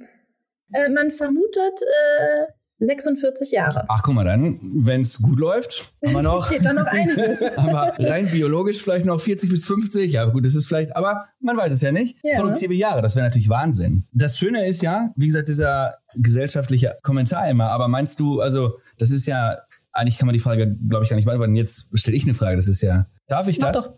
äh, 0.73 0.89
man 0.89 1.12
vermutet 1.12 1.80
äh, 1.84 2.45
46 2.79 3.51
Jahre. 3.51 3.85
Ach, 3.88 4.03
guck 4.03 4.13
mal, 4.15 4.25
dann, 4.25 4.59
wenn 4.61 5.01
es 5.01 5.21
gut 5.21 5.39
läuft, 5.39 5.93
haben 6.05 6.13
wir 6.13 6.21
noch. 6.21 6.49
Geht 6.51 6.65
dann 6.65 6.75
noch 6.75 6.85
einiges. 6.85 7.41
aber 7.57 7.93
rein 7.97 8.27
biologisch 8.29 8.81
vielleicht 8.81 9.05
noch 9.05 9.19
40 9.19 9.49
bis 9.49 9.63
50. 9.65 10.11
Ja, 10.11 10.25
gut, 10.25 10.43
das 10.43 10.55
ist 10.55 10.67
vielleicht, 10.67 10.95
aber 10.95 11.25
man 11.39 11.55
weiß 11.55 11.71
es 11.71 11.81
ja 11.81 11.91
nicht. 11.91 12.17
Ja. 12.23 12.39
Produktive 12.39 12.73
Jahre, 12.73 13.01
das 13.01 13.15
wäre 13.15 13.25
natürlich 13.25 13.49
Wahnsinn. 13.49 14.07
Das 14.11 14.38
Schöne 14.38 14.65
ist 14.67 14.81
ja, 14.81 15.11
wie 15.15 15.27
gesagt, 15.27 15.47
dieser 15.47 15.95
gesellschaftliche 16.15 16.97
Kommentar 17.01 17.49
immer. 17.49 17.69
Aber 17.69 17.88
meinst 17.88 18.19
du, 18.19 18.41
also, 18.41 18.77
das 18.97 19.11
ist 19.11 19.25
ja, 19.25 19.57
eigentlich 19.93 20.17
kann 20.17 20.25
man 20.25 20.33
die 20.33 20.41
Frage, 20.41 20.75
glaube 20.89 21.03
ich, 21.03 21.09
gar 21.09 21.15
nicht 21.15 21.25
beantworten. 21.25 21.55
Jetzt 21.55 21.88
stelle 21.93 22.17
ich 22.17 22.23
eine 22.23 22.33
Frage. 22.33 22.57
Das 22.57 22.67
ist 22.67 22.81
ja, 22.81 23.05
darf 23.27 23.47
ich 23.47 23.59
Mach 23.59 23.71
das? 23.71 23.83
doch. 23.83 23.93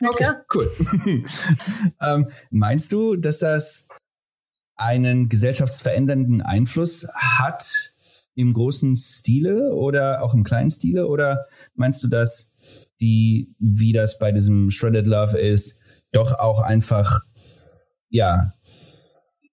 Na 0.00 0.10
klar. 0.10 0.44
Cool. 0.52 0.68
ähm, 2.00 2.28
meinst 2.50 2.92
du, 2.92 3.16
dass 3.16 3.40
das 3.40 3.88
einen 4.76 5.28
gesellschaftsverändernden 5.28 6.42
Einfluss 6.42 7.08
hat 7.14 7.93
im 8.34 8.52
großen 8.52 8.96
Stile 8.96 9.74
oder 9.74 10.22
auch 10.22 10.34
im 10.34 10.44
kleinen 10.44 10.70
Stile? 10.70 11.08
Oder 11.08 11.46
meinst 11.74 12.02
du, 12.02 12.08
dass 12.08 12.90
die, 13.00 13.54
wie 13.58 13.92
das 13.92 14.18
bei 14.18 14.32
diesem 14.32 14.70
Shredded 14.70 15.06
Love 15.06 15.38
ist, 15.38 15.80
doch 16.12 16.38
auch 16.38 16.60
einfach, 16.60 17.20
ja, 18.08 18.52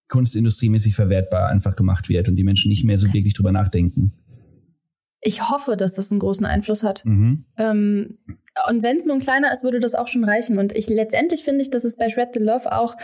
kunstindustriemäßig 0.08 0.96
verwertbar 0.96 1.48
einfach 1.48 1.76
gemacht 1.76 2.10
wird 2.10 2.28
und 2.28 2.36
die 2.36 2.44
Menschen 2.44 2.70
nicht 2.70 2.84
mehr 2.84 2.98
so 2.98 3.12
wirklich 3.14 3.34
drüber 3.34 3.52
nachdenken? 3.52 4.14
Ich 5.24 5.50
hoffe, 5.50 5.78
dass 5.78 5.94
das 5.94 6.12
einen 6.12 6.20
großen 6.20 6.46
Einfluss 6.46 6.84
hat. 6.84 7.06
Mhm. 7.06 7.46
Ähm, 7.58 8.18
und 8.70 8.84
wenn 8.84 8.98
es 8.98 9.06
nun 9.06 9.20
kleiner 9.20 9.52
ist, 9.52 9.64
würde 9.64 9.80
das 9.80 9.94
auch 9.94 10.08
schon 10.08 10.24
reichen. 10.24 10.58
Und 10.58 10.76
ich 10.76 10.90
letztendlich 10.90 11.44
finde 11.44 11.62
ich, 11.62 11.70
dass 11.70 11.84
es 11.84 11.96
bei 11.96 12.10
Shred 12.10 12.30
the 12.34 12.42
Love 12.42 12.72
auch, 12.72 12.96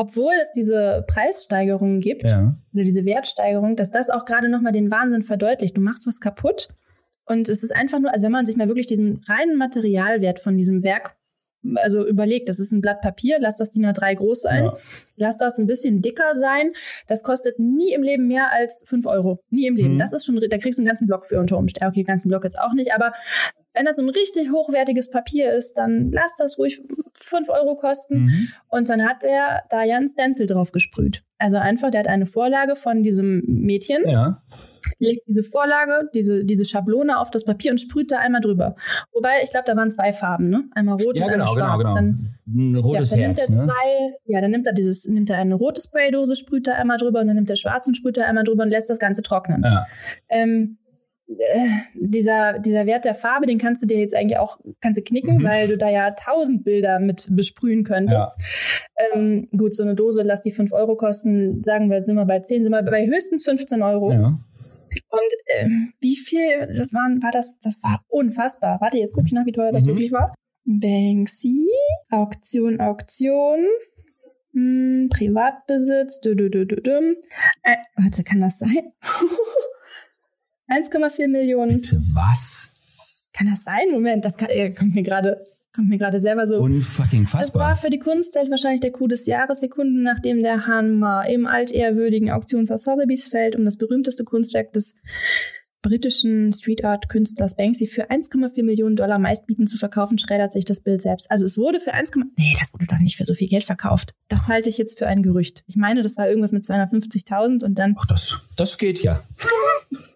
obwohl 0.00 0.32
es 0.40 0.50
diese 0.52 1.04
Preissteigerungen 1.08 2.00
gibt 2.00 2.22
Ja. 2.24 2.54
oder 2.72 2.84
diese 2.84 3.04
Wertsteigerung, 3.04 3.76
dass 3.76 3.90
das 3.90 4.08
auch 4.08 4.24
gerade 4.24 4.48
nochmal 4.48 4.72
den 4.72 4.90
Wahnsinn 4.90 5.22
verdeutlicht. 5.22 5.76
Du 5.76 5.82
machst 5.82 6.06
was 6.06 6.20
kaputt 6.20 6.68
und 7.26 7.50
es 7.50 7.62
ist 7.62 7.74
einfach 7.76 7.98
nur, 8.00 8.10
also 8.10 8.24
wenn 8.24 8.32
man 8.32 8.46
sich 8.46 8.56
mal 8.56 8.68
wirklich 8.68 8.86
diesen 8.86 9.22
reinen 9.28 9.56
Materialwert 9.58 10.40
von 10.40 10.56
diesem 10.56 10.82
Werk 10.82 11.16
also 11.74 12.06
überlegt, 12.06 12.48
das 12.48 12.58
ist 12.58 12.72
ein 12.72 12.80
Blatt 12.80 13.02
Papier, 13.02 13.36
lass 13.38 13.58
das 13.58 13.70
DIN 13.70 13.84
A3 13.84 14.14
groß 14.14 14.40
sein, 14.40 14.64
Ja. 14.64 14.76
lass 15.16 15.36
das 15.36 15.58
ein 15.58 15.66
bisschen 15.66 16.00
dicker 16.00 16.34
sein. 16.34 16.72
Das 17.06 17.22
kostet 17.22 17.58
nie 17.58 17.92
im 17.92 18.02
Leben 18.02 18.26
mehr 18.28 18.50
als 18.50 18.82
fünf 18.86 19.04
Euro. 19.04 19.40
Nie 19.50 19.66
im 19.66 19.76
Leben. 19.76 19.94
Mhm. 19.94 19.98
Das 19.98 20.14
ist 20.14 20.24
schon, 20.24 20.36
da 20.40 20.56
kriegst 20.56 20.78
du 20.78 20.80
einen 20.82 20.86
ganzen 20.88 21.06
Block 21.06 21.26
für 21.26 21.38
unter 21.38 21.58
Umständen. 21.58 21.90
Okay, 21.90 22.02
ganzen 22.04 22.30
Block 22.30 22.44
jetzt 22.44 22.58
auch 22.58 22.72
nicht, 22.72 22.94
aber 22.94 23.12
wenn 23.74 23.84
das 23.86 23.96
so 23.96 24.02
ein 24.02 24.08
richtig 24.08 24.50
hochwertiges 24.52 25.10
Papier 25.10 25.52
ist, 25.52 25.74
dann 25.74 26.10
lass 26.12 26.34
das 26.36 26.58
ruhig 26.58 26.80
fünf 27.14 27.48
Euro 27.48 27.76
kosten. 27.76 28.24
Mhm. 28.24 28.48
Und 28.68 28.88
dann 28.88 29.04
hat 29.08 29.24
er 29.24 29.62
da 29.70 29.82
ja 29.84 29.96
einen 29.96 30.08
Stencil 30.08 30.46
drauf 30.46 30.72
gesprüht. 30.72 31.22
Also 31.38 31.56
einfach, 31.56 31.90
der 31.90 32.00
hat 32.00 32.08
eine 32.08 32.26
Vorlage 32.26 32.76
von 32.76 33.02
diesem 33.02 33.42
Mädchen, 33.46 34.02
Ja. 34.08 34.42
legt 34.98 35.22
diese 35.26 35.42
Vorlage, 35.42 36.08
diese, 36.14 36.44
diese 36.44 36.64
Schablone 36.64 37.18
auf 37.18 37.30
das 37.30 37.44
Papier 37.44 37.70
und 37.70 37.78
sprüht 37.78 38.10
da 38.10 38.18
einmal 38.18 38.40
drüber. 38.40 38.74
Wobei, 39.12 39.42
ich 39.42 39.50
glaube, 39.50 39.64
da 39.66 39.76
waren 39.76 39.90
zwei 39.90 40.12
Farben, 40.12 40.48
ne? 40.50 40.64
Einmal 40.72 40.94
rot 41.02 41.16
Ja, 41.16 41.26
und 41.26 41.32
genau, 41.32 41.44
einmal 41.44 41.54
genau, 41.54 41.80
schwarz. 41.80 41.82
genau. 41.84 41.94
Dann 41.94 42.34
Ein 42.46 42.76
rotes 42.76 43.10
ja, 43.10 43.16
dann 43.16 43.26
nimmt 43.26 43.38
Herz, 43.38 43.48
er 43.48 43.54
ne? 43.54 43.72
zwei, 43.72 44.14
ja, 44.26 44.40
dann 44.40 44.50
nimmt 44.50 44.66
er 44.66 44.72
dieses, 44.72 45.06
nimmt 45.06 45.30
er 45.30 45.36
eine 45.38 45.54
rote 45.54 45.80
Spraydose, 45.80 46.34
sprüht 46.36 46.66
er 46.66 46.76
einmal 46.76 46.96
drüber 46.96 47.20
und 47.20 47.26
dann 47.28 47.36
nimmt 47.36 47.50
er 47.50 47.56
schwarzen, 47.56 47.94
sprüht 47.94 48.16
er 48.18 48.26
einmal 48.26 48.44
drüber 48.44 48.64
und 48.64 48.70
lässt 48.70 48.90
das 48.90 48.98
Ganze 48.98 49.22
trocknen. 49.22 49.62
Ja. 49.64 49.86
Ähm, 50.28 50.78
äh, 50.79 50.79
dieser, 51.94 52.58
dieser 52.58 52.86
Wert 52.86 53.04
der 53.04 53.14
Farbe, 53.14 53.46
den 53.46 53.58
kannst 53.58 53.82
du 53.82 53.86
dir 53.86 53.98
jetzt 53.98 54.14
eigentlich 54.16 54.38
auch, 54.38 54.58
kannst 54.80 54.98
du 54.98 55.04
knicken, 55.04 55.38
Mhm. 55.38 55.44
weil 55.44 55.68
du 55.68 55.78
da 55.78 55.88
ja 55.88 56.10
tausend 56.12 56.64
Bilder 56.64 56.98
mit 56.98 57.28
besprühen 57.30 57.84
könntest. 57.84 58.38
Ähm, 59.12 59.48
gut, 59.56 59.74
so 59.74 59.82
eine 59.84 59.94
Dose, 59.94 60.22
lass 60.22 60.42
die 60.42 60.50
fünf 60.52 60.72
Euro 60.72 60.96
kosten, 60.96 61.62
sagen 61.62 61.90
wir, 61.90 62.02
sind 62.02 62.16
wir 62.16 62.26
bei 62.26 62.40
zehn, 62.40 62.64
sind 62.64 62.72
wir 62.72 62.82
bei 62.82 63.06
höchstens 63.06 63.44
15 63.44 63.82
Euro. 63.82 64.12
Ja. 64.12 64.38
Und 65.08 65.32
ähm, 65.58 65.92
wie 66.00 66.16
viel, 66.16 66.66
das 66.66 66.92
waren, 66.92 67.22
war 67.22 67.30
das, 67.30 67.58
das 67.62 67.80
war 67.84 68.00
unfassbar. 68.08 68.78
Warte, 68.80 68.98
jetzt 68.98 69.14
gucke 69.14 69.26
ich 69.26 69.32
nach, 69.32 69.46
wie 69.46 69.52
teuer 69.52 69.70
das 69.72 69.84
Mhm. 69.86 69.90
wirklich 69.90 70.10
war. 70.12 70.34
Banksy, 70.64 71.68
Auktion, 72.10 72.80
Auktion, 72.80 73.66
hm, 74.52 75.08
Privatbesitz, 75.10 76.20
dü, 76.20 76.34
dü, 76.34 76.50
dü, 76.50 76.66
dü, 76.66 76.82
düm. 76.82 77.14
Äh, 77.62 77.76
warte, 77.96 78.24
kann 78.24 78.40
das 78.40 78.58
sein? 78.58 78.92
1,4 80.70 81.28
Millionen. 81.28 81.80
Bitte, 81.80 82.00
was? 82.14 83.26
Kann 83.32 83.48
das 83.48 83.64
sein? 83.64 83.90
Moment, 83.90 84.24
das 84.24 84.36
kann, 84.36 84.48
äh, 84.50 84.70
kommt 84.70 84.94
mir 84.94 85.02
gerade, 85.02 85.44
kommt 85.74 85.88
mir 85.88 85.98
gerade 85.98 86.20
selber 86.20 86.46
so. 86.48 86.60
Unfucking 86.60 87.24
Es 87.24 87.32
war 87.32 87.40
fassbar. 87.40 87.76
für 87.76 87.90
die 87.90 87.98
Kunstwelt 87.98 88.50
wahrscheinlich 88.50 88.80
der 88.80 88.92
Coup 88.92 89.08
des 89.08 89.26
Jahres, 89.26 89.60
Sekunden 89.60 90.02
nachdem 90.02 90.42
der 90.42 90.66
Hammer 90.66 91.28
im 91.28 91.46
altehrwürdigen 91.46 92.30
Auktionshaus 92.30 92.84
Sotheby's 92.84 93.28
fällt, 93.28 93.56
um 93.56 93.64
das 93.64 93.78
berühmteste 93.78 94.24
Kunstwerk 94.24 94.72
des 94.72 95.00
britischen 95.82 96.52
Street 96.52 96.84
Art 96.84 97.08
Künstlers 97.08 97.56
Banksy 97.56 97.86
für 97.86 98.10
1,4 98.10 98.62
Millionen 98.62 98.96
Dollar 98.96 99.18
meistbietend 99.18 99.70
zu 99.70 99.78
verkaufen, 99.78 100.18
schreddert 100.18 100.52
sich 100.52 100.66
das 100.66 100.82
Bild 100.82 101.00
selbst. 101.00 101.30
Also 101.30 101.46
es 101.46 101.56
wurde 101.56 101.80
für 101.80 101.94
1, 101.94 102.10
nee, 102.36 102.54
das 102.58 102.74
wurde 102.74 102.86
doch 102.86 102.98
nicht 102.98 103.16
für 103.16 103.24
so 103.24 103.32
viel 103.32 103.48
Geld 103.48 103.64
verkauft. 103.64 104.12
Das 104.28 104.48
halte 104.48 104.68
ich 104.68 104.76
jetzt 104.76 104.98
für 104.98 105.06
ein 105.06 105.22
Gerücht. 105.22 105.64
Ich 105.66 105.76
meine, 105.76 106.02
das 106.02 106.18
war 106.18 106.28
irgendwas 106.28 106.52
mit 106.52 106.64
250.000 106.64 107.64
und 107.64 107.78
dann 107.78 107.94
Ach, 107.98 108.06
das, 108.06 108.50
das 108.56 108.76
geht 108.76 109.02
ja. 109.02 109.22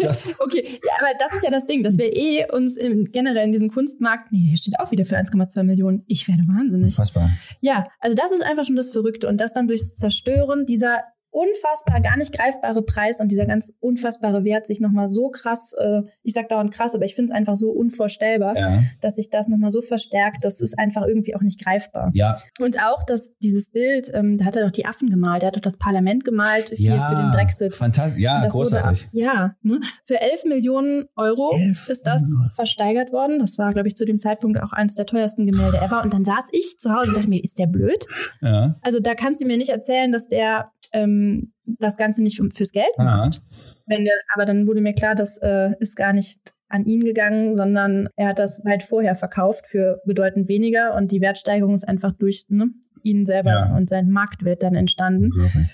Das, 0.00 0.40
Okay, 0.44 0.80
ja, 0.84 0.92
aber 0.98 1.16
das 1.18 1.34
ist 1.34 1.44
ja 1.44 1.50
das 1.50 1.66
Ding, 1.66 1.82
dass 1.82 1.98
wir 1.98 2.16
eh 2.16 2.50
uns 2.50 2.76
im, 2.76 3.12
generell 3.12 3.46
in 3.46 3.52
diesem 3.52 3.70
Kunstmarkt, 3.70 4.32
nee, 4.32 4.48
hier 4.48 4.56
steht 4.56 4.80
auch 4.80 4.90
wieder 4.90 5.04
für 5.04 5.16
1,2 5.16 5.62
Millionen. 5.62 6.04
Ich 6.06 6.26
werde 6.28 6.42
wahnsinnig. 6.42 6.94
fassbar. 6.94 7.30
Ja, 7.60 7.88
also 8.00 8.16
das 8.16 8.32
ist 8.32 8.42
einfach 8.42 8.64
schon 8.64 8.76
das 8.76 8.90
Verrückte 8.90 9.28
und 9.28 9.40
das 9.40 9.52
dann 9.52 9.68
durchs 9.68 9.94
Zerstören 9.94 10.64
dieser 10.66 11.00
unfassbar, 11.34 12.00
gar 12.00 12.16
nicht 12.16 12.32
greifbare 12.32 12.82
Preis 12.82 13.20
und 13.20 13.28
dieser 13.30 13.44
ganz 13.46 13.76
unfassbare 13.80 14.44
Wert 14.44 14.66
sich 14.66 14.80
nochmal 14.80 15.08
so 15.08 15.28
krass, 15.30 15.74
äh, 15.78 16.02
ich 16.22 16.32
sag 16.32 16.48
dauernd 16.48 16.72
krass, 16.72 16.94
aber 16.94 17.04
ich 17.04 17.14
finde 17.14 17.32
es 17.32 17.36
einfach 17.36 17.56
so 17.56 17.70
unvorstellbar, 17.70 18.56
Ja. 18.56 18.78
dass 19.00 19.16
sich 19.16 19.30
das 19.30 19.48
nochmal 19.48 19.72
so 19.72 19.82
verstärkt, 19.82 20.44
das 20.44 20.60
ist 20.60 20.78
einfach 20.78 21.02
irgendwie 21.06 21.34
auch 21.34 21.40
nicht 21.40 21.62
greifbar. 21.64 22.10
Ja. 22.14 22.36
Und 22.60 22.78
auch, 22.80 23.02
dass 23.04 23.36
dieses 23.38 23.70
Bild, 23.72 24.10
ähm, 24.14 24.38
da 24.38 24.44
hat 24.44 24.56
er 24.56 24.64
doch 24.64 24.70
die 24.70 24.86
Affen 24.86 25.10
gemalt, 25.10 25.42
er 25.42 25.48
hat 25.48 25.56
doch 25.56 25.60
das 25.60 25.76
Parlament 25.78 26.24
gemalt 26.24 26.70
hier 26.70 26.94
ja. 26.96 27.08
für 27.08 27.16
den 27.16 27.30
Brexit. 27.32 27.74
Fantastisch. 27.74 28.22
Ja, 28.22 28.40
Das 28.42 28.54
wurde 28.54 28.70
großartig. 28.70 29.02
ab- 29.04 29.08
ja, 29.12 29.56
ne? 29.62 29.80
Für 30.06 30.20
11 30.20 30.44
Millionen 30.44 31.06
Euro 31.16 31.56
11 31.56 31.88
ist 31.88 32.06
das 32.06 32.22
versteigert 32.54 33.10
worden. 33.12 33.40
Das 33.40 33.58
war, 33.58 33.72
glaube 33.72 33.88
ich, 33.88 33.96
zu 33.96 34.04
dem 34.04 34.18
Zeitpunkt 34.18 34.62
auch 34.62 34.72
eines 34.72 34.94
der 34.94 35.06
teuersten 35.06 35.46
Gemälde 35.46 35.78
ever. 35.78 36.02
Und 36.02 36.14
dann 36.14 36.24
saß 36.24 36.48
ich 36.52 36.78
zu 36.78 36.92
Hause 36.92 37.08
und 37.08 37.16
dachte 37.16 37.28
mir, 37.28 37.42
ist 37.42 37.58
der 37.58 37.66
blöd? 37.66 38.06
Ja. 38.40 38.76
Also 38.82 39.00
da 39.00 39.14
kannst 39.14 39.40
du 39.42 39.46
mir 39.46 39.56
nicht 39.56 39.70
erzählen, 39.70 40.12
dass 40.12 40.28
der 40.28 40.70
ähm, 40.94 41.52
das 41.66 41.96
Ganze 41.98 42.22
nicht 42.22 42.36
für- 42.38 42.48
fürs 42.54 42.72
Geld 42.72 42.92
macht. 42.96 43.42
Wenn 43.86 44.04
der, 44.04 44.14
aber 44.34 44.46
dann 44.46 44.66
wurde 44.66 44.80
mir 44.80 44.94
klar, 44.94 45.14
das 45.14 45.36
äh, 45.42 45.72
ist 45.80 45.96
gar 45.96 46.12
nicht 46.14 46.38
an 46.70 46.86
ihn 46.86 47.04
gegangen, 47.04 47.54
sondern 47.54 48.08
er 48.16 48.28
hat 48.28 48.38
das 48.38 48.64
weit 48.64 48.82
vorher 48.82 49.14
verkauft 49.14 49.66
für 49.66 50.00
bedeutend 50.06 50.48
weniger 50.48 50.94
und 50.94 51.12
die 51.12 51.20
Wertsteigerung 51.20 51.74
ist 51.74 51.86
einfach 51.86 52.12
durch 52.12 52.44
ne, 52.48 52.68
ihn 53.02 53.24
selber 53.26 53.50
Ja. 53.50 53.76
und 53.76 53.88
sein 53.88 54.08
Marktwert 54.10 54.62
dann 54.62 54.74
entstanden. 54.74 55.26
Unglaublich. 55.32 55.66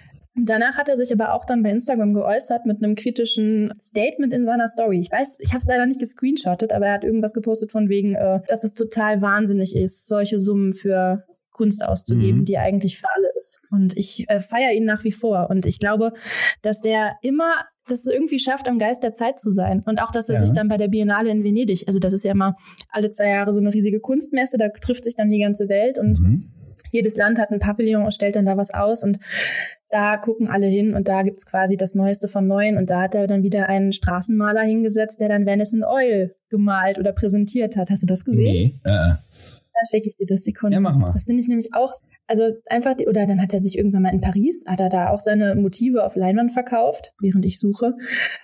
Danach 0.43 0.77
hat 0.77 0.89
er 0.89 0.97
sich 0.97 1.13
aber 1.13 1.35
auch 1.35 1.45
dann 1.45 1.63
bei 1.63 1.71
Instagram 1.71 2.15
geäußert 2.15 2.65
mit 2.65 2.83
einem 2.83 2.95
kritischen 2.95 3.73
Statement 3.81 4.33
in 4.33 4.45
seiner 4.45 4.69
Story. 4.69 5.01
Ich 5.01 5.11
weiß, 5.11 5.39
ich 5.41 5.51
habe 5.51 5.59
es 5.59 5.67
leider 5.67 5.87
nicht 5.87 6.01
gescreenshottet, 6.01 6.73
aber 6.73 6.87
er 6.87 6.95
hat 6.95 7.05
irgendwas 7.05 7.35
gepostet 7.35 7.73
von 7.73 7.89
wegen, 7.89 8.15
äh, 8.15 8.41
dass 8.47 8.65
es 8.65 8.75
total 8.75 9.21
wahnsinnig 9.23 9.75
ist, 9.77 10.07
solche 10.09 10.39
Summen 10.41 10.73
für 10.73 11.25
Kunst 11.51 11.85
auszugeben, 11.85 12.41
Mhm. 12.41 12.45
die 12.45 12.59
eigentlich 12.59 12.99
für 12.99 13.07
alle 13.15 13.29
ist. 13.37 13.61
Und 13.71 13.97
ich 13.97 14.25
äh, 14.29 14.41
feiere 14.41 14.73
ihn 14.73 14.85
nach 14.85 15.05
wie 15.05 15.13
vor. 15.13 15.49
Und 15.51 15.67
ich 15.67 15.79
glaube, 15.79 16.13
dass 16.63 16.81
der 16.81 17.13
immer 17.23 17.53
das 17.89 18.07
irgendwie 18.07 18.39
schafft, 18.39 18.69
am 18.69 18.79
Geist 18.79 19.03
der 19.03 19.13
Zeit 19.13 19.39
zu 19.39 19.51
sein. 19.51 19.83
Und 19.85 20.01
auch, 20.01 20.11
dass 20.13 20.29
er 20.29 20.37
Ja. 20.37 20.45
sich 20.45 20.55
dann 20.55 20.69
bei 20.69 20.77
der 20.79 20.89
Biennale 20.89 21.31
in 21.31 21.43
Venedig, 21.45 21.85
also 21.89 21.99
das 21.99 22.13
ist 22.13 22.25
ja 22.25 22.33
immer 22.33 22.55
alle 22.91 23.11
zwei 23.11 23.29
Jahre 23.31 23.53
so 23.53 23.61
eine 23.61 23.75
riesige 23.75 23.99
Kunstmesse, 24.01 24.59
da 24.59 24.69
trifft 24.69 25.03
sich 25.05 25.17
dann 25.17 25.29
die 25.29 25.41
ganze 25.41 25.69
Welt 25.69 25.99
und 25.99 26.21
Mhm. 26.21 26.45
jedes 26.93 27.17
Land 27.17 27.39
hat 27.39 27.51
ein 27.51 27.59
Pavillon 27.59 28.05
und 28.05 28.15
stellt 28.15 28.37
dann 28.37 28.47
da 28.47 28.57
was 28.57 28.73
aus 28.73 29.03
und 29.03 29.19
da 29.89 30.17
gucken 30.19 30.47
alle 30.49 30.67
hin 30.67 30.95
und 30.95 31.09
da 31.09 31.23
gibt's 31.23 31.47
quasi 31.47 31.77
das 31.77 31.97
Neueste 31.97 32.29
vom 32.29 32.45
Neuen 32.45 32.77
und 32.79 32.91
da 32.91 33.01
hat 33.03 33.17
er 33.17 33.27
dann 33.27 33.43
wieder 33.43 33.69
einen 33.69 33.93
Straßenmaler 33.93 34.63
hingesetzt, 34.63 35.19
der 35.21 35.29
dann 35.29 35.45
Venice 35.47 35.73
in 35.73 35.83
Oil 35.85 36.35
gemalt 36.49 36.99
oder 37.01 37.13
präsentiert 37.13 37.77
hat. 37.77 37.91
Hast 37.91 38.03
du 38.05 38.07
das 38.07 38.25
gesehen? 38.25 38.81
Nee. 38.85 38.91
Äh, 38.91 38.91
äh. 38.91 39.15
Dann 39.81 39.87
schicke 39.91 40.11
ich 40.11 40.17
dir 40.17 40.27
das 40.27 40.43
Sekunde. 40.43 40.75
Ja, 40.75 40.81
mach 40.81 40.95
mal. 40.99 41.11
Das 41.15 41.25
finde 41.25 41.41
ich 41.41 41.49
nämlich 41.49 41.71
auch, 41.73 41.95
also 42.27 42.45
einfach, 42.67 42.95
die, 42.95 43.09
oder 43.09 43.27
dann 43.27 43.41
hat 43.41 43.55
er 43.55 43.61
sich 43.61 43.79
irgendwann 43.79 44.03
mal 44.03 44.13
in 44.13 44.21
Paris, 44.21 44.65
hat 44.69 44.79
er 44.81 44.91
da 44.91 45.09
auch 45.11 45.21
seine 45.21 45.55
Motive 45.55 46.05
auf 46.05 46.17
Leinwand 46.17 46.53
verkauft, 46.53 47.13
während 47.21 47.45
ich 47.47 47.59
suche, 47.59 47.95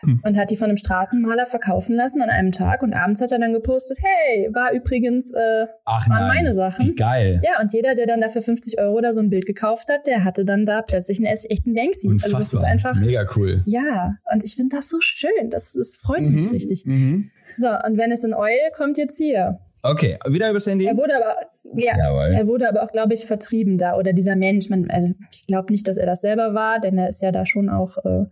Hm. 0.01 0.21
und 0.25 0.37
hat 0.39 0.51
die 0.51 0.57
von 0.57 0.69
einem 0.69 0.79
Straßenmaler 0.79 1.47
verkaufen 1.47 1.95
lassen 1.95 2.23
an 2.23 2.31
einem 2.31 2.53
Tag 2.53 2.83
und 2.83 2.95
abends 2.95 3.21
hat 3.21 3.33
er 3.33 3.39
dann 3.39 3.53
gepostet, 3.53 3.99
hey, 4.03 4.49
war 4.55 4.73
übrigens, 4.73 5.33
äh, 5.35 5.67
Ach 5.85 6.09
waren 6.09 6.27
nein. 6.27 6.37
meine 6.37 6.55
Sachen. 6.55 6.87
Wie 6.89 6.95
geil. 6.95 7.43
Ja, 7.45 7.61
und 7.61 7.73
jeder, 7.75 7.95
der 7.95 8.07
dann 8.07 8.21
dafür 8.23 8.41
50 8.43 8.81
Euro 8.81 8.97
oder 8.97 9.13
so 9.13 9.21
ein 9.21 9.29
Bild 9.29 9.45
gekauft 9.47 9.89
hat, 9.91 10.07
der 10.07 10.25
hatte 10.25 10.45
dann 10.47 10.65
da 10.65 10.81
plötzlich 10.83 11.19
einen 11.19 11.27
echten 11.27 11.75
Banksy. 11.75 12.09
Unfassbar. 12.09 12.39
Also 12.41 12.51
das 12.51 12.53
ist 12.63 12.65
einfach, 12.65 12.95
Mega 13.01 13.27
cool. 13.37 13.63
ja, 13.67 14.15
und 14.33 14.43
ich 14.43 14.55
finde 14.57 14.75
das 14.77 14.89
so 14.89 14.99
schön. 15.01 15.51
Das, 15.51 15.75
das 15.75 15.97
freut 16.03 16.23
mich 16.23 16.47
Mhm. 16.47 16.51
richtig. 16.53 16.85
Mhm. 16.87 17.31
So, 17.59 17.69
und 17.69 17.97
wenn 17.99 18.11
es 18.13 18.23
in 18.25 18.35
Oil 18.35 18.51
kommt 18.77 18.99
jetzt 18.99 19.17
hier. 19.19 19.61
Okay, 19.91 20.19
wieder 20.29 20.51
übers 20.51 20.67
Handy? 20.67 20.87
Er 20.87 20.97
wurde 20.97 21.17
aber, 21.17 21.37
ja, 21.75 21.97
Jawohl. 21.99 22.35
er 22.35 22.47
wurde 22.47 22.69
aber 22.69 22.83
auch, 22.83 22.93
glaube 22.93 23.15
ich, 23.15 23.25
vertrieben 23.27 23.79
da. 23.79 23.97
Oder 23.97 24.13
dieser 24.13 24.37
Mensch, 24.37 24.69
man, 24.71 24.91
also 24.91 25.09
ich 25.33 25.47
glaube 25.47 25.73
nicht, 25.73 25.87
dass 25.89 25.97
er 25.97 26.07
das 26.07 26.21
selber 26.21 26.55
war, 26.55 26.79
denn 26.81 26.97
er 26.99 27.09
ist 27.09 27.23
ja 27.23 27.33
da 27.33 27.45
schon 27.47 27.69
auch 27.69 27.97
äh, 28.05 28.25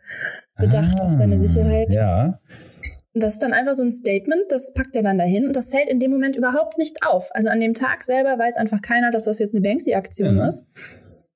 bedacht 0.58 0.98
Ah, 1.00 1.04
auf 1.06 1.12
seine 1.12 1.38
Sicherheit. 1.38 1.92
Ja. 1.94 2.38
Und 3.14 3.22
das 3.22 3.34
ist 3.34 3.42
dann 3.42 3.52
einfach 3.52 3.74
so 3.76 3.84
ein 3.84 3.92
Statement, 3.92 4.42
das 4.48 4.74
packt 4.74 4.96
er 4.96 5.02
dann 5.04 5.18
dahin 5.18 5.46
und 5.46 5.54
das 5.54 5.70
fällt 5.70 5.88
in 5.88 6.00
dem 6.00 6.10
Moment 6.10 6.34
überhaupt 6.34 6.78
nicht 6.78 6.98
auf. 7.06 7.28
Also 7.32 7.48
an 7.48 7.60
dem 7.60 7.72
Tag 7.74 8.02
selber 8.02 8.36
weiß 8.38 8.56
einfach 8.56 8.82
keiner, 8.82 9.12
dass 9.12 9.24
das 9.24 9.38
jetzt 9.38 9.54
eine 9.54 9.62
Banksy-Aktion 9.62 10.34
Mhm. 10.36 10.42
ist. 10.42 10.66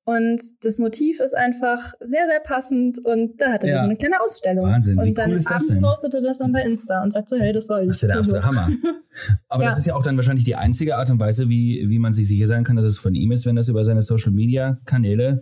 Und 0.08 0.40
das 0.62 0.78
Motiv 0.78 1.20
ist 1.20 1.36
einfach 1.36 1.92
sehr, 2.00 2.26
sehr 2.26 2.40
passend 2.42 2.96
und 3.04 3.38
da 3.42 3.52
hat 3.52 3.64
er 3.64 3.70
Ja. 3.74 3.78
so 3.80 3.84
eine 3.84 3.96
kleine 3.96 4.18
Ausstellung. 4.22 4.64
Wahnsinn, 4.64 4.96
wie 4.96 5.08
Und 5.10 5.18
dann 5.18 5.32
cool 5.32 5.36
ist 5.36 5.50
das 5.50 5.56
abends 5.56 5.72
denn? 5.74 5.82
postet 5.82 6.14
er 6.14 6.22
das 6.22 6.38
dann 6.38 6.50
bei 6.52 6.62
Insta 6.62 7.02
und 7.02 7.12
sagt 7.12 7.28
so, 7.28 7.36
hey, 7.36 7.52
das 7.52 7.68
war 7.68 7.82
ich. 7.82 7.88
Das 7.88 7.96
ist 7.96 8.02
ja 8.02 8.08
der 8.08 8.18
absolute 8.20 8.46
Hammer. 8.46 8.68
Aber 9.48 9.64
Ja. 9.64 9.68
das 9.68 9.78
ist 9.78 9.84
ja 9.86 9.94
auch 9.94 10.02
dann 10.02 10.16
wahrscheinlich 10.16 10.46
die 10.46 10.54
einzige 10.56 10.96
Art 10.96 11.10
und 11.10 11.20
Weise, 11.20 11.50
wie, 11.50 11.84
wie 11.90 11.98
man 11.98 12.14
sich 12.14 12.26
sicher 12.26 12.46
sein 12.46 12.64
kann, 12.64 12.76
dass 12.76 12.86
es 12.86 12.98
von 12.98 13.14
ihm 13.14 13.32
ist, 13.32 13.44
wenn 13.44 13.56
das 13.56 13.68
über 13.68 13.84
seine 13.84 14.00
Social 14.00 14.32
Media 14.32 14.78
Kanäle 14.86 15.40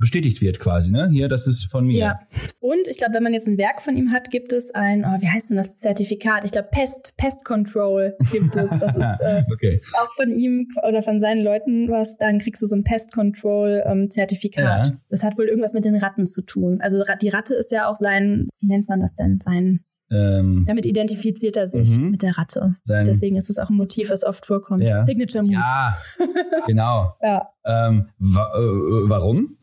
bestätigt 0.00 0.40
wird 0.40 0.58
quasi, 0.58 0.90
ne? 0.90 1.08
Hier, 1.12 1.28
das 1.28 1.46
ist 1.46 1.64
von 1.70 1.86
mir. 1.86 1.98
Ja. 1.98 2.20
Und 2.58 2.88
ich 2.88 2.98
glaube, 2.98 3.14
wenn 3.14 3.22
man 3.22 3.34
jetzt 3.34 3.46
ein 3.46 3.58
Werk 3.58 3.82
von 3.82 3.96
ihm 3.96 4.10
hat, 4.12 4.30
gibt 4.30 4.52
es 4.52 4.74
ein, 4.74 5.04
oh, 5.04 5.20
wie 5.20 5.28
heißt 5.28 5.50
denn 5.50 5.56
das 5.58 5.76
Zertifikat? 5.76 6.44
Ich 6.44 6.52
glaube, 6.52 6.68
Pest, 6.72 7.14
Pest 7.16 7.44
Control 7.44 8.16
gibt 8.32 8.56
es. 8.56 8.76
Das 8.78 8.96
ist 8.96 9.18
äh, 9.20 9.44
Okay. 9.52 9.80
auch 10.00 10.10
von 10.12 10.32
ihm 10.32 10.68
oder 10.88 11.02
von 11.02 11.20
seinen 11.20 11.42
Leuten 11.44 11.88
was, 11.90 12.16
dann 12.18 12.38
kriegst 12.38 12.62
du 12.62 12.66
so 12.66 12.74
ein 12.74 12.82
Pest 12.84 13.12
Control 13.12 13.82
ähm, 13.86 14.10
Zertifikat. 14.10 14.86
Ja. 14.86 14.92
Das 15.10 15.22
hat 15.22 15.36
wohl 15.38 15.46
irgendwas 15.48 15.74
mit 15.74 15.84
den 15.84 15.96
Ratten 15.96 16.26
zu 16.26 16.42
tun. 16.42 16.80
Also 16.80 17.04
die 17.20 17.28
Ratte 17.28 17.54
ist 17.54 17.70
ja 17.70 17.86
auch 17.88 17.94
sein, 17.94 18.46
wie 18.60 18.66
nennt 18.66 18.88
man 18.88 19.00
das 19.00 19.14
denn? 19.14 19.38
Sein, 19.38 19.80
Ähm, 20.12 20.64
damit 20.66 20.86
identifiziert 20.86 21.56
er 21.56 21.68
sich 21.68 21.96
Mhm. 21.96 22.10
mit 22.10 22.22
der 22.22 22.36
Ratte. 22.36 22.74
sein, 22.82 23.04
Deswegen 23.04 23.36
ist 23.36 23.48
es 23.48 23.58
auch 23.58 23.70
ein 23.70 23.76
Motiv, 23.76 24.10
was 24.10 24.24
oft 24.24 24.44
vorkommt. 24.44 24.82
Ja. 24.82 24.98
Signature 24.98 25.44
Move. 25.44 25.54
ja, 25.54 25.96
genau. 26.66 27.14
Ja. 27.22 27.48
Ähm, 27.64 28.08
wa 28.18 28.50
äh, 28.56 29.08
warum? 29.08 29.56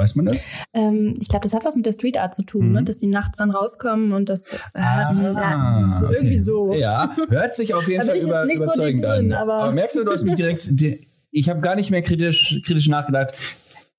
Weiß 0.00 0.14
man 0.16 0.24
das? 0.26 0.46
Ähm, 0.72 1.12
ich 1.20 1.28
glaube, 1.28 1.42
das 1.42 1.52
hat 1.54 1.64
was 1.66 1.76
mit 1.76 1.84
der 1.84 1.92
Street 1.92 2.16
Art 2.18 2.32
zu 2.34 2.42
tun, 2.42 2.68
Mhm. 2.68 2.72
ne? 2.72 2.82
dass 2.84 2.98
die 2.98 3.06
nachts 3.06 3.36
dann 3.38 3.50
rauskommen 3.50 4.12
und 4.12 4.28
das 4.30 4.54
äh, 4.54 4.80
Ah, 4.80 5.96
so 6.00 6.06
okay. 6.06 6.14
irgendwie 6.16 6.38
so. 6.38 6.72
Ja, 6.72 7.14
hört 7.28 7.54
sich 7.54 7.74
auf 7.74 7.86
jeden 7.88 8.02
Fall 8.02 8.14
bin 8.14 8.16
ich 8.16 8.22
jetzt 8.22 8.28
über, 8.28 8.44
nicht 8.46 8.58
so 8.58 8.64
überzeugend 8.64 9.04
deep 9.04 9.12
drin, 9.12 9.32
an. 9.34 9.38
aber- 9.48 9.72
merkst 9.72 9.96
du, 9.96 10.04
du 10.04 10.12
hast 10.12 10.24
mich 10.24 10.36
direkt. 10.36 10.68
di- 10.70 11.06
Ich 11.32 11.48
habe 11.50 11.60
gar 11.60 11.76
nicht 11.76 11.90
mehr 11.90 12.02
kritisch, 12.02 12.60
kritisch 12.64 12.88
nachgedacht. 12.88 13.34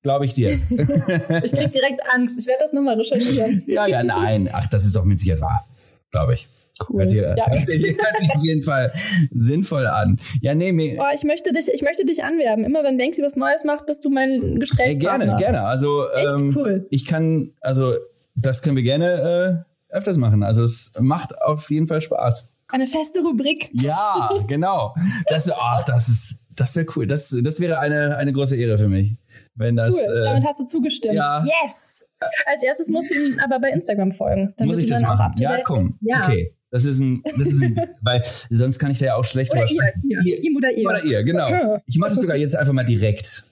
Glaube 0.04 0.26
ich 0.26 0.34
dir. 0.34 0.50
Ich 0.72 1.52
krieg 1.52 1.72
direkt 1.72 2.02
Angst. 2.12 2.36
Ich 2.40 2.48
werde 2.48 2.62
das 2.62 2.74
nochmal 2.74 2.96
recherchieren. 2.96 3.64
ja, 3.68 3.86
ja, 3.86 4.02
nein. 4.02 4.50
Ach, 4.52 4.66
das 4.68 4.84
ist 4.86 4.96
doch 4.96 5.06
mit 5.06 5.20
Sicherheit 5.20 5.42
wahr. 5.42 5.68
Glaube 6.12 6.34
ich. 6.34 6.48
Cool. 6.90 7.00
Hört 7.02 7.10
sich, 7.10 7.22
Ja. 7.22 7.36
hört, 7.48 7.58
sich, 7.58 7.98
hört 7.98 8.20
sich 8.20 8.30
auf 8.36 8.44
jeden 8.44 8.64
Fall 8.64 8.92
sinnvoll 9.32 9.86
an. 9.88 10.20
Ja, 10.42 10.56
nee, 10.56 10.72
mir, 10.72 10.98
Oh, 11.00 11.06
ich 11.14 11.24
möchte 11.24 11.54
dich, 11.54 11.68
ich 11.74 11.82
möchte 11.82 12.06
dich 12.06 12.24
anwerben. 12.24 12.64
Immer 12.66 12.84
wenn 12.84 12.98
Banksy 12.98 13.22
was 13.22 13.36
Neues 13.36 13.64
macht, 13.66 13.86
bist 13.86 14.04
du 14.06 14.10
mein 14.10 14.60
Gesprächspartner. 14.60 15.26
gerne, 15.26 15.40
gerne. 15.40 15.62
Also 15.64 16.10
Echt 16.10 16.34
ähm, 16.40 16.54
cool. 16.58 16.88
ich 16.90 17.06
kann, 17.06 17.52
also 17.62 17.94
das 18.36 18.62
können 18.62 18.76
wir 18.76 18.84
gerne 18.84 19.66
äh, 19.92 19.96
öfters 19.96 20.18
machen. 20.18 20.42
Also 20.44 20.64
es 20.64 20.94
macht 21.00 21.40
auf 21.42 21.70
jeden 21.70 21.88
Fall 21.88 22.02
Spaß. 22.02 22.54
Eine 22.70 22.88
feste 22.88 23.20
Rubrik. 23.22 23.70
Ja, 23.74 24.30
genau. 24.48 24.96
Das, 25.28 25.52
ach, 25.52 25.84
das 25.84 26.08
ist, 26.08 26.48
das 26.56 26.76
wäre 26.76 26.88
cool. 26.96 27.06
Das, 27.06 27.36
das 27.44 27.60
wäre 27.60 27.80
eine, 27.80 28.16
eine 28.18 28.32
große 28.34 28.56
Ehre 28.56 28.78
für 28.78 28.88
mich, 28.88 29.14
wenn 29.56 29.76
das. 29.76 29.94
Cool. 29.94 30.18
Äh, 30.20 30.24
Damit 30.24 30.46
hast 30.46 30.62
du 30.62 30.66
zugestimmt. 30.66 31.16
ja. 31.16 31.44
Yes. 31.64 32.06
Als 32.46 32.64
erstes 32.64 32.88
musst 32.88 33.12
du 33.12 33.16
ihm 33.16 33.40
aber 33.44 33.60
bei 33.60 33.70
Instagram 33.72 34.12
folgen. 34.12 34.54
Muss 34.62 34.78
ich 34.78 34.86
du 34.86 34.92
das 34.92 35.02
machen? 35.02 35.34
Ja, 35.40 35.62
komm. 35.64 35.98
Ja. 36.02 36.22
Okay. 36.24 36.56
Das 36.72 36.86
ist 36.86 37.00
ein, 37.00 37.22
das 37.24 37.40
ist 37.40 37.62
ein, 37.62 37.76
weil 38.02 38.24
sonst 38.50 38.80
kann 38.80 38.92
ich 38.92 39.00
da 39.00 39.06
ja 39.08 39.16
auch 39.16 39.26
schlecht 39.26 39.52
Oder 39.52 39.66
drüber 39.66 39.84
ihr, 40.04 40.22
ihr. 40.26 40.44
Ihm 40.44 40.56
oder 40.56 40.72
ihr. 40.72 40.88
Oder 40.90 41.04
ihr, 41.04 41.24
genau. 41.24 41.78
Ich 41.86 41.98
mache 41.98 42.12
das 42.12 42.22
sogar 42.22 42.38
jetzt 42.38 42.56
einfach 42.56 42.74
mal 42.74 42.86
direkt. 42.86 43.44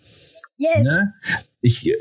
Yes. 0.58 0.86
Ne? 0.86 1.14
Ich 1.62 1.88
äh, 1.88 1.94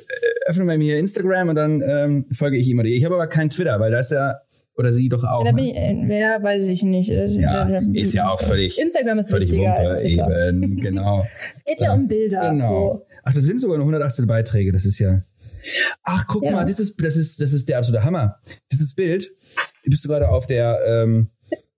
öffne 0.46 0.64
mal 0.64 0.78
mir 0.78 0.98
Instagram 0.98 1.48
und 1.50 1.54
dann 1.56 1.82
ähm, 1.84 2.26
folge 2.32 2.56
ich 2.56 2.68
ihm 2.68 2.78
oder 2.78 2.88
ihr. 2.88 2.96
Ich 2.96 3.04
habe 3.04 3.14
aber 3.16 3.26
kein 3.26 3.50
Twitter, 3.50 3.78
weil 3.80 3.90
da 3.90 3.98
ist 3.98 4.10
ja, 4.12 4.36
oder 4.76 4.92
sie 4.92 5.08
doch 5.08 5.24
auch. 5.24 5.42
Da 5.44 5.50
bin 5.52 5.66
ne? 5.66 6.06
ich, 6.06 6.20
ja, 6.20 6.40
weiß 6.42 6.68
ich 6.68 6.82
nicht. 6.82 7.08
ja, 7.08 7.80
ist 7.94 8.14
ja 8.14 8.30
auch 8.30 8.40
völlig, 8.40 8.80
Instagram 8.80 9.18
ist 9.18 9.30
völlig 9.30 9.50
wichtiger 9.50 9.74
als 9.74 9.90
Wumpe, 9.90 10.04
Twitter. 10.04 10.48
eben, 10.48 10.76
genau. 10.80 11.26
Es 11.56 11.64
geht 11.64 11.80
ja 11.80 11.92
um 11.94 12.06
Bilder. 12.06 12.50
Genau. 12.50 12.68
So. 12.68 13.06
Ach, 13.24 13.34
das 13.34 13.42
sind 13.42 13.60
sogar 13.60 13.76
nur 13.76 13.84
118 13.86 14.26
Beiträge, 14.28 14.70
das 14.72 14.84
ist 14.86 15.00
ja. 15.00 15.20
Ach, 16.04 16.24
guck 16.28 16.44
Ja. 16.44 16.52
mal, 16.52 16.64
das 16.64 16.78
ist, 16.78 16.96
das 17.04 17.16
ist, 17.16 17.40
das 17.40 17.52
ist 17.52 17.68
der 17.68 17.78
absolute 17.78 18.04
Hammer. 18.04 18.38
Dieses 18.72 18.94
Bild, 18.94 19.30
bist 19.88 20.04
du 20.04 20.08
gerade 20.08 20.28
auf 20.28 20.46
der, 20.46 20.78
ähm, 20.86 21.30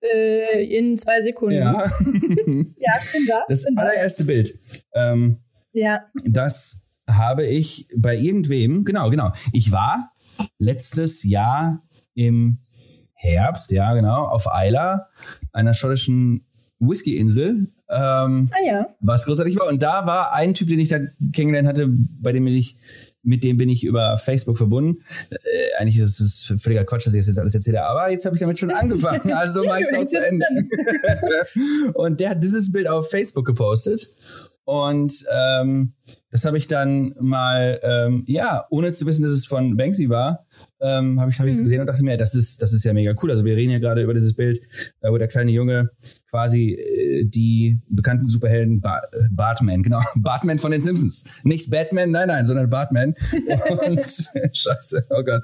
Äh, 0.02 0.64
in 0.78 0.96
zwei 0.96 1.20
Sekunden. 1.20 1.56
ja, 1.56 1.82
ja 1.82 2.92
bin 3.12 3.26
da. 3.28 3.42
das 3.48 3.64
bin 3.64 3.76
da. 3.76 3.82
allererste 3.82 4.24
Bild. 4.24 4.54
Ähm, 4.94 5.38
Ja. 5.72 6.04
das 6.24 6.86
habe 7.06 7.44
ich 7.46 7.86
bei 7.96 8.16
irgendwem, 8.16 8.84
genau, 8.84 9.11
genau. 9.11 9.32
Ich 9.52 9.72
war 9.72 10.12
letztes 10.58 11.22
Jahr 11.24 11.82
im 12.14 12.58
Herbst, 13.12 13.70
ja, 13.72 13.92
genau, 13.94 14.24
auf 14.26 14.46
Isla, 14.46 15.08
einer 15.52 15.74
schottischen 15.74 16.46
Whisky-Insel, 16.78 17.68
ähm, 17.90 18.50
Ah 18.52 18.64
ja. 18.66 18.86
was 19.00 19.26
großartig 19.26 19.58
war. 19.58 19.68
Und 19.68 19.82
da 19.82 20.06
war 20.06 20.32
ein 20.32 20.54
Typ, 20.54 20.68
den 20.68 20.78
ich 20.80 20.88
da 20.88 20.98
kennengelernt 21.34 21.68
hatte, 21.68 21.88
bei 21.90 22.32
dem 22.32 22.46
ich, 22.46 22.76
mit 23.22 23.44
dem 23.44 23.56
bin 23.56 23.68
ich 23.68 23.84
über 23.84 24.16
Facebook 24.18 24.56
verbunden. 24.56 25.02
Äh, 25.30 25.36
eigentlich 25.78 25.98
ist 25.98 26.20
es 26.20 26.54
völliger 26.62 26.84
Quatsch, 26.84 27.06
dass 27.06 27.14
ich 27.14 27.20
das 27.20 27.26
jetzt 27.28 27.38
alles 27.38 27.54
erzähle, 27.54 27.84
aber 27.84 28.10
jetzt 28.10 28.24
habe 28.24 28.34
ich 28.36 28.40
damit 28.40 28.58
schon 28.58 28.70
angefangen. 28.70 29.32
Also 29.32 29.64
mache 29.64 29.80
ich 29.82 29.88
es 29.90 29.94
auch 29.94 30.06
zu 30.06 30.18
Ende. 30.26 30.46
Und 31.94 32.20
der 32.20 32.30
hat 32.30 32.42
dieses 32.42 32.72
Bild 32.72 32.88
auf 32.88 33.10
Facebook 33.10 33.46
gepostet. 33.46 34.08
Und 34.64 35.12
ähm, 35.34 35.94
das 36.30 36.44
habe 36.44 36.56
ich 36.56 36.68
dann 36.68 37.14
mal, 37.18 37.80
ähm, 37.82 38.24
ja, 38.26 38.66
ohne 38.70 38.92
zu 38.92 39.06
wissen, 39.06 39.22
dass 39.22 39.32
es 39.32 39.46
von 39.46 39.76
Banksy 39.76 40.08
war, 40.08 40.46
ähm, 40.80 41.20
habe 41.20 41.30
ich 41.30 41.38
hab 41.40 41.46
ich's 41.46 41.58
Mhm. 41.58 41.62
gesehen 41.62 41.80
und 41.80 41.86
dachte 41.88 42.04
mir, 42.04 42.16
das 42.16 42.34
ist, 42.34 42.62
das 42.62 42.72
ist 42.72 42.84
ja 42.84 42.92
mega 42.92 43.14
cool. 43.22 43.30
Also 43.30 43.44
wir 43.44 43.56
reden 43.56 43.72
ja 43.72 43.78
gerade 43.78 44.02
über 44.02 44.14
dieses 44.14 44.34
Bild, 44.34 44.60
äh, 45.00 45.10
wo 45.10 45.18
der 45.18 45.28
kleine 45.28 45.50
Junge 45.50 45.90
quasi 46.30 46.72
äh, 46.74 47.24
die 47.24 47.78
bekannten 47.88 48.26
Superhelden 48.26 48.80
ba 48.80 49.00
äh, 49.12 49.28
Batman, 49.30 49.82
genau, 49.82 50.00
Batman 50.16 50.58
von 50.58 50.70
den 50.70 50.80
Simpsons. 50.80 51.24
Nicht 51.44 51.70
Batman, 51.70 52.10
nein, 52.10 52.28
nein, 52.28 52.46
sondern 52.46 52.70
Batman. 52.70 53.14
Und 53.86 54.00
Scheiße, 54.52 55.06
oh 55.10 55.22
Gott. 55.24 55.42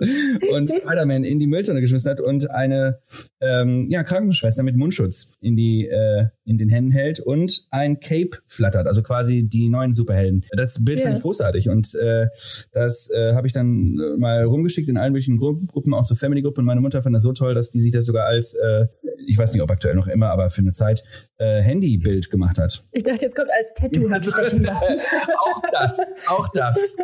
Und 0.53 0.70
Spider-Man 0.70 1.24
in 1.24 1.39
die 1.39 1.47
Mülltonne 1.47 1.80
geschmissen 1.80 2.11
hat 2.11 2.20
und 2.20 2.51
eine 2.51 2.99
ähm, 3.41 3.87
ja, 3.89 4.03
Krankenschwester 4.03 4.62
mit 4.62 4.76
Mundschutz 4.76 5.37
in 5.41 5.57
die 5.57 5.87
äh, 5.87 6.26
in 6.45 6.59
den 6.59 6.68
Händen 6.68 6.91
hält 6.93 7.18
und 7.20 7.64
ein 7.70 7.99
Cape 8.01 8.39
flattert, 8.47 8.87
also 8.87 9.03
quasi 9.03 9.43
die 9.49 9.68
neuen 9.68 9.93
Superhelden. 9.93 10.45
Das 10.53 10.84
Bild 10.84 11.01
fand 11.01 11.12
Ja. 11.12 11.16
ich 11.16 11.22
großartig 11.22 11.68
und 11.68 11.95
äh, 11.95 12.26
das 12.72 13.11
äh, 13.11 13.34
habe 13.34 13.47
ich 13.47 13.53
dann 13.53 13.99
äh, 13.99 14.16
mal 14.18 14.45
rumgeschickt 14.45 14.89
in 14.89 14.97
allen 14.97 15.12
möglichen 15.12 15.37
Gru 15.39 15.57
Gruppen, 15.66 15.95
auch 15.95 16.05
so 16.05 16.14
Family-Gruppen. 16.14 16.61
Und 16.61 16.66
meine 16.66 16.80
Mutter 16.80 17.03
fand 17.03 17.14
das 17.14 17.22
so 17.22 17.32
toll, 17.32 17.55
dass 17.55 17.70
die 17.70 17.80
sich 17.80 17.93
das 17.93 18.05
sogar 18.07 18.26
als, 18.26 18.55
äh, 18.55 18.87
ich 19.27 19.39
weiß 19.39 19.53
nicht, 19.53 19.62
ob 19.62 19.70
aktuell 19.70 19.95
noch 19.95 20.07
immer, 20.07 20.31
aber 20.31 20.51
für 20.51 20.61
eine 20.61 20.72
Zeit 20.72 21.03
äh, 21.39 21.61
Handybild 21.61 22.31
gemacht 22.31 22.59
hat. 22.59 22.85
Ich 22.93 23.05
dachte, 23.05 23.22
jetzt 23.22 23.37
kommt 23.37 23.51
als 23.51 23.72
Tattoo 23.74 24.07
lassen. 24.07 24.33
auch 25.45 25.62
das, 25.70 26.01
auch 26.29 26.49
das. 26.49 26.97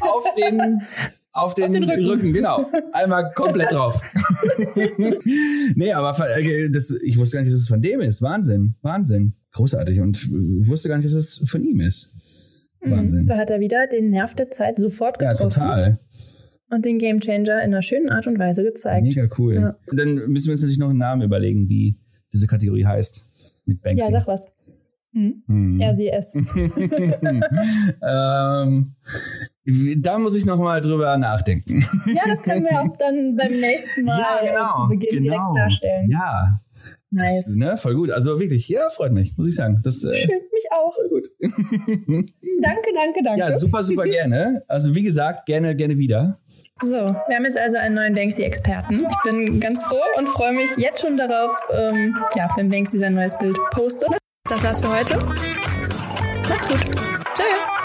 Auf 0.00 0.24
den, 0.34 0.82
auf 1.32 1.54
den, 1.54 1.72
den 1.72 1.84
Rücken. 1.84 2.06
Rücken. 2.06 2.32
genau. 2.32 2.70
Einmal 2.92 3.32
komplett 3.34 3.72
drauf. 3.72 4.00
nee, 5.74 5.92
aber 5.92 6.18
äh, 6.36 6.70
das, 6.70 6.90
ich 7.04 7.18
wusste 7.18 7.36
gar 7.36 7.42
nicht, 7.42 7.52
dass 7.52 7.60
es 7.60 7.68
von 7.68 7.82
dem 7.82 8.00
ist. 8.00 8.22
Wahnsinn, 8.22 8.74
Wahnsinn. 8.82 9.34
Großartig 9.52 10.00
und 10.00 10.16
äh, 10.16 10.68
wusste 10.68 10.88
gar 10.88 10.96
nicht, 10.96 11.06
dass 11.06 11.14
es 11.14 11.42
von 11.48 11.62
ihm 11.62 11.80
ist. 11.80 12.14
Wahnsinn. 12.80 13.22
Mhm. 13.22 13.26
Da 13.26 13.36
hat 13.36 13.50
er 13.50 13.60
wieder 13.60 13.86
den 13.86 14.10
Nerv 14.10 14.34
der 14.34 14.48
Zeit 14.48 14.78
sofort 14.78 15.20
Ja, 15.20 15.30
getroffen 15.30 15.60
total. 15.60 15.98
Und 16.70 16.84
den 16.84 16.98
Gamechanger 16.98 17.62
in 17.62 17.72
einer 17.72 17.82
schönen 17.82 18.08
Art 18.08 18.26
und 18.26 18.38
Weise 18.38 18.64
gezeigt. 18.64 19.04
Mega 19.06 19.28
cool. 19.38 19.54
Ja. 19.54 19.76
Dann 19.92 20.14
müssen 20.30 20.46
wir 20.46 20.52
uns 20.52 20.62
natürlich 20.62 20.78
noch 20.78 20.90
einen 20.90 20.98
Namen 20.98 21.22
überlegen, 21.22 21.68
wie 21.68 21.96
diese 22.32 22.46
Kategorie 22.46 22.86
heißt. 22.86 23.26
Mit 23.66 23.82
Banksy. 23.82 24.04
Ja, 24.04 24.10
sag 24.10 24.26
was. 24.26 24.54
Hm? 25.12 25.42
Hm. 25.46 25.80
Es. 25.80 26.36
ähm, 28.02 28.94
da 29.98 30.18
muss 30.18 30.36
ich 30.36 30.46
noch 30.46 30.58
mal 30.58 30.80
drüber 30.80 31.18
nachdenken. 31.18 31.84
Ja, 32.06 32.22
das 32.26 32.42
können 32.42 32.64
wir 32.64 32.80
auch 32.80 32.96
dann 32.96 33.36
beim 33.36 33.52
nächsten 33.52 34.04
Mal 34.04 34.44
äh, 34.44 34.68
zu 34.68 34.88
Beginn 34.88 35.24
direkt 35.24 35.40
darstellen. 35.56 36.08
genau. 36.08 36.20
Ja, 36.20 36.60
Nice. 37.12 37.46
das, 37.46 37.56
ne, 37.56 37.76
voll 37.76 37.96
gut. 37.96 38.10
Also 38.12 38.38
wirklich, 38.38 38.68
ja, 38.68 38.88
freut 38.88 39.12
mich, 39.12 39.36
muss 39.36 39.48
ich 39.48 39.56
sagen. 39.56 39.80
Das 39.82 40.04
äh, 40.04 40.14
Schön, 40.14 40.40
mich 40.52 40.66
auch. 40.70 40.94
voll 40.94 41.08
gut. 41.08 41.28
Danke, 42.62 42.90
danke, 42.94 43.22
danke. 43.24 43.40
ja, 43.40 43.56
super, 43.56 43.82
super 43.82 44.04
gerne. 44.04 44.62
Also 44.68 44.94
wie 44.94 45.02
gesagt, 45.02 45.46
gerne, 45.46 45.74
gerne 45.74 45.96
wieder. 45.96 46.38
So, 46.82 46.96
wir 46.96 47.36
haben 47.36 47.44
jetzt 47.44 47.58
also 47.58 47.76
einen 47.76 47.94
neuen 47.94 48.14
Banksy-Experten. 48.14 49.06
Ich 49.06 49.22
bin 49.22 49.60
ganz 49.60 49.84
froh 49.84 50.00
und 50.16 50.26
freue 50.26 50.52
mich 50.52 50.70
jetzt 50.78 51.02
schon 51.02 51.18
darauf, 51.18 51.54
ähm, 51.72 52.16
ja, 52.34 52.48
wenn 52.56 52.70
Banksy 52.70 52.98
sein 52.98 53.12
neues 53.12 53.36
Bild 53.36 53.58
postet. 53.70 54.16
Das 54.48 54.64
war's 54.64 54.80
für 54.80 54.90
heute. 54.90 55.18
Macht's 56.48 56.68
gut. 56.68 56.80
Tschüss. 57.34 57.79